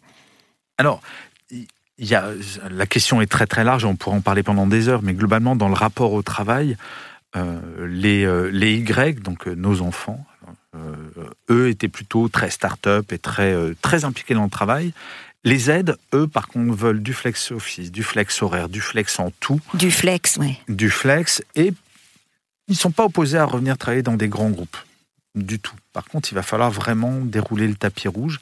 Alors, 0.79 1.01
la 1.99 2.85
question 2.87 3.21
est 3.21 3.27
très 3.27 3.45
très 3.45 3.63
large, 3.63 3.85
on 3.85 3.95
pourrait 3.95 4.17
en 4.17 4.21
parler 4.21 4.41
pendant 4.41 4.65
des 4.65 4.89
heures, 4.89 5.03
mais 5.03 5.13
globalement, 5.13 5.55
dans 5.55 5.67
le 5.67 5.75
rapport 5.75 6.13
au 6.13 6.23
travail, 6.23 6.77
euh, 7.35 7.59
les, 7.87 8.25
euh, 8.25 8.49
les 8.51 8.73
Y, 8.73 9.21
donc 9.21 9.45
nos 9.45 9.81
enfants, 9.81 10.25
eux 11.49 11.69
étaient 11.69 11.87
plutôt 11.87 12.29
très 12.29 12.51
start-up 12.51 13.11
et 13.11 13.17
très, 13.17 13.55
très 13.81 14.05
impliqués 14.05 14.35
dans 14.35 14.43
le 14.43 14.49
travail. 14.49 14.93
Les 15.47 15.71
aides, 15.71 15.95
eux, 16.13 16.27
par 16.27 16.49
contre, 16.49 16.75
veulent 16.75 17.01
du 17.01 17.13
flex 17.13 17.51
office, 17.51 17.89
du 17.89 18.03
flex 18.03 18.41
horaire, 18.41 18.67
du 18.67 18.81
flex 18.81 19.17
en 19.17 19.31
tout. 19.39 19.61
Du 19.73 19.91
flex, 19.91 20.35
oui. 20.41 20.59
Du 20.67 20.89
flex. 20.89 21.41
Et 21.55 21.67
ils 22.67 22.73
ne 22.73 22.75
sont 22.75 22.91
pas 22.91 23.05
opposés 23.05 23.37
à 23.37 23.45
revenir 23.45 23.77
travailler 23.77 24.03
dans 24.03 24.17
des 24.17 24.27
grands 24.27 24.49
groupes. 24.49 24.75
Du 25.35 25.57
tout. 25.57 25.75
Par 25.93 26.03
contre, 26.03 26.33
il 26.33 26.35
va 26.35 26.43
falloir 26.43 26.69
vraiment 26.69 27.21
dérouler 27.21 27.65
le 27.65 27.75
tapis 27.75 28.09
rouge. 28.09 28.41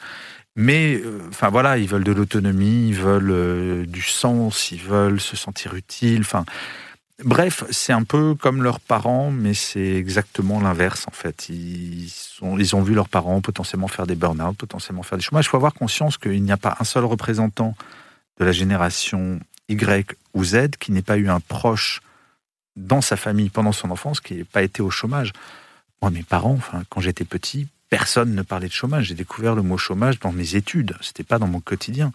Mais, 0.56 0.96
euh, 0.96 1.20
enfin 1.30 1.50
voilà, 1.50 1.78
ils 1.78 1.88
veulent 1.88 2.04
de 2.04 2.12
l'autonomie, 2.12 2.88
ils 2.88 2.96
veulent 2.96 3.32
euh, 3.32 3.86
du 3.86 4.02
sens, 4.02 4.72
ils 4.72 4.82
veulent 4.82 5.22
se 5.22 5.36
sentir 5.36 5.76
utiles. 5.76 6.22
Enfin, 6.22 6.44
Bref, 7.24 7.64
c'est 7.72 7.94
un 7.94 8.04
peu 8.04 8.36
comme 8.36 8.62
leurs 8.62 8.82
parents, 8.82 9.32
mais 9.32 9.54
c'est 9.54 9.94
exactement 9.94 10.60
l'inverse 10.60 11.06
en 11.08 11.12
fait. 11.12 11.48
Ils, 11.48 12.12
ont 12.42 12.82
vu 12.82 12.94
leurs 12.94 13.08
parents 13.08 13.40
potentiellement 13.40 13.88
faire 13.88 14.06
des 14.06 14.16
burn-out, 14.16 14.58
potentiellement 14.58 15.04
faire 15.04 15.18
des 15.18 15.24
chômages. 15.24 15.46
Il 15.46 15.50
faut 15.50 15.58
avoir 15.58 15.74
conscience 15.74 16.18
qu'il 16.18 16.44
n'y 16.44 16.52
a 16.52 16.58
pas 16.58 16.76
un 16.80 16.84
seul 16.84 17.06
représentant 17.06 17.76
de 18.38 18.44
la 18.44 18.52
génération 18.52 19.40
Y 19.70 20.18
ou 20.34 20.44
Z 20.44 20.72
qui 20.78 20.92
n'ait 20.92 21.02
pas 21.02 21.18
eu 21.18 21.30
un 21.30 21.40
proche 21.40 22.02
dans 22.76 23.00
sa 23.00 23.16
famille 23.16 23.50
pendant 23.50 23.72
son 23.72 23.92
enfance 23.92 24.20
qui 24.20 24.36
n'ait 24.36 24.44
pas 24.44 24.64
été 24.64 24.82
au 24.82 24.90
chômage. 24.90 25.32
Moi, 26.02 26.12
mes 26.12 26.24
parents, 26.24 26.60
quand 26.90 27.00
j'étais 27.00 27.24
petit, 27.24 27.68
personne 27.90 28.36
ne 28.36 28.42
parlait 28.42 28.68
de 28.68 28.74
chômage. 28.74 29.06
J'ai 29.06 29.16
découvert 29.16 29.56
le 29.56 29.62
mot 29.62 29.78
chômage 29.78 30.20
dans 30.20 30.34
mes 30.34 30.56
études. 30.56 30.98
C'était 31.00 31.24
pas 31.24 31.40
dans 31.40 31.48
mon 31.48 31.62
quotidien 31.62 32.12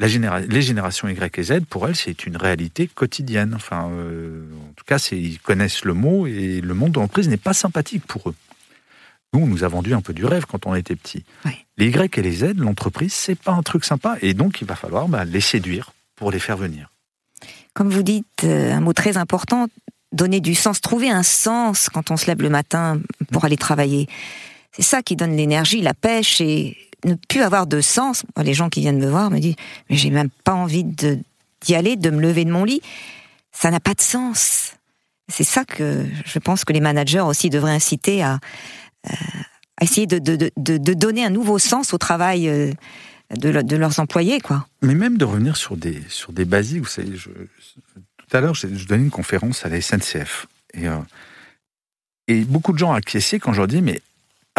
les 0.00 0.62
générations 0.62 1.08
Y 1.08 1.38
et 1.38 1.42
Z, 1.42 1.60
pour 1.68 1.86
elles, 1.86 1.96
c'est 1.96 2.26
une 2.26 2.36
réalité 2.36 2.88
quotidienne. 2.88 3.52
Enfin, 3.54 3.90
euh, 3.92 4.44
en 4.70 4.72
tout 4.72 4.84
cas, 4.86 4.96
ils 5.12 5.38
connaissent 5.40 5.84
le 5.84 5.92
mot 5.92 6.26
et 6.26 6.60
le 6.60 6.74
monde 6.74 6.92
de 6.92 7.00
l'entreprise 7.00 7.28
n'est 7.28 7.36
pas 7.36 7.52
sympathique 7.52 8.06
pour 8.06 8.30
eux. 8.30 8.34
Nous, 9.32 9.40
on 9.40 9.46
nous 9.46 9.62
a 9.62 9.68
vendu 9.68 9.94
un 9.94 10.00
peu 10.00 10.12
du 10.12 10.24
rêve 10.24 10.46
quand 10.46 10.66
on 10.66 10.74
était 10.74 10.96
petit. 10.96 11.24
Les 11.76 11.88
Y 11.88 12.18
et 12.18 12.22
les 12.22 12.32
Z, 12.32 12.54
l'entreprise, 12.56 13.12
c'est 13.12 13.38
pas 13.38 13.52
un 13.52 13.62
truc 13.62 13.84
sympa. 13.84 14.16
Et 14.22 14.34
donc, 14.34 14.60
il 14.60 14.66
va 14.66 14.74
falloir 14.74 15.06
bah, 15.06 15.24
les 15.24 15.40
séduire 15.40 15.92
pour 16.16 16.32
les 16.32 16.40
faire 16.40 16.56
venir. 16.56 16.90
Comme 17.74 17.90
vous 17.90 18.02
dites, 18.02 18.44
euh, 18.44 18.72
un 18.72 18.80
mot 18.80 18.92
très 18.92 19.16
important, 19.18 19.68
donner 20.12 20.40
du 20.40 20.54
sens, 20.54 20.80
trouver 20.80 21.10
un 21.10 21.22
sens 21.22 21.88
quand 21.88 22.10
on 22.10 22.16
se 22.16 22.26
lève 22.26 22.42
le 22.42 22.50
matin 22.50 23.00
pour 23.30 23.44
aller 23.44 23.56
travailler. 23.56 24.08
C'est 24.72 24.82
ça 24.82 25.02
qui 25.02 25.14
donne 25.14 25.36
l'énergie, 25.36 25.80
la 25.80 25.94
pêche 25.94 26.40
et 26.40 26.76
ne 27.04 27.14
plus 27.14 27.42
avoir 27.42 27.66
de 27.66 27.80
sens. 27.80 28.24
Les 28.42 28.54
gens 28.54 28.68
qui 28.68 28.80
viennent 28.80 28.98
me 28.98 29.08
voir 29.08 29.30
me 29.30 29.38
disent 29.38 29.56
mais 29.88 29.96
j'ai 29.96 30.10
même 30.10 30.30
pas 30.44 30.54
envie 30.54 30.84
d'y 30.84 31.74
aller, 31.74 31.96
de 31.96 32.10
me 32.10 32.20
lever 32.20 32.44
de 32.44 32.50
mon 32.50 32.64
lit. 32.64 32.82
Ça 33.52 33.70
n'a 33.70 33.80
pas 33.80 33.94
de 33.94 34.00
sens. 34.00 34.74
C'est 35.28 35.44
ça 35.44 35.64
que 35.64 36.06
je 36.24 36.38
pense 36.38 36.64
que 36.64 36.72
les 36.72 36.80
managers 36.80 37.20
aussi 37.20 37.50
devraient 37.50 37.74
inciter 37.74 38.22
à, 38.22 38.38
euh, 39.08 39.14
essayer 39.80 40.06
de, 40.06 40.94
donner 40.94 41.24
un 41.24 41.30
nouveau 41.30 41.58
sens 41.58 41.94
au 41.94 41.98
travail 41.98 42.48
euh, 42.48 42.72
de, 43.36 43.76
leurs 43.76 44.00
employés, 44.00 44.40
quoi. 44.40 44.66
Mais 44.82 44.94
même 44.94 45.16
de 45.16 45.24
revenir 45.24 45.56
sur 45.56 45.76
des 45.76 46.02
sur 46.08 46.32
des 46.32 46.44
basiques. 46.44 46.80
Vous 46.80 46.86
savez, 46.86 47.16
tout 47.16 48.36
à 48.36 48.40
l'heure, 48.40 48.54
je, 48.54 48.66
donnais 48.86 49.04
une 49.04 49.10
conférence 49.10 49.64
à 49.64 49.68
la 49.68 49.80
SNCF 49.80 50.46
et 50.74 50.88
euh, 50.88 50.98
et 52.28 52.44
beaucoup 52.44 52.72
de 52.72 52.78
gens 52.78 52.92
acquiesçaient 52.92 53.38
quand 53.38 53.52
je 53.52 53.58
leur 53.58 53.68
dis 53.68 53.82
mais 53.82 54.00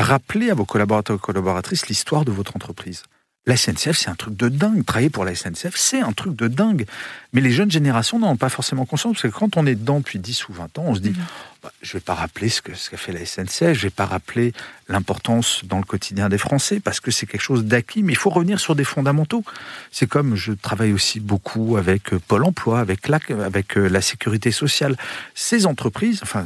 rappelez 0.02 0.50
à 0.50 0.54
vos 0.54 0.66
collaborateurs 0.66 1.16
et 1.18 1.20
collaboratrices 1.20 1.88
l'histoire 1.88 2.26
de 2.26 2.32
votre 2.32 2.56
entreprise. 2.56 3.04
La 3.48 3.58
SNCF, 3.58 3.98
c'est 3.98 4.10
un 4.10 4.14
truc 4.16 4.38
de 4.38 4.50
dingue. 4.50 4.86
Travailler 4.86 5.10
pour 5.10 5.26
la 5.26 5.34
SNCF, 5.34 5.76
c'est 5.76 6.00
un 6.00 6.12
truc 6.14 6.36
de 6.36 6.48
dingue. 6.48 6.86
Mais 7.34 7.42
les 7.42 7.50
jeunes 7.50 7.72
générations 7.72 8.20
n'en 8.20 8.34
ont 8.34 8.38
pas 8.38 8.50
forcément 8.50 8.86
conscience, 8.86 9.14
parce 9.20 9.34
que 9.34 9.40
quand 9.40 9.58
on 9.58 9.66
est 9.66 9.74
dedans 9.74 9.98
depuis 9.98 10.20
10 10.20 10.48
ou 10.50 10.54
20 10.54 10.78
ans, 10.78 10.84
on 10.86 10.94
se 10.94 11.00
dit, 11.00 11.10
Mhm. 11.10 11.26
bah, 11.64 11.72
je 11.82 11.90
ne 11.90 11.94
vais 11.94 12.00
pas 12.02 12.14
rappeler 12.14 12.50
ce 12.50 12.62
qu'a 12.62 12.76
ce 12.76 12.96
fait 12.96 13.12
la 13.12 13.26
SNCF, 13.26 13.74
je 13.74 13.80
ne 13.80 13.82
vais 13.82 13.90
pas 13.90 14.06
rappeler 14.06 14.54
l'importance 14.90 15.62
dans 15.66 15.80
le 15.80 15.86
quotidien 15.86 16.30
des 16.30 16.38
Français, 16.38 16.80
parce 16.80 17.00
que 17.00 17.10
c'est 17.10 17.26
quelque 17.26 17.42
chose 17.42 17.66
d'acquis, 17.66 18.04
mais 18.04 18.14
il 18.14 18.18
faut 18.18 18.30
revenir 18.30 18.60
sur 18.60 18.76
des 18.76 18.84
fondamentaux. 18.84 19.44
C'est 19.92 20.08
comme 20.08 20.36
je 20.36 20.52
travaille 20.54 20.94
aussi 20.94 21.20
beaucoup 21.20 21.78
avec 21.78 22.14
euh, 22.14 22.20
Pôle 22.20 22.44
emploi, 22.46 22.80
avec 22.80 23.08
la, 23.08 23.18
avec 23.44 23.76
euh, 23.76 23.88
la 23.88 24.02
sécurité 24.02 24.52
sociale. 24.52 24.96
Ces 25.34 25.66
entreprises, 25.66 26.20
enfin, 26.22 26.46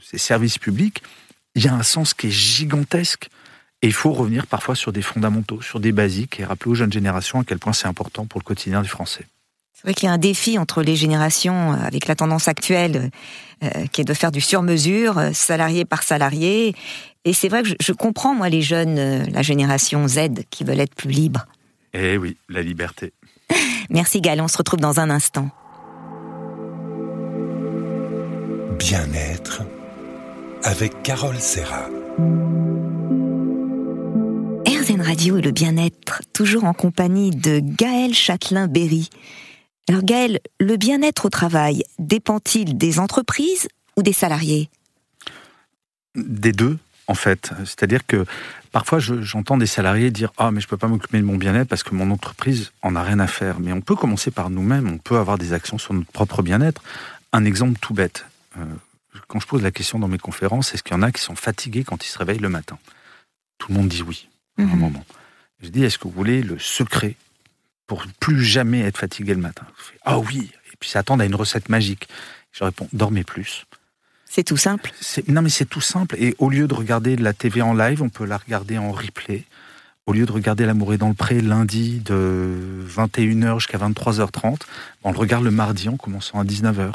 ces 0.00 0.18
services 0.18 0.58
publics, 0.58 1.02
il 1.56 1.64
y 1.64 1.68
a 1.68 1.74
un 1.74 1.82
sens 1.82 2.14
qui 2.14 2.28
est 2.28 2.30
gigantesque. 2.30 3.28
Et 3.82 3.88
il 3.88 3.92
faut 3.92 4.12
revenir 4.12 4.46
parfois 4.46 4.74
sur 4.74 4.92
des 4.92 5.02
fondamentaux, 5.02 5.60
sur 5.60 5.80
des 5.80 5.92
basiques, 5.92 6.38
et 6.38 6.44
rappeler 6.44 6.70
aux 6.70 6.74
jeunes 6.74 6.92
générations 6.92 7.40
à 7.40 7.44
quel 7.44 7.58
point 7.58 7.72
c'est 7.72 7.88
important 7.88 8.26
pour 8.26 8.40
le 8.40 8.44
quotidien 8.44 8.82
des 8.82 8.88
Français. 8.88 9.26
C'est 9.74 9.82
vrai 9.82 9.94
qu'il 9.94 10.06
y 10.06 10.08
a 10.08 10.12
un 10.12 10.18
défi 10.18 10.58
entre 10.58 10.82
les 10.82 10.96
générations 10.96 11.72
euh, 11.72 11.76
avec 11.76 12.06
la 12.06 12.14
tendance 12.14 12.48
actuelle 12.48 13.10
euh, 13.62 13.86
qui 13.92 14.02
est 14.02 14.04
de 14.04 14.14
faire 14.14 14.32
du 14.32 14.40
sur-mesure, 14.40 15.18
euh, 15.18 15.30
salarié 15.32 15.84
par 15.84 16.02
salarié. 16.02 16.74
Et 17.24 17.32
c'est 17.32 17.48
vrai 17.48 17.62
que 17.62 17.68
je, 17.68 17.74
je 17.80 17.92
comprends, 17.92 18.34
moi, 18.34 18.48
les 18.48 18.62
jeunes, 18.62 18.98
euh, 18.98 19.24
la 19.30 19.42
génération 19.42 20.06
Z, 20.08 20.44
qui 20.50 20.64
veulent 20.64 20.80
être 20.80 20.94
plus 20.94 21.10
libres. 21.10 21.46
Eh 21.92 22.18
oui, 22.18 22.36
la 22.48 22.62
liberté. 22.62 23.12
Merci 23.90 24.20
Gaël, 24.20 24.40
on 24.40 24.48
se 24.48 24.58
retrouve 24.58 24.80
dans 24.80 25.00
un 25.00 25.10
instant. 25.10 25.50
Bien-être 28.78 29.62
avec 30.66 31.02
Carole 31.04 31.38
Serra. 31.38 31.88
RZN 34.66 35.00
Radio 35.00 35.38
et 35.38 35.42
le 35.42 35.52
bien-être, 35.52 36.22
toujours 36.32 36.64
en 36.64 36.72
compagnie 36.72 37.30
de 37.30 37.60
Gaël 37.62 38.12
Châtelain-Berry. 38.14 39.08
Alors 39.88 40.02
Gaël, 40.02 40.40
le 40.58 40.76
bien-être 40.76 41.26
au 41.26 41.30
travail 41.30 41.84
dépend-il 42.00 42.76
des 42.76 42.98
entreprises 42.98 43.68
ou 43.96 44.02
des 44.02 44.12
salariés? 44.12 44.68
Des 46.16 46.50
deux, 46.52 46.78
en 47.06 47.14
fait. 47.14 47.52
C'est-à-dire 47.60 48.04
que 48.04 48.24
parfois, 48.72 48.98
je- 48.98 49.22
j'entends 49.22 49.56
des 49.58 49.66
salariés 49.66 50.10
dire 50.10 50.32
Ah, 50.36 50.50
mais 50.50 50.60
je 50.60 50.66
ne 50.66 50.70
peux 50.70 50.76
pas 50.76 50.88
m'occuper 50.88 51.18
de 51.18 51.24
mon 51.24 51.36
bien-être 51.36 51.68
parce 51.68 51.84
que 51.84 51.94
mon 51.94 52.10
entreprise 52.10 52.72
en 52.82 52.96
a 52.96 53.02
rien 53.04 53.20
à 53.20 53.28
faire. 53.28 53.60
Mais 53.60 53.72
on 53.72 53.80
peut 53.80 53.94
commencer 53.96 54.32
par 54.32 54.50
nous-mêmes, 54.50 54.88
on 54.88 54.98
peut 54.98 55.16
avoir 55.18 55.38
des 55.38 55.52
actions 55.52 55.78
sur 55.78 55.94
notre 55.94 56.10
propre 56.10 56.42
bien-être. 56.42 56.82
Un 57.32 57.44
exemple 57.44 57.78
tout 57.80 57.94
bête. 57.94 58.24
Euh, 58.58 58.64
quand 59.28 59.40
je 59.40 59.46
pose 59.46 59.62
la 59.62 59.70
question 59.70 59.98
dans 59.98 60.08
mes 60.08 60.18
conférences, 60.18 60.74
est-ce 60.74 60.82
qu'il 60.82 60.94
y 60.94 60.98
en 60.98 61.02
a 61.02 61.12
qui 61.12 61.22
sont 61.22 61.36
fatigués 61.36 61.84
quand 61.84 62.04
ils 62.04 62.08
se 62.08 62.18
réveillent 62.18 62.38
le 62.38 62.48
matin? 62.48 62.78
Tout 63.58 63.72
le 63.72 63.78
monde 63.78 63.88
dit 63.88 64.02
oui, 64.02 64.28
à 64.58 64.62
un 64.62 64.66
Mhm. 64.66 64.78
moment. 64.78 65.04
Je 65.62 65.68
dis 65.68 65.82
Est-ce 65.84 65.98
que 65.98 66.04
vous 66.04 66.14
voulez 66.14 66.42
le 66.42 66.58
secret 66.58 67.16
pour 67.86 68.04
plus 68.20 68.44
jamais 68.44 68.80
être 68.80 68.98
fatigué 68.98 69.34
le 69.34 69.40
matin? 69.40 69.66
Ah 70.04 70.18
oui 70.18 70.50
Et 70.72 70.76
puis 70.78 70.90
s'attendent 70.90 71.22
à 71.22 71.24
une 71.24 71.34
recette 71.34 71.68
magique. 71.68 72.08
Je 72.52 72.64
réponds 72.64 72.88
Dormez 72.92 73.24
plus. 73.24 73.64
C'est 74.28 74.42
tout 74.44 74.56
simple. 74.58 74.92
Non, 75.28 75.40
mais 75.40 75.48
c'est 75.48 75.64
tout 75.64 75.80
simple. 75.80 76.16
Et 76.18 76.34
au 76.38 76.50
lieu 76.50 76.66
de 76.68 76.74
regarder 76.74 77.16
de 77.16 77.22
la 77.24 77.32
TV 77.32 77.62
en 77.62 77.72
live, 77.72 78.02
on 78.02 78.08
peut 78.10 78.26
la 78.26 78.36
regarder 78.36 78.76
en 78.76 78.92
replay. 78.92 79.44
Au 80.04 80.12
lieu 80.12 80.26
de 80.26 80.32
regarder 80.32 80.66
L'amour 80.66 80.92
est 80.92 80.98
dans 80.98 81.08
le 81.08 81.14
pré 81.14 81.40
lundi 81.40 82.00
de 82.00 82.84
21h 82.86 83.58
jusqu'à 83.60 83.78
23h30, 83.78 84.60
on 85.04 85.12
le 85.12 85.18
regarde 85.18 85.42
le 85.44 85.50
mardi 85.50 85.88
en 85.88 85.96
commençant 85.96 86.38
à 86.38 86.44
19h. 86.44 86.92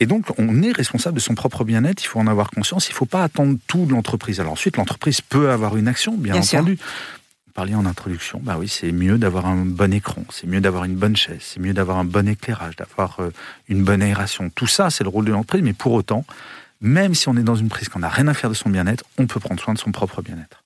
Et 0.00 0.06
donc, 0.06 0.26
on 0.38 0.62
est 0.62 0.70
responsable 0.72 1.16
de 1.16 1.20
son 1.20 1.34
propre 1.34 1.64
bien-être, 1.64 2.02
il 2.04 2.06
faut 2.06 2.20
en 2.20 2.26
avoir 2.28 2.50
conscience, 2.50 2.88
il 2.88 2.92
ne 2.92 2.96
faut 2.96 3.06
pas 3.06 3.24
attendre 3.24 3.58
tout 3.66 3.84
de 3.84 3.92
l'entreprise. 3.92 4.38
Alors 4.40 4.52
ensuite, 4.52 4.76
l'entreprise 4.76 5.20
peut 5.20 5.50
avoir 5.50 5.76
une 5.76 5.88
action, 5.88 6.16
bien, 6.16 6.34
Bien 6.34 6.42
sûr. 6.42 6.58
entendu. 6.60 6.78
Vous 7.46 7.52
parliez 7.52 7.74
en 7.74 7.84
introduction, 7.86 8.40
bah 8.40 8.56
oui, 8.58 8.68
c'est 8.68 8.92
mieux 8.92 9.18
d'avoir 9.18 9.46
un 9.46 9.56
bon 9.64 9.92
écran, 9.92 10.22
c'est 10.30 10.46
mieux 10.46 10.60
d'avoir 10.60 10.84
une 10.84 10.94
bonne 10.94 11.16
chaise, 11.16 11.40
c'est 11.40 11.58
mieux 11.58 11.72
d'avoir 11.72 11.98
un 11.98 12.04
bon 12.04 12.28
éclairage, 12.28 12.76
d'avoir 12.76 13.18
euh, 13.18 13.32
une 13.68 13.82
bonne 13.82 14.00
aération. 14.00 14.48
Tout 14.54 14.68
ça, 14.68 14.90
c'est 14.90 15.02
le 15.02 15.10
rôle 15.10 15.24
de 15.24 15.32
l'entreprise, 15.32 15.62
mais 15.64 15.72
pour 15.72 15.92
autant, 15.94 16.24
même 16.80 17.14
si 17.16 17.28
on 17.28 17.36
est 17.36 17.42
dans 17.42 17.56
une 17.56 17.68
prise 17.68 17.88
qu'on 17.88 17.98
n'a 17.98 18.08
rien 18.08 18.28
à 18.28 18.34
faire 18.34 18.50
de 18.50 18.54
son 18.54 18.70
bien-être, 18.70 19.02
on 19.18 19.26
peut 19.26 19.40
prendre 19.40 19.60
soin 19.60 19.74
de 19.74 19.78
son 19.80 19.90
propre 19.90 20.22
bien-être. 20.22 20.62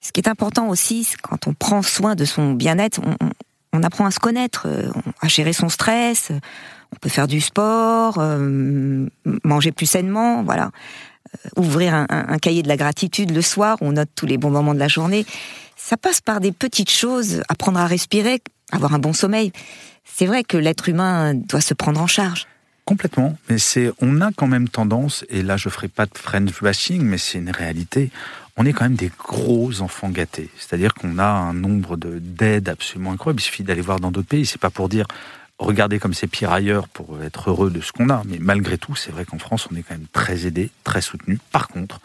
Ce 0.00 0.10
qui 0.10 0.18
est 0.20 0.28
important 0.28 0.66
aussi, 0.68 1.04
c'est 1.04 1.20
quand 1.20 1.46
on 1.46 1.54
prend 1.54 1.82
soin 1.82 2.16
de 2.16 2.24
son 2.24 2.52
bien-être, 2.54 2.98
on, 3.04 3.12
on- 3.24 3.30
on 3.76 3.82
apprend 3.82 4.06
à 4.06 4.12
se 4.12 4.20
connaître, 4.20 4.66
euh, 4.68 4.88
à 5.20 5.26
gérer 5.26 5.52
son 5.52 5.68
stress. 5.68 6.30
On 6.94 7.00
peut 7.00 7.08
faire 7.08 7.26
du 7.26 7.40
sport, 7.40 8.18
euh, 8.18 9.06
manger 9.42 9.72
plus 9.72 9.86
sainement, 9.86 10.44
voilà. 10.44 10.70
Euh, 11.34 11.60
Ouvrir 11.60 11.92
un, 11.94 12.38
cahier 12.38 12.62
de 12.62 12.68
la 12.68 12.76
gratitude 12.76 13.34
le 13.34 13.42
soir, 13.42 13.76
on 13.80 13.92
note 13.92 14.10
tous 14.14 14.26
les 14.26 14.38
bons 14.38 14.50
moments 14.50 14.74
de 14.74 14.78
la 14.78 14.86
journée. 14.86 15.26
Ça 15.76 15.96
passe 15.96 16.20
par 16.20 16.40
des 16.40 16.52
petites 16.52 16.90
choses, 16.90 17.42
apprendre 17.48 17.80
à 17.80 17.86
respirer, 17.86 18.40
avoir 18.70 18.94
un 18.94 19.00
bon 19.00 19.12
sommeil. 19.12 19.52
C'est 20.04 20.26
vrai 20.26 20.44
que 20.44 20.56
l'être 20.56 20.88
humain 20.88 21.34
doit 21.34 21.60
se 21.60 21.74
prendre 21.74 22.00
en 22.00 22.06
charge. 22.06 22.46
Complètement, 22.84 23.36
mais 23.48 23.58
c'est, 23.58 23.90
on 24.00 24.20
a 24.20 24.30
quand 24.30 24.46
même 24.46 24.68
tendance, 24.68 25.24
et 25.30 25.42
là 25.42 25.56
je 25.56 25.68
ferai 25.70 25.88
pas 25.88 26.06
de 26.06 26.16
French 26.16 26.62
bashing, 26.62 27.02
mais 27.02 27.18
c'est 27.18 27.38
une 27.38 27.50
réalité. 27.50 28.10
On 28.56 28.66
est 28.66 28.72
quand 28.72 28.84
même 28.84 28.94
des 28.94 29.10
gros 29.18 29.80
enfants 29.80 30.10
gâtés. 30.10 30.48
C'est-à-dire 30.58 30.94
qu'on 30.94 31.18
a 31.18 31.26
un 31.26 31.54
nombre 31.54 31.96
de 31.96 32.20
d'aides 32.20 32.68
absolument 32.68 33.10
incroyable. 33.10 33.40
Il 33.40 33.44
suffit 33.44 33.64
d'aller 33.64 33.80
voir 33.80 33.98
dans 33.98 34.12
d'autres 34.12 34.28
pays. 34.28 34.46
C'est 34.46 34.60
pas 34.60 34.70
pour 34.70 34.88
dire 34.88 35.06
regardez 35.58 35.98
comme 35.98 36.14
c'est 36.14 36.26
pire 36.26 36.52
ailleurs 36.52 36.88
pour 36.88 37.22
être 37.22 37.50
heureux 37.50 37.70
de 37.70 37.80
ce 37.80 37.92
qu'on 37.92 38.10
a, 38.10 38.22
mais 38.26 38.38
malgré 38.40 38.78
tout, 38.78 38.94
c'est 38.94 39.10
vrai 39.10 39.24
qu'en 39.24 39.38
France, 39.38 39.68
on 39.70 39.76
est 39.76 39.82
quand 39.82 39.94
même 39.94 40.06
très 40.12 40.46
aidé, 40.46 40.70
très 40.82 41.00
soutenu. 41.00 41.38
Par 41.52 41.68
contre, 41.68 42.00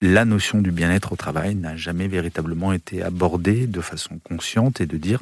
la 0.00 0.24
notion 0.24 0.60
du 0.60 0.70
bien-être 0.70 1.12
au 1.12 1.16
travail 1.16 1.54
n'a 1.54 1.76
jamais 1.76 2.08
véritablement 2.08 2.72
été 2.72 3.02
abordée 3.02 3.66
de 3.66 3.80
façon 3.80 4.18
consciente 4.18 4.80
et 4.80 4.86
de 4.86 4.96
dire 4.96 5.20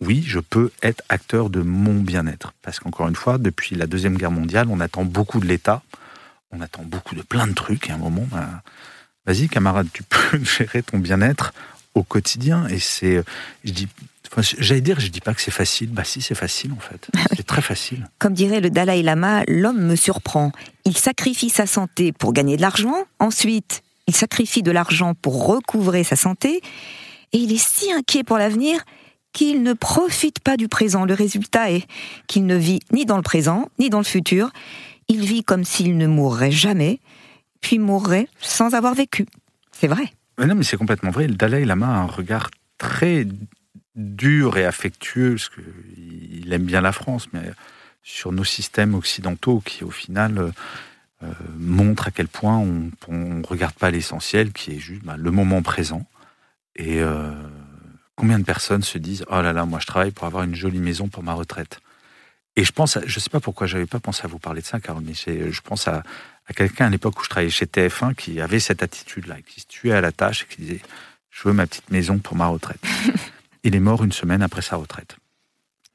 oui, 0.00 0.22
je 0.26 0.40
peux 0.40 0.70
être 0.82 1.02
acteur 1.08 1.48
de 1.48 1.62
mon 1.62 1.94
bien-être. 1.94 2.52
Parce 2.62 2.80
qu'encore 2.80 3.08
une 3.08 3.14
fois, 3.14 3.38
depuis 3.38 3.76
la 3.76 3.86
Deuxième 3.86 4.16
Guerre 4.16 4.30
mondiale, 4.30 4.66
on 4.70 4.80
attend 4.80 5.04
beaucoup 5.04 5.40
de 5.40 5.46
l'État, 5.46 5.82
on 6.50 6.60
attend 6.60 6.82
beaucoup 6.82 7.14
de 7.14 7.22
plein 7.22 7.46
de 7.46 7.54
trucs, 7.54 7.88
et 7.88 7.92
à 7.92 7.94
un 7.94 7.98
moment, 7.98 8.26
bah, 8.30 8.62
vas-y 9.24 9.48
camarade, 9.48 9.88
tu 9.92 10.02
peux 10.02 10.42
gérer 10.44 10.82
ton 10.82 10.98
bien-être 10.98 11.54
au 11.94 12.02
quotidien. 12.02 12.66
Et 12.68 12.78
c'est, 12.78 13.22
je 13.64 13.72
dis, 13.72 13.88
enfin, 14.36 14.56
j'allais 14.58 14.80
dire, 14.80 15.00
je 15.00 15.08
dis 15.08 15.20
pas 15.20 15.34
que 15.34 15.40
c'est 15.40 15.50
facile, 15.50 15.90
bah 15.90 16.04
si, 16.04 16.20
c'est 16.20 16.34
facile 16.34 16.72
en 16.72 16.80
fait. 16.80 17.08
C'est 17.34 17.46
très 17.46 17.62
facile. 17.62 18.08
Comme 18.18 18.34
dirait 18.34 18.60
le 18.60 18.70
Dalai 18.70 19.02
Lama, 19.02 19.44
l'homme 19.48 19.80
me 19.80 19.96
surprend. 19.96 20.52
Il 20.84 20.96
sacrifie 20.96 21.50
sa 21.50 21.66
santé 21.66 22.12
pour 22.12 22.32
gagner 22.32 22.56
de 22.56 22.62
l'argent, 22.62 22.94
ensuite 23.18 23.82
il 24.06 24.14
sacrifie 24.14 24.62
de 24.62 24.70
l'argent 24.70 25.14
pour 25.14 25.46
recouvrer 25.46 26.04
sa 26.04 26.16
santé, 26.16 26.60
et 27.32 27.38
il 27.38 27.52
est 27.52 27.62
si 27.62 27.90
inquiet 27.92 28.22
pour 28.22 28.38
l'avenir 28.38 28.84
qu'il 29.32 29.62
ne 29.62 29.72
profite 29.72 30.40
pas 30.40 30.56
du 30.56 30.68
présent. 30.68 31.04
Le 31.04 31.14
résultat 31.14 31.70
est 31.70 31.86
qu'il 32.26 32.46
ne 32.46 32.56
vit 32.56 32.80
ni 32.92 33.04
dans 33.04 33.16
le 33.16 33.22
présent, 33.22 33.68
ni 33.78 33.90
dans 33.90 33.98
le 33.98 34.04
futur. 34.04 34.50
Il 35.08 35.24
vit 35.24 35.44
comme 35.44 35.64
s'il 35.64 35.98
ne 35.98 36.06
mourrait 36.06 36.52
jamais, 36.52 37.00
puis 37.60 37.78
mourrait 37.78 38.28
sans 38.40 38.74
avoir 38.74 38.94
vécu. 38.94 39.26
C'est 39.72 39.88
vrai. 39.88 40.04
Mais 40.38 40.46
non, 40.46 40.54
mais 40.54 40.64
c'est 40.64 40.76
complètement 40.76 41.10
vrai. 41.10 41.26
Le 41.26 41.34
Dalai 41.34 41.64
Lama 41.64 41.86
a 41.86 41.98
un 41.98 42.06
regard 42.06 42.50
très 42.78 43.26
dur 43.96 44.58
et 44.58 44.64
affectueux, 44.64 45.36
parce 45.36 45.48
qu'il 45.48 46.52
aime 46.52 46.64
bien 46.64 46.80
la 46.80 46.92
France, 46.92 47.28
mais 47.32 47.50
sur 48.06 48.30
nos 48.30 48.44
systèmes 48.44 48.94
occidentaux 48.94 49.60
qui, 49.60 49.82
au 49.82 49.90
final, 49.90 50.38
euh, 50.38 50.50
euh, 51.24 51.32
montrent 51.58 52.06
à 52.06 52.10
quel 52.12 52.28
point 52.28 52.56
on 52.56 52.90
ne 53.08 53.44
regarde 53.44 53.74
pas 53.74 53.90
l'essentiel, 53.90 54.52
qui 54.52 54.76
est 54.76 54.78
juste 54.78 55.02
bah, 55.02 55.16
le 55.16 55.30
moment 55.32 55.60
présent. 55.60 56.06
Et 56.76 57.00
euh, 57.00 57.32
combien 58.14 58.38
de 58.38 58.44
personnes 58.44 58.82
se 58.82 58.98
disent 58.98 59.24
Oh 59.28 59.42
là 59.42 59.52
là, 59.52 59.64
moi 59.64 59.80
je 59.80 59.86
travaille 59.86 60.12
pour 60.12 60.26
avoir 60.26 60.44
une 60.44 60.54
jolie 60.54 60.78
maison 60.78 61.08
pour 61.08 61.24
ma 61.24 61.32
retraite 61.32 61.80
Et 62.54 62.64
je 62.64 62.70
pense, 62.70 62.98
je 63.04 63.16
ne 63.16 63.20
sais 63.20 63.30
pas 63.30 63.40
pourquoi 63.40 63.66
j'avais 63.66 63.86
pas 63.86 63.98
pensé 63.98 64.22
à 64.24 64.28
vous 64.28 64.38
parler 64.38 64.60
de 64.60 64.66
ça, 64.66 64.78
Carole, 64.78 65.02
mais 65.04 65.14
je 65.14 65.60
pense 65.62 65.88
à, 65.88 66.04
à 66.46 66.52
quelqu'un 66.52 66.86
à 66.86 66.90
l'époque 66.90 67.18
où 67.18 67.24
je 67.24 67.30
travaillais 67.30 67.50
chez 67.50 67.66
TF1 67.66 68.14
qui 68.14 68.40
avait 68.40 68.60
cette 68.60 68.84
attitude-là, 68.84 69.36
qui 69.46 69.62
se 69.62 69.66
tuait 69.66 69.92
à 69.92 70.00
la 70.00 70.12
tâche 70.12 70.44
et 70.44 70.54
qui 70.54 70.60
disait 70.60 70.80
Je 71.30 71.48
veux 71.48 71.54
ma 71.54 71.66
petite 71.66 71.90
maison 71.90 72.18
pour 72.18 72.36
ma 72.36 72.46
retraite. 72.46 72.80
Il 73.66 73.74
est 73.74 73.80
mort 73.80 74.04
une 74.04 74.12
semaine 74.12 74.42
après 74.42 74.62
sa 74.62 74.76
retraite. 74.76 75.16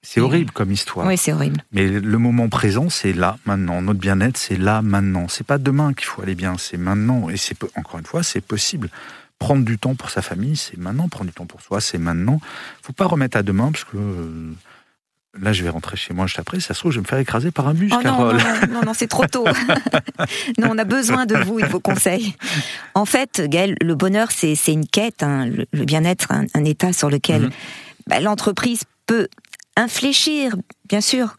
C'est 0.02 0.20
horrible 0.20 0.52
comme 0.52 0.74
histoire. 0.74 1.08
Oui, 1.08 1.16
c'est 1.16 1.32
horrible. 1.32 1.64
Mais 1.72 1.88
le 1.88 2.18
moment 2.18 2.50
présent, 2.50 2.90
c'est 2.90 3.14
là, 3.14 3.38
maintenant. 3.46 3.82
Notre 3.82 4.00
bien-être, 4.00 4.36
c'est 4.36 4.58
là, 4.58 4.82
maintenant. 4.82 5.30
C'est 5.30 5.48
pas 5.48 5.58
demain 5.58 5.94
qu'il 5.94 6.06
faut 6.06 6.22
aller 6.22 6.36
bien, 6.36 6.58
c'est 6.58 6.76
maintenant. 6.76 7.30
Et 7.30 7.38
c'est 7.38 7.58
encore 7.78 8.00
une 8.00 8.06
fois, 8.06 8.24
c'est 8.24 8.42
possible. 8.42 8.90
Prendre 9.40 9.64
du 9.64 9.78
temps 9.78 9.96
pour 9.96 10.10
sa 10.10 10.22
famille, 10.22 10.58
c'est 10.58 10.78
maintenant. 10.78 11.08
Prendre 11.08 11.30
du 11.30 11.34
temps 11.34 11.46
pour 11.46 11.62
soi, 11.62 11.80
c'est 11.80 11.98
maintenant. 11.98 12.42
Faut 12.82 12.92
pas 12.92 13.06
remettre 13.06 13.38
à 13.38 13.44
demain, 13.44 13.72
parce 13.72 13.86
que 13.86 13.96
euh, 13.96 14.52
là, 15.40 15.54
je 15.54 15.64
vais 15.64 15.70
rentrer 15.70 15.98
chez 15.98 16.14
moi 16.14 16.28
juste 16.28 16.40
après. 16.40 16.60
Ça 16.60 16.74
se 16.74 16.80
trouve, 16.80 16.92
je 16.92 16.98
vais 16.98 17.04
me 17.04 17.08
faire 17.08 17.20
écraser 17.20 17.52
par 17.52 17.68
un 17.68 17.74
bus, 17.74 17.92
oh 17.96 18.00
Carole. 18.02 18.38
Non, 18.38 18.44
non, 18.44 18.74
non, 18.74 18.82
non 18.88 18.94
c'est 18.94 19.08
trop 19.08 19.26
tôt. 19.26 19.46
non, 20.58 20.70
on 20.72 20.78
a 20.78 20.84
besoin 20.84 21.26
de 21.26 21.36
vous 21.36 21.60
et 21.60 21.64
de 21.64 21.68
vos 21.68 21.80
conseils. 21.80 22.36
En 22.94 23.06
fait, 23.06 23.42
Gaël, 23.48 23.76
le 23.82 23.96
bonheur, 23.96 24.30
c'est 24.32 24.56
une 24.68 24.88
quête, 24.88 25.24
hein, 25.24 25.46
le, 25.48 25.66
le 25.72 25.86
bien-être, 25.86 26.32
un, 26.32 26.46
un, 26.54 26.66
état 26.66 26.94
sur 26.94 27.10
lequel 27.10 27.44
Mhm. 27.44 27.50
bah, 28.08 28.20
l'entreprise 28.20 28.84
peut 29.08 29.28
infléchir, 29.78 30.56
bien 30.90 31.02
sûr. 31.02 31.38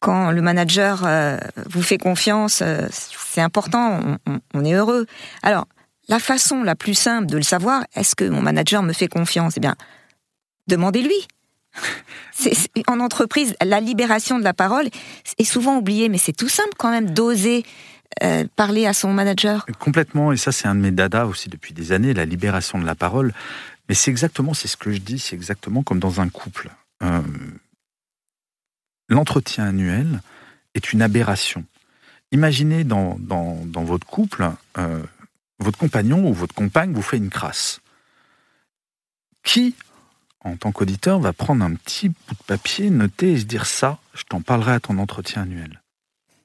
Quand 0.00 0.30
le 0.32 0.42
manager 0.42 1.02
euh, 1.04 1.36
vous 1.70 1.82
fait 1.82 1.98
confiance, 1.98 2.60
euh, 2.62 2.86
c'est 2.90 3.40
important, 3.40 4.00
on, 4.26 4.32
on, 4.32 4.40
on 4.54 4.64
est 4.64 4.72
heureux. 4.72 5.06
Alors, 5.44 5.66
la 6.08 6.18
façon 6.18 6.62
la 6.64 6.74
plus 6.74 6.94
simple 6.94 7.26
de 7.26 7.36
le 7.36 7.42
savoir, 7.44 7.84
est-ce 7.94 8.16
que 8.16 8.24
mon 8.24 8.42
manager 8.42 8.82
me 8.82 8.92
fait 8.92 9.06
confiance? 9.06 9.54
Eh 9.56 9.60
bien, 9.60 9.76
demandez-lui. 10.66 11.28
En 12.86 13.00
entreprise, 13.00 13.54
la 13.64 13.80
libération 13.80 14.38
de 14.38 14.44
la 14.44 14.54
parole 14.54 14.88
est 15.38 15.44
souvent 15.44 15.76
oubliée, 15.76 16.08
mais 16.08 16.18
c'est 16.18 16.32
tout 16.32 16.48
simple 16.48 16.72
quand 16.78 16.90
même 16.90 17.10
d'oser 17.10 17.64
euh, 18.22 18.44
parler 18.56 18.86
à 18.86 18.92
son 18.92 19.12
manager. 19.12 19.64
Complètement, 19.78 20.32
et 20.32 20.36
ça 20.36 20.52
c'est 20.52 20.68
un 20.68 20.74
de 20.74 20.80
mes 20.80 20.90
dadas 20.90 21.24
aussi 21.24 21.48
depuis 21.48 21.72
des 21.72 21.92
années, 21.92 22.12
la 22.12 22.24
libération 22.24 22.78
de 22.78 22.84
la 22.84 22.94
parole. 22.94 23.32
Mais 23.88 23.94
c'est 23.94 24.10
exactement, 24.10 24.54
c'est 24.54 24.68
ce 24.68 24.76
que 24.76 24.92
je 24.92 24.98
dis, 24.98 25.18
c'est 25.18 25.34
exactement 25.34 25.82
comme 25.82 25.98
dans 25.98 26.20
un 26.20 26.28
couple. 26.28 26.70
Euh, 27.02 27.20
l'entretien 29.08 29.64
annuel 29.64 30.20
est 30.74 30.92
une 30.92 31.02
aberration. 31.02 31.64
Imaginez 32.32 32.84
dans, 32.84 33.16
dans, 33.18 33.84
votre 33.84 34.06
couple, 34.06 34.50
euh, 34.78 35.02
votre 35.58 35.78
compagnon 35.78 36.26
ou 36.26 36.32
votre 36.32 36.54
compagne 36.54 36.92
vous 36.92 37.02
fait 37.02 37.18
une 37.18 37.28
crasse. 37.28 37.80
Qui, 39.42 39.74
en 40.44 40.56
tant 40.56 40.72
qu'auditeur, 40.72 41.20
va 41.20 41.32
prendre 41.32 41.64
un 41.64 41.74
petit 41.74 42.08
bout 42.08 42.34
de 42.34 42.42
papier, 42.46 42.90
noter 42.90 43.32
et 43.32 43.38
se 43.38 43.44
dire 43.44 43.66
ça, 43.66 43.98
je 44.14 44.24
t'en 44.24 44.40
parlerai 44.40 44.72
à 44.72 44.80
ton 44.80 44.98
entretien 44.98 45.42
annuel 45.42 45.80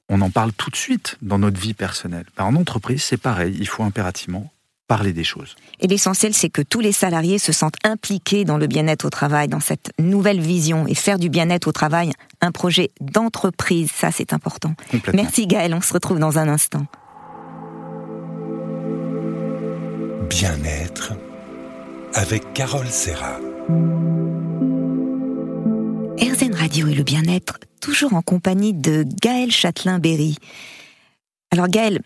On 0.08 0.20
en 0.20 0.30
parle 0.30 0.52
tout 0.52 0.70
de 0.70 0.76
suite 0.76 1.16
dans 1.20 1.38
notre 1.38 1.60
vie 1.60 1.74
personnelle. 1.74 2.26
Ben, 2.36 2.44
en 2.44 2.54
entreprise, 2.54 3.02
c'est 3.02 3.16
pareil, 3.16 3.56
il 3.58 3.68
faut 3.68 3.82
impérativement 3.82 4.50
parler 4.86 5.12
des 5.12 5.24
choses. 5.24 5.54
Et 5.80 5.86
l'essentiel, 5.86 6.32
c'est 6.32 6.48
que 6.48 6.62
tous 6.62 6.80
les 6.80 6.92
salariés 6.92 7.38
se 7.38 7.52
sentent 7.52 7.76
impliqués 7.84 8.44
dans 8.44 8.56
le 8.56 8.66
bien-être 8.66 9.04
au 9.04 9.10
travail, 9.10 9.46
dans 9.46 9.60
cette 9.60 9.92
nouvelle 9.98 10.40
vision, 10.40 10.86
et 10.86 10.94
faire 10.94 11.18
du 11.18 11.28
bien-être 11.28 11.68
au 11.68 11.72
travail 11.72 12.12
un 12.40 12.52
projet 12.52 12.90
d'entreprise, 13.00 13.90
ça 13.92 14.10
c'est 14.10 14.32
important. 14.32 14.74
Merci 15.12 15.46
Gaël, 15.46 15.74
on 15.74 15.80
se 15.80 15.92
retrouve 15.92 16.18
dans 16.18 16.38
un 16.38 16.48
instant. 16.48 16.86
Bien-être 20.30 21.12
avec 22.14 22.52
Carole 22.54 22.88
Serra. 22.88 23.38
RZN 26.18 26.54
Radio 26.54 26.86
et 26.88 26.94
le 26.94 27.02
bien-être, 27.02 27.58
toujours 27.82 28.14
en 28.14 28.22
compagnie 28.22 28.72
de 28.72 29.04
Gaël 29.20 29.50
Châtelain-Berry. 29.50 30.38
Alors 31.50 31.68
Gaël, 31.68 32.00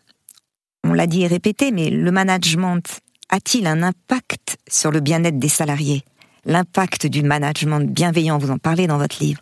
on 0.83 0.93
l'a 0.93 1.07
dit 1.07 1.23
et 1.23 1.29
répété, 1.29 1.71
mais 1.71 1.89
le 1.89 2.11
management 2.11 2.83
a-t-il 3.29 3.69
un 3.69 3.85
impact 3.85 4.57
sur 4.69 4.91
le 4.91 4.99
bien-être 4.99 5.39
des 5.39 5.49
salariés? 5.49 6.03
L'impact 6.47 7.07
du 7.07 7.23
management 7.23 7.89
bienveillant, 7.89 8.39
vous 8.39 8.51
en 8.51 8.59
parlez 8.59 8.89
dans 8.89 8.99
votre 8.99 9.23
livre. 9.23 9.41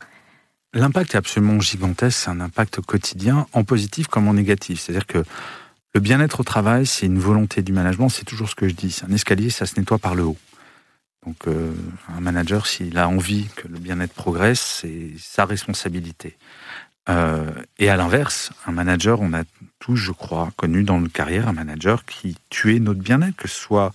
L'impact 0.75 1.15
est 1.15 1.19
absolument 1.19 1.59
gigantesque, 1.59 2.19
c'est 2.25 2.31
un 2.31 2.41
impact 2.41 2.83
quotidien, 2.83 3.47
en 3.55 3.65
positif 3.65 4.09
comme 4.09 4.29
en 4.29 4.35
négatif. 4.35 4.81
C'est-à-dire 4.81 5.07
que 5.07 5.25
le 5.95 6.01
bien-être 6.01 6.41
au 6.41 6.45
travail, 6.45 6.85
c'est 6.85 7.07
une 7.07 7.19
volonté 7.19 7.63
du 7.63 7.73
management, 7.73 8.11
c'est 8.11 8.27
toujours 8.27 8.51
ce 8.51 8.55
que 8.57 8.69
je 8.69 8.75
dis. 8.75 8.91
C'est 8.91 9.07
un 9.07 9.13
escalier, 9.13 9.49
ça 9.49 9.65
se 9.65 9.81
nettoie 9.81 9.99
par 9.99 10.15
le 10.15 10.25
haut. 10.25 10.37
Donc 11.27 11.49
euh, 11.49 11.73
un 12.09 12.21
manager, 12.21 12.67
s'il 12.67 12.97
a 12.99 13.09
envie 13.09 13.47
que 13.57 13.69
le 13.69 13.79
bien-être 13.79 14.15
progresse, 14.15 14.81
c'est 14.81 15.11
sa 15.19 15.45
responsabilité. 15.45 16.37
Euh, 17.09 17.51
et 17.79 17.91
à 17.91 17.97
l'inverse, 17.97 18.53
un 18.67 18.73
manager, 18.73 19.21
on 19.21 19.33
a 19.33 19.43
tous, 19.79 19.97
je 19.97 20.13
crois, 20.13 20.51
connu 20.57 20.85
dans 20.85 21.01
notre 21.01 21.13
carrière 21.13 21.49
un 21.49 21.53
manager 21.53 22.05
qui 22.05 22.37
tuait 22.49 22.79
notre 22.79 23.01
bien-être, 23.01 23.37
que 23.37 23.49
ce 23.49 23.59
soit 23.59 23.93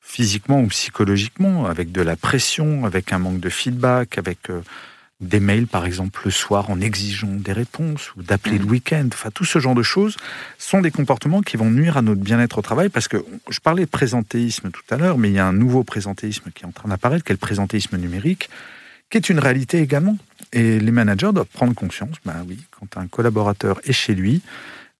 physiquement 0.00 0.60
ou 0.60 0.68
psychologiquement, 0.68 1.66
avec 1.66 1.92
de 1.92 2.00
la 2.00 2.16
pression, 2.16 2.86
avec 2.86 3.12
un 3.12 3.18
manque 3.18 3.40
de 3.40 3.50
feedback, 3.50 4.18
avec 4.18 4.50
euh, 4.50 4.62
des 5.20 5.40
mails, 5.40 5.66
par 5.66 5.84
exemple, 5.84 6.20
le 6.24 6.30
soir 6.30 6.70
en 6.70 6.80
exigeant 6.80 7.26
des 7.26 7.52
réponses 7.52 8.14
ou 8.16 8.22
d'appeler 8.22 8.58
le 8.58 8.64
mmh. 8.64 8.70
week-end. 8.70 9.08
Enfin, 9.12 9.30
tout 9.30 9.44
ce 9.44 9.58
genre 9.58 9.74
de 9.74 9.82
choses 9.82 10.16
sont 10.58 10.80
des 10.80 10.92
comportements 10.92 11.42
qui 11.42 11.56
vont 11.56 11.70
nuire 11.70 11.96
à 11.96 12.02
notre 12.02 12.20
bien-être 12.20 12.58
au 12.58 12.62
travail 12.62 12.88
parce 12.88 13.08
que 13.08 13.24
je 13.48 13.58
parlais 13.58 13.84
de 13.84 13.90
présentéisme 13.90 14.70
tout 14.70 14.82
à 14.90 14.96
l'heure, 14.96 15.18
mais 15.18 15.30
il 15.30 15.34
y 15.34 15.40
a 15.40 15.46
un 15.46 15.52
nouveau 15.52 15.82
présentéisme 15.82 16.50
qui 16.54 16.62
est 16.62 16.66
en 16.66 16.72
train 16.72 16.88
d'apparaître, 16.88 17.24
qui 17.24 17.32
est 17.32 17.34
le 17.34 17.38
présentéisme 17.38 17.96
numérique 17.96 18.48
qui 19.10 19.16
est 19.16 19.28
une 19.28 19.38
réalité 19.38 19.78
également. 19.78 20.16
Et 20.52 20.78
les 20.78 20.90
managers 20.90 21.32
doivent 21.32 21.46
prendre 21.46 21.74
conscience, 21.74 22.16
ben 22.24 22.44
oui, 22.48 22.58
quand 22.70 22.96
un 22.96 23.06
collaborateur 23.06 23.80
est 23.84 23.92
chez 23.92 24.14
lui, 24.14 24.42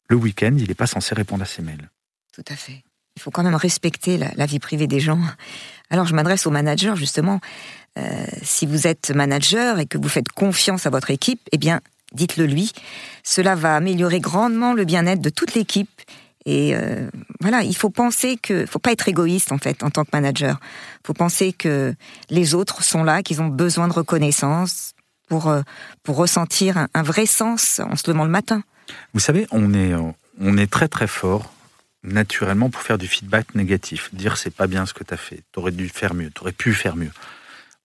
le 0.09 0.16
week-end, 0.16 0.54
il 0.57 0.68
n'est 0.68 0.74
pas 0.74 0.87
censé 0.87 1.14
répondre 1.14 1.42
à 1.42 1.46
ses 1.46 1.62
mails. 1.62 1.88
Tout 2.33 2.44
à 2.48 2.57
fait. 2.57 2.83
Il 3.16 3.22
faut 3.22 3.31
quand 3.31 3.42
même 3.42 3.54
respecter 3.54 4.16
la, 4.16 4.46
vie 4.46 4.61
privée 4.61 4.87
des 4.87 5.00
gens. 5.00 5.20
Alors 5.90 6.07
je 6.07 6.14
m'adresse 6.14 6.46
aux 6.46 6.50
managers 6.50 6.94
justement. 6.94 7.40
Euh, 7.98 8.26
si 8.42 8.66
vous 8.66 8.87
êtes 8.87 9.11
manager 9.11 9.78
et 9.78 9.87
que 9.87 9.98
vous 9.98 10.08
faites 10.08 10.30
confiance 10.30 10.87
à 10.87 10.90
votre 10.90 11.11
équipe, 11.11 11.40
eh 11.52 11.58
bien, 11.58 11.80
dites-le 12.12 12.46
lui. 12.46 12.72
Cela 13.22 13.54
va 13.54 13.76
améliorer 13.76 14.20
grandement 14.20 14.72
le 14.72 14.84
bien-être 14.84 15.20
de 15.20 15.30
toute 15.30 15.54
l'équipe 15.54 15.90
et 16.44 16.74
euh, 16.74 17.11
voilà, 17.40 17.62
il 17.62 17.76
faut 17.76 17.90
penser 17.90 18.38
que, 18.38 18.64
faut 18.64 18.78
pas 18.78 18.92
être 18.92 19.08
égoïste 19.08 19.52
en 19.52 19.58
fait 19.58 19.82
en 19.82 19.90
tant 19.90 20.04
que 20.04 20.11
manager. 20.14 20.58
Faut 21.04 21.12
penser 21.12 21.52
que 21.52 21.94
les 22.30 22.54
autres 22.54 22.82
sont 22.82 23.04
là, 23.04 23.22
qu'ils 23.22 23.42
ont 23.42 23.48
besoin 23.48 23.87
de 23.87 23.92
reconnaissance 23.92 24.94
pour 25.28 25.48
euh, 25.48 25.61
pour 26.04 26.16
ressentir 26.16 26.87
un, 26.94 27.02
vrai 27.02 27.26
sens 27.26 27.80
en 27.80 27.96
se 27.96 28.11
levant 28.11 28.24
le 28.24 28.30
matin. 28.30 28.62
Vous 29.12 29.20
savez, 29.20 29.46
on 29.50 29.74
est 29.74 29.92
on 30.40 30.56
est 30.56 30.70
très 30.70 30.88
très 30.88 31.06
fort 31.06 31.52
naturellement 32.02 32.70
pour 32.70 32.80
faire 32.80 32.96
du 32.96 33.08
feedback 33.08 33.54
négatif, 33.54 34.08
dire 34.14 34.38
c'est 34.38 34.54
pas 34.54 34.68
bien 34.68 34.87
ce 34.87 34.94
que 34.94 35.04
tu 35.04 35.12
as 35.12 35.18
fait, 35.18 35.42
tu 35.52 35.58
aurais 35.58 35.72
dû 35.72 35.88
faire 35.88 36.14
mieux, 36.14 36.30
tu 36.34 36.40
aurais 36.40 36.52
pu 36.52 36.72
faire 36.72 36.96
mieux. 36.96 37.11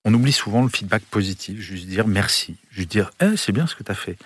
On 0.06 0.14
oublie 0.14 0.34
souvent 0.34 0.64
le 0.64 0.70
feedback 0.70 1.04
positif, 1.04 1.60
juste 1.60 1.88
dire 1.88 2.08
merci, 2.08 2.58
juste 2.72 2.92
dire 2.92 3.12
eh, 3.22 3.38
c'est 3.38 3.52
bien 3.52 3.68
ce 3.68 3.76
que 3.76 3.84
tu 3.84 3.92
as 3.92 3.96
fait 3.96 4.18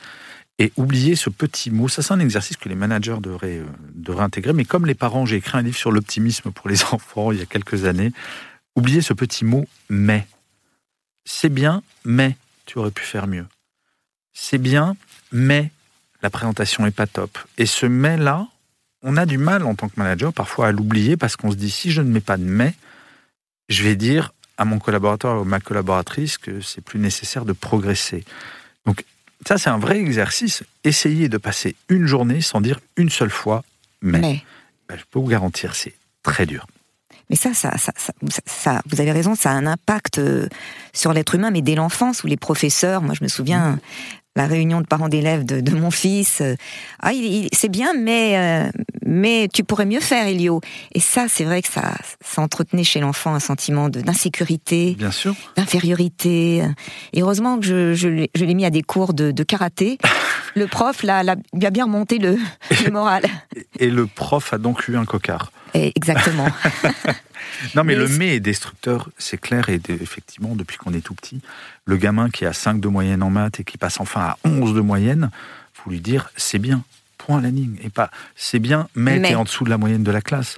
et 0.60 0.72
oublier 0.76 1.16
ce 1.16 1.30
petit 1.30 1.70
mot. 1.72 1.88
Ça, 1.88 2.02
c'est 2.02 2.14
un 2.14 2.20
exercice 2.20 2.58
que 2.58 2.70
les 2.70 2.76
managers 2.76 3.18
devraient, 3.22 3.60
euh, 3.60 3.66
devraient 3.94 4.24
intégrer. 4.24 4.54
Mais 4.54 4.66
comme 4.66 4.86
les 4.86 4.96
parents, 4.96 5.26
j'ai 5.26 5.38
écrit 5.38 5.58
un 5.58 5.62
livre 5.62 5.78
sur 5.78 5.92
l'optimisme 5.92 6.52
pour 6.52 6.70
les 6.70 6.84
enfants 6.92 7.32
il 7.32 7.40
y 7.40 7.42
a 7.42 7.46
quelques 7.46 7.86
années. 7.86 8.12
Oublier 8.76 9.02
ce 9.02 9.14
petit 9.14 9.46
mot 9.46 9.66
mais. 9.90 10.28
C'est 11.26 11.50
bien, 11.50 11.84
mais 12.06 12.38
tu 12.66 12.80
aurais 12.80 12.92
pu 12.92 13.04
faire 13.04 13.28
mieux. 13.28 13.46
C'est 14.34 14.58
bien, 14.58 14.96
mais 15.34 15.72
la 16.22 16.30
présentation 16.30 16.86
n'est 16.86 16.92
pas 16.92 17.06
top. 17.06 17.38
Et 17.58 17.66
ce 17.66 17.86
mais-là, 17.86 18.48
on 19.04 19.18
a 19.18 19.26
du 19.26 19.38
mal 19.38 19.64
en 19.66 19.76
tant 19.76 19.90
que 19.90 19.96
manager 19.98 20.32
parfois 20.32 20.68
à 20.68 20.72
l'oublier 20.72 21.18
parce 21.18 21.36
qu'on 21.36 21.52
se 21.52 21.58
dit 21.58 21.70
si 21.70 21.92
je 21.92 22.02
ne 22.02 22.10
mets 22.10 22.22
pas 22.22 22.38
de 22.38 22.44
mais, 22.44 22.74
je 23.68 23.84
vais 23.84 23.98
dire 23.98 24.32
à 24.58 24.66
mon 24.66 24.80
collaborateur 24.80 25.42
ou 25.42 25.44
ma 25.44 25.60
collaboratrice 25.60 26.38
que 26.38 26.62
c'est 26.62 26.82
plus 26.82 27.00
nécessaire 27.00 27.46
de 27.46 27.54
progresser. 27.54 28.24
Donc 28.86 29.06
ça, 29.48 29.58
c'est 29.58 29.70
un 29.70 29.78
vrai 29.78 30.00
exercice. 30.00 30.64
Essayez 30.84 31.30
de 31.30 31.38
passer 31.38 31.76
une 31.90 32.06
journée 32.06 32.42
sans 32.42 32.62
dire 32.62 32.80
une 32.96 33.10
seule 33.10 33.30
fois 33.30 33.64
mais. 34.02 34.44
Ben, 34.90 34.98
je 34.98 35.04
peux 35.10 35.20
vous 35.20 35.28
garantir, 35.28 35.76
c'est 35.76 35.94
très 36.24 36.46
dur. 36.46 36.66
Mais 37.30 37.36
ça 37.36 37.54
ça, 37.54 37.76
ça, 37.78 37.92
ça, 38.46 38.82
vous 38.86 39.02
avez 39.02 39.12
raison, 39.12 39.36
ça 39.36 39.52
a 39.52 39.54
un 39.54 39.66
impact 39.66 40.18
euh, 40.18 40.48
sur 40.94 41.12
l'être 41.12 41.36
humain, 41.36 41.52
mais 41.52 41.62
dès 41.62 41.76
l'enfance, 41.76 42.24
où 42.24 42.28
les 42.28 42.38
professeurs, 42.38 43.02
moi 43.02 43.14
je 43.18 43.24
me 43.24 43.28
souviens, 43.28 43.72
mmh 43.72 43.80
la 44.38 44.46
réunion 44.46 44.82
de 44.82 44.86
parents 44.86 45.10
d'élèves 45.10 45.46
de, 45.46 45.76
mon 45.76 45.92
fils. 45.92 46.44
Ah, 47.02 47.12
c'est 47.52 47.70
bien, 47.70 47.94
mais 47.94 48.38
euh, 48.38 48.70
mais 49.04 49.50
tu 49.52 49.64
pourrais 49.64 49.88
mieux 49.88 50.00
faire, 50.00 50.28
Elio. 50.28 50.62
Et 50.94 51.00
ça, 51.00 51.26
c'est 51.28 51.44
vrai 51.44 51.62
que 51.62 51.68
ça, 51.68 51.96
ça 52.22 52.42
entretenait 52.42 52.84
chez 52.84 53.00
l'enfant 53.00 53.34
un 53.34 53.40
sentiment 53.40 53.90
d'insécurité, 53.90 54.96
bien 54.98 55.12
sûr, 55.12 55.36
d'infériorité. 55.56 56.64
Et 57.14 57.22
heureusement 57.22 57.60
que 57.60 57.66
je, 57.66 57.94
je 58.36 58.46
l'ai 58.46 58.54
mis 58.54 58.66
à 58.66 58.70
des 58.70 58.84
cours 58.84 59.16
de, 59.16 59.32
karaté. 59.44 59.98
le 60.56 60.68
prof 60.68 61.02
là, 61.02 61.24
lui 61.54 61.66
a 61.66 61.72
bien 61.72 61.86
remonté 61.86 62.20
le, 62.20 62.38
le 62.86 62.92
moral. 62.92 63.24
Et 63.80 63.90
le 63.90 64.06
prof 64.06 64.54
a 64.54 64.60
donc 64.60 64.88
eu 64.88 64.98
un 64.98 65.06
cocard. 65.06 65.52
Exactement. 65.74 66.48
non, 67.76 67.84
mais, 67.84 67.96
le 67.96 68.08
mais 68.08 68.36
est 68.36 68.40
destructeur, 68.40 69.10
c'est 69.18 69.40
clair, 69.40 69.70
et 69.70 69.80
effectivement, 69.90 70.56
depuis 70.56 70.78
qu'on 70.78 70.94
est 70.94 71.02
tout 71.02 71.14
petit, 71.14 71.42
le 71.86 71.98
gamin 71.98 72.30
qui 72.30 72.46
a 72.46 72.54
5 72.54 72.80
de 72.80 72.88
moyenne 72.88 73.24
en 73.24 73.30
maths 73.30 73.60
et 73.60 73.64
qui 73.64 73.78
passe 73.78 74.00
enfin 74.00 74.22
à 74.22 74.38
11 74.44 74.74
de 74.74 74.82
moyenne, 74.82 75.32
faut 75.74 75.90
lui 75.90 76.02
dire 76.02 76.30
c'est 76.36 76.60
bien, 76.60 76.84
point 77.18 77.42
la 77.42 77.50
ligne, 77.50 77.78
et 77.84 77.90
pas 77.90 78.12
c'est 78.36 78.60
bien, 78.60 78.88
mais, 78.96 79.20
mais. 79.20 79.30
t'es 79.30 79.36
en 79.36 79.44
dessous 79.44 79.64
de 79.64 79.70
la 79.70 79.78
moyenne 79.78 80.04
de 80.04 80.12
la 80.12 80.22
classe. 80.22 80.58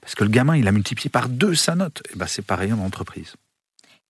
Parce 0.00 0.14
que 0.14 0.24
le 0.24 0.30
gamin, 0.30 0.56
il 0.56 0.66
a 0.66 0.72
multiplié 0.72 1.10
par 1.10 1.28
deux 1.28 1.54
sa 1.54 1.74
note. 1.74 2.02
Et 2.12 2.16
ben, 2.16 2.26
c'est 2.26 2.44
pareil 2.44 2.72
en 2.72 2.80
entreprise. 2.80 3.34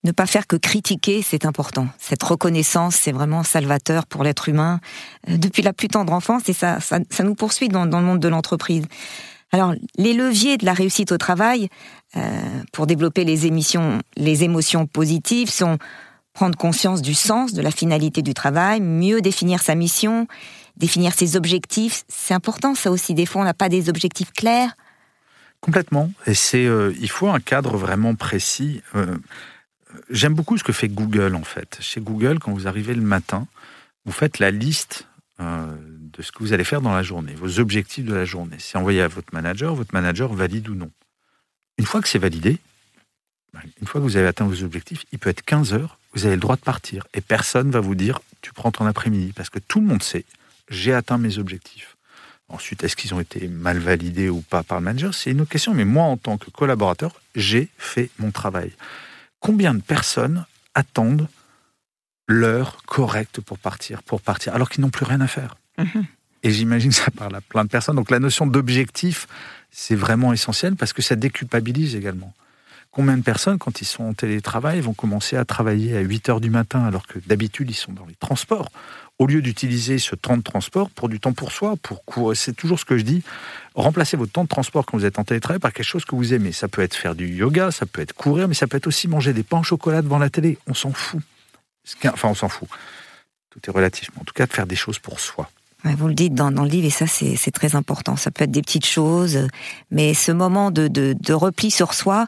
Ne 0.03 0.11
pas 0.11 0.25
faire 0.25 0.47
que 0.47 0.55
critiquer, 0.55 1.21
c'est 1.21 1.45
important. 1.45 1.87
Cette 1.99 2.23
reconnaissance, 2.23 2.95
c'est 2.95 3.11
vraiment 3.11 3.43
salvateur 3.43 4.07
pour 4.07 4.23
l'être 4.23 4.49
humain 4.49 4.79
euh, 5.29 5.37
depuis 5.37 5.61
la 5.61 5.73
plus 5.73 5.89
tendre 5.89 6.11
enfance 6.13 6.49
et 6.49 6.53
ça, 6.53 6.79
ça, 6.79 7.23
nous 7.23 7.35
poursuit 7.35 7.69
dans, 7.69 7.85
dans 7.85 7.99
le 7.99 8.05
monde 8.07 8.19
de 8.19 8.27
l'entreprise. 8.27 8.87
Alors, 9.51 9.73
les 9.97 10.13
leviers 10.13 10.57
de 10.57 10.65
la 10.65 10.73
réussite 10.73 11.11
au 11.11 11.17
travail 11.17 11.69
euh, 12.15 12.21
pour 12.71 12.87
développer 12.87 13.25
les, 13.25 13.45
émissions, 13.47 13.99
les 14.15 14.43
émotions 14.43 14.87
positives 14.87 15.49
sont 15.49 15.77
prendre 16.33 16.57
conscience 16.57 17.01
du 17.01 17.13
sens, 17.13 17.53
de 17.53 17.61
la 17.61 17.71
finalité 17.71 18.21
du 18.21 18.33
travail, 18.33 18.79
mieux 18.79 19.21
définir 19.21 19.61
sa 19.61 19.75
mission, 19.75 20.27
définir 20.77 21.13
ses 21.13 21.35
objectifs. 21.35 22.03
C'est 22.07 22.33
important, 22.33 22.75
ça 22.75 22.91
aussi. 22.91 23.13
Des 23.13 23.25
fois, 23.25 23.41
on 23.41 23.45
n'a 23.45 23.53
pas 23.53 23.69
des 23.69 23.89
objectifs 23.89 24.31
clairs. 24.31 24.73
Complètement. 25.59 26.11
Et 26.25 26.33
c'est, 26.33 26.65
euh, 26.65 26.93
il 26.99 27.09
faut 27.09 27.29
un 27.29 27.39
cadre 27.39 27.77
vraiment 27.77 28.15
précis. 28.15 28.81
Euh, 28.95 29.17
j'aime 30.09 30.33
beaucoup 30.33 30.57
ce 30.57 30.63
que 30.63 30.71
fait 30.71 30.87
Google 30.87 31.35
en 31.35 31.43
fait. 31.43 31.77
Chez 31.81 32.01
Google, 32.01 32.39
quand 32.39 32.51
vous 32.51 32.67
arrivez 32.67 32.95
le 32.95 33.01
matin, 33.01 33.45
vous 34.05 34.11
faites 34.11 34.39
la 34.39 34.49
liste 34.49 35.07
de 35.41 36.21
ce 36.21 36.31
que 36.31 36.39
vous 36.39 36.53
allez 36.53 36.63
faire 36.63 36.81
dans 36.81 36.93
la 36.93 37.03
journée, 37.03 37.33
vos 37.33 37.59
objectifs 37.59 38.05
de 38.05 38.13
la 38.13 38.25
journée. 38.25 38.57
C'est 38.59 38.77
envoyé 38.77 39.01
à 39.01 39.07
votre 39.07 39.33
manager, 39.33 39.75
votre 39.75 39.93
manager 39.93 40.33
valide 40.33 40.69
ou 40.69 40.75
non. 40.75 40.91
Une 41.77 41.85
fois 41.85 42.01
que 42.01 42.07
c'est 42.07 42.19
validé, 42.19 42.59
ben, 43.53 43.61
une 43.81 43.87
fois 43.87 43.99
que 43.99 44.05
vous 44.05 44.17
avez 44.17 44.27
atteint 44.27 44.45
vos 44.45 44.63
objectifs, 44.63 45.05
il 45.11 45.19
peut 45.19 45.29
être 45.29 45.43
15 45.43 45.73
heures, 45.73 45.97
vous 46.13 46.25
avez 46.25 46.35
le 46.35 46.41
droit 46.41 46.55
de 46.55 46.61
partir. 46.61 47.05
Et 47.13 47.21
personne 47.21 47.67
ne 47.67 47.71
va 47.71 47.79
vous 47.79 47.95
dire, 47.95 48.19
tu 48.41 48.53
prends 48.53 48.71
ton 48.71 48.85
après-midi. 48.85 49.33
Parce 49.35 49.49
que 49.49 49.59
tout 49.59 49.79
le 49.79 49.87
monde 49.87 50.03
sait, 50.03 50.25
j'ai 50.69 50.93
atteint 50.93 51.17
mes 51.17 51.37
objectifs. 51.37 51.97
Ensuite, 52.47 52.83
est-ce 52.83 52.95
qu'ils 52.95 53.13
ont 53.13 53.19
été 53.19 53.47
mal 53.47 53.77
validés 53.77 54.29
ou 54.29 54.41
pas 54.41 54.63
par 54.63 54.79
le 54.79 54.83
manager? 54.83 55.13
C'est 55.13 55.31
une 55.31 55.41
autre 55.41 55.51
question. 55.51 55.73
Mais 55.73 55.85
moi, 55.85 56.03
en 56.03 56.17
tant 56.17 56.37
que 56.37 56.49
collaborateur, 56.49 57.21
j'ai 57.35 57.69
fait 57.77 58.09
mon 58.19 58.31
travail. 58.31 58.73
Combien 59.39 59.73
de 59.73 59.81
personnes 59.81 60.45
attendent 60.75 61.27
l'heure 62.31 62.77
correcte 62.85 63.41
pour 63.41 63.59
partir, 63.59 64.03
pour 64.03 64.21
partir, 64.21 64.55
alors 64.55 64.69
qu'ils 64.69 64.81
n'ont 64.81 64.89
plus 64.89 65.05
rien 65.05 65.21
à 65.21 65.27
faire 65.27 65.55
mhm. 65.77 66.05
Et 66.43 66.51
j'imagine 66.51 66.91
ça 66.91 67.11
parle 67.11 67.35
à 67.35 67.41
plein 67.41 67.63
de 67.63 67.69
personnes. 67.69 67.95
Donc 67.95 68.09
la 68.09 68.19
notion 68.19 68.47
d'objectif, 68.47 69.27
c'est 69.69 69.95
vraiment 69.95 70.33
essentiel 70.33 70.75
parce 70.75 70.91
que 70.91 71.01
ça 71.01 71.15
déculpabilise 71.15 71.95
également. 71.95 72.33
Combien 72.91 73.15
de 73.15 73.23
personnes, 73.23 73.57
quand 73.57 73.79
ils 73.79 73.85
sont 73.85 74.03
en 74.03 74.13
télétravail, 74.13 74.81
vont 74.81 74.93
commencer 74.93 75.37
à 75.37 75.45
travailler 75.45 75.95
à 75.95 76.01
8 76.01 76.27
heures 76.27 76.41
du 76.41 76.49
matin 76.49 76.83
alors 76.83 77.07
que 77.07 77.19
d'habitude 77.25 77.69
ils 77.71 77.75
sont 77.75 77.93
dans 77.93 78.05
les 78.05 78.15
transports? 78.15 78.69
Au 79.17 79.27
lieu 79.27 79.41
d'utiliser 79.41 79.97
ce 79.97 80.15
temps 80.15 80.35
de 80.35 80.41
transport 80.41 80.89
pour 80.89 81.07
du 81.07 81.19
temps 81.19 81.31
pour 81.31 81.51
soi, 81.53 81.75
pour 81.81 82.03
courir, 82.03 82.35
c'est 82.35 82.53
toujours 82.53 82.79
ce 82.79 82.85
que 82.85 82.97
je 82.97 83.03
dis, 83.03 83.23
remplacez 83.75 84.17
votre 84.17 84.31
temps 84.31 84.43
de 84.43 84.49
transport 84.49 84.85
quand 84.85 84.97
vous 84.97 85.05
êtes 85.05 85.19
en 85.19 85.23
télétravail 85.23 85.59
par 85.59 85.71
quelque 85.71 85.85
chose 85.85 86.03
que 86.03 86.15
vous 86.15 86.33
aimez. 86.33 86.51
Ça 86.51 86.67
peut 86.67 86.81
être 86.81 86.95
faire 86.95 87.15
du 87.15 87.27
yoga, 87.27 87.71
ça 87.71 87.85
peut 87.85 88.01
être 88.01 88.13
courir, 88.13 88.49
mais 88.49 88.55
ça 88.55 88.67
peut 88.67 88.77
être 88.77 88.87
aussi 88.87 89.07
manger 89.07 89.31
des 89.31 89.43
pains 89.43 89.59
au 89.59 89.63
chocolat 89.63 90.01
devant 90.01 90.17
la 90.17 90.29
télé. 90.29 90.57
On 90.67 90.73
s'en 90.73 90.91
fout. 90.91 91.21
Enfin, 92.05 92.29
on 92.29 92.35
s'en 92.35 92.49
fout. 92.49 92.69
Tout 93.49 93.59
est 93.67 93.71
relatif. 93.71 94.09
Mais 94.13 94.21
en 94.21 94.23
tout 94.23 94.33
cas, 94.33 94.45
de 94.45 94.53
faire 94.53 94.67
des 94.67 94.75
choses 94.75 94.99
pour 94.99 95.19
soi. 95.19 95.49
Vous 95.83 96.07
le 96.07 96.13
dites 96.13 96.35
dans, 96.35 96.49
le 96.49 96.69
livre, 96.69 96.87
et 96.87 96.91
ça, 96.91 97.07
c'est 97.07 97.51
très 97.51 97.75
important. 97.75 98.15
Ça 98.15 98.29
peut 98.29 98.43
être 98.43 98.51
des 98.51 98.61
petites 98.61 98.85
choses, 98.85 99.47
mais 99.89 100.13
ce 100.13 100.31
moment 100.31 100.69
de, 100.69 101.33
repli 101.33 101.71
sur 101.71 101.93
soi, 101.93 102.27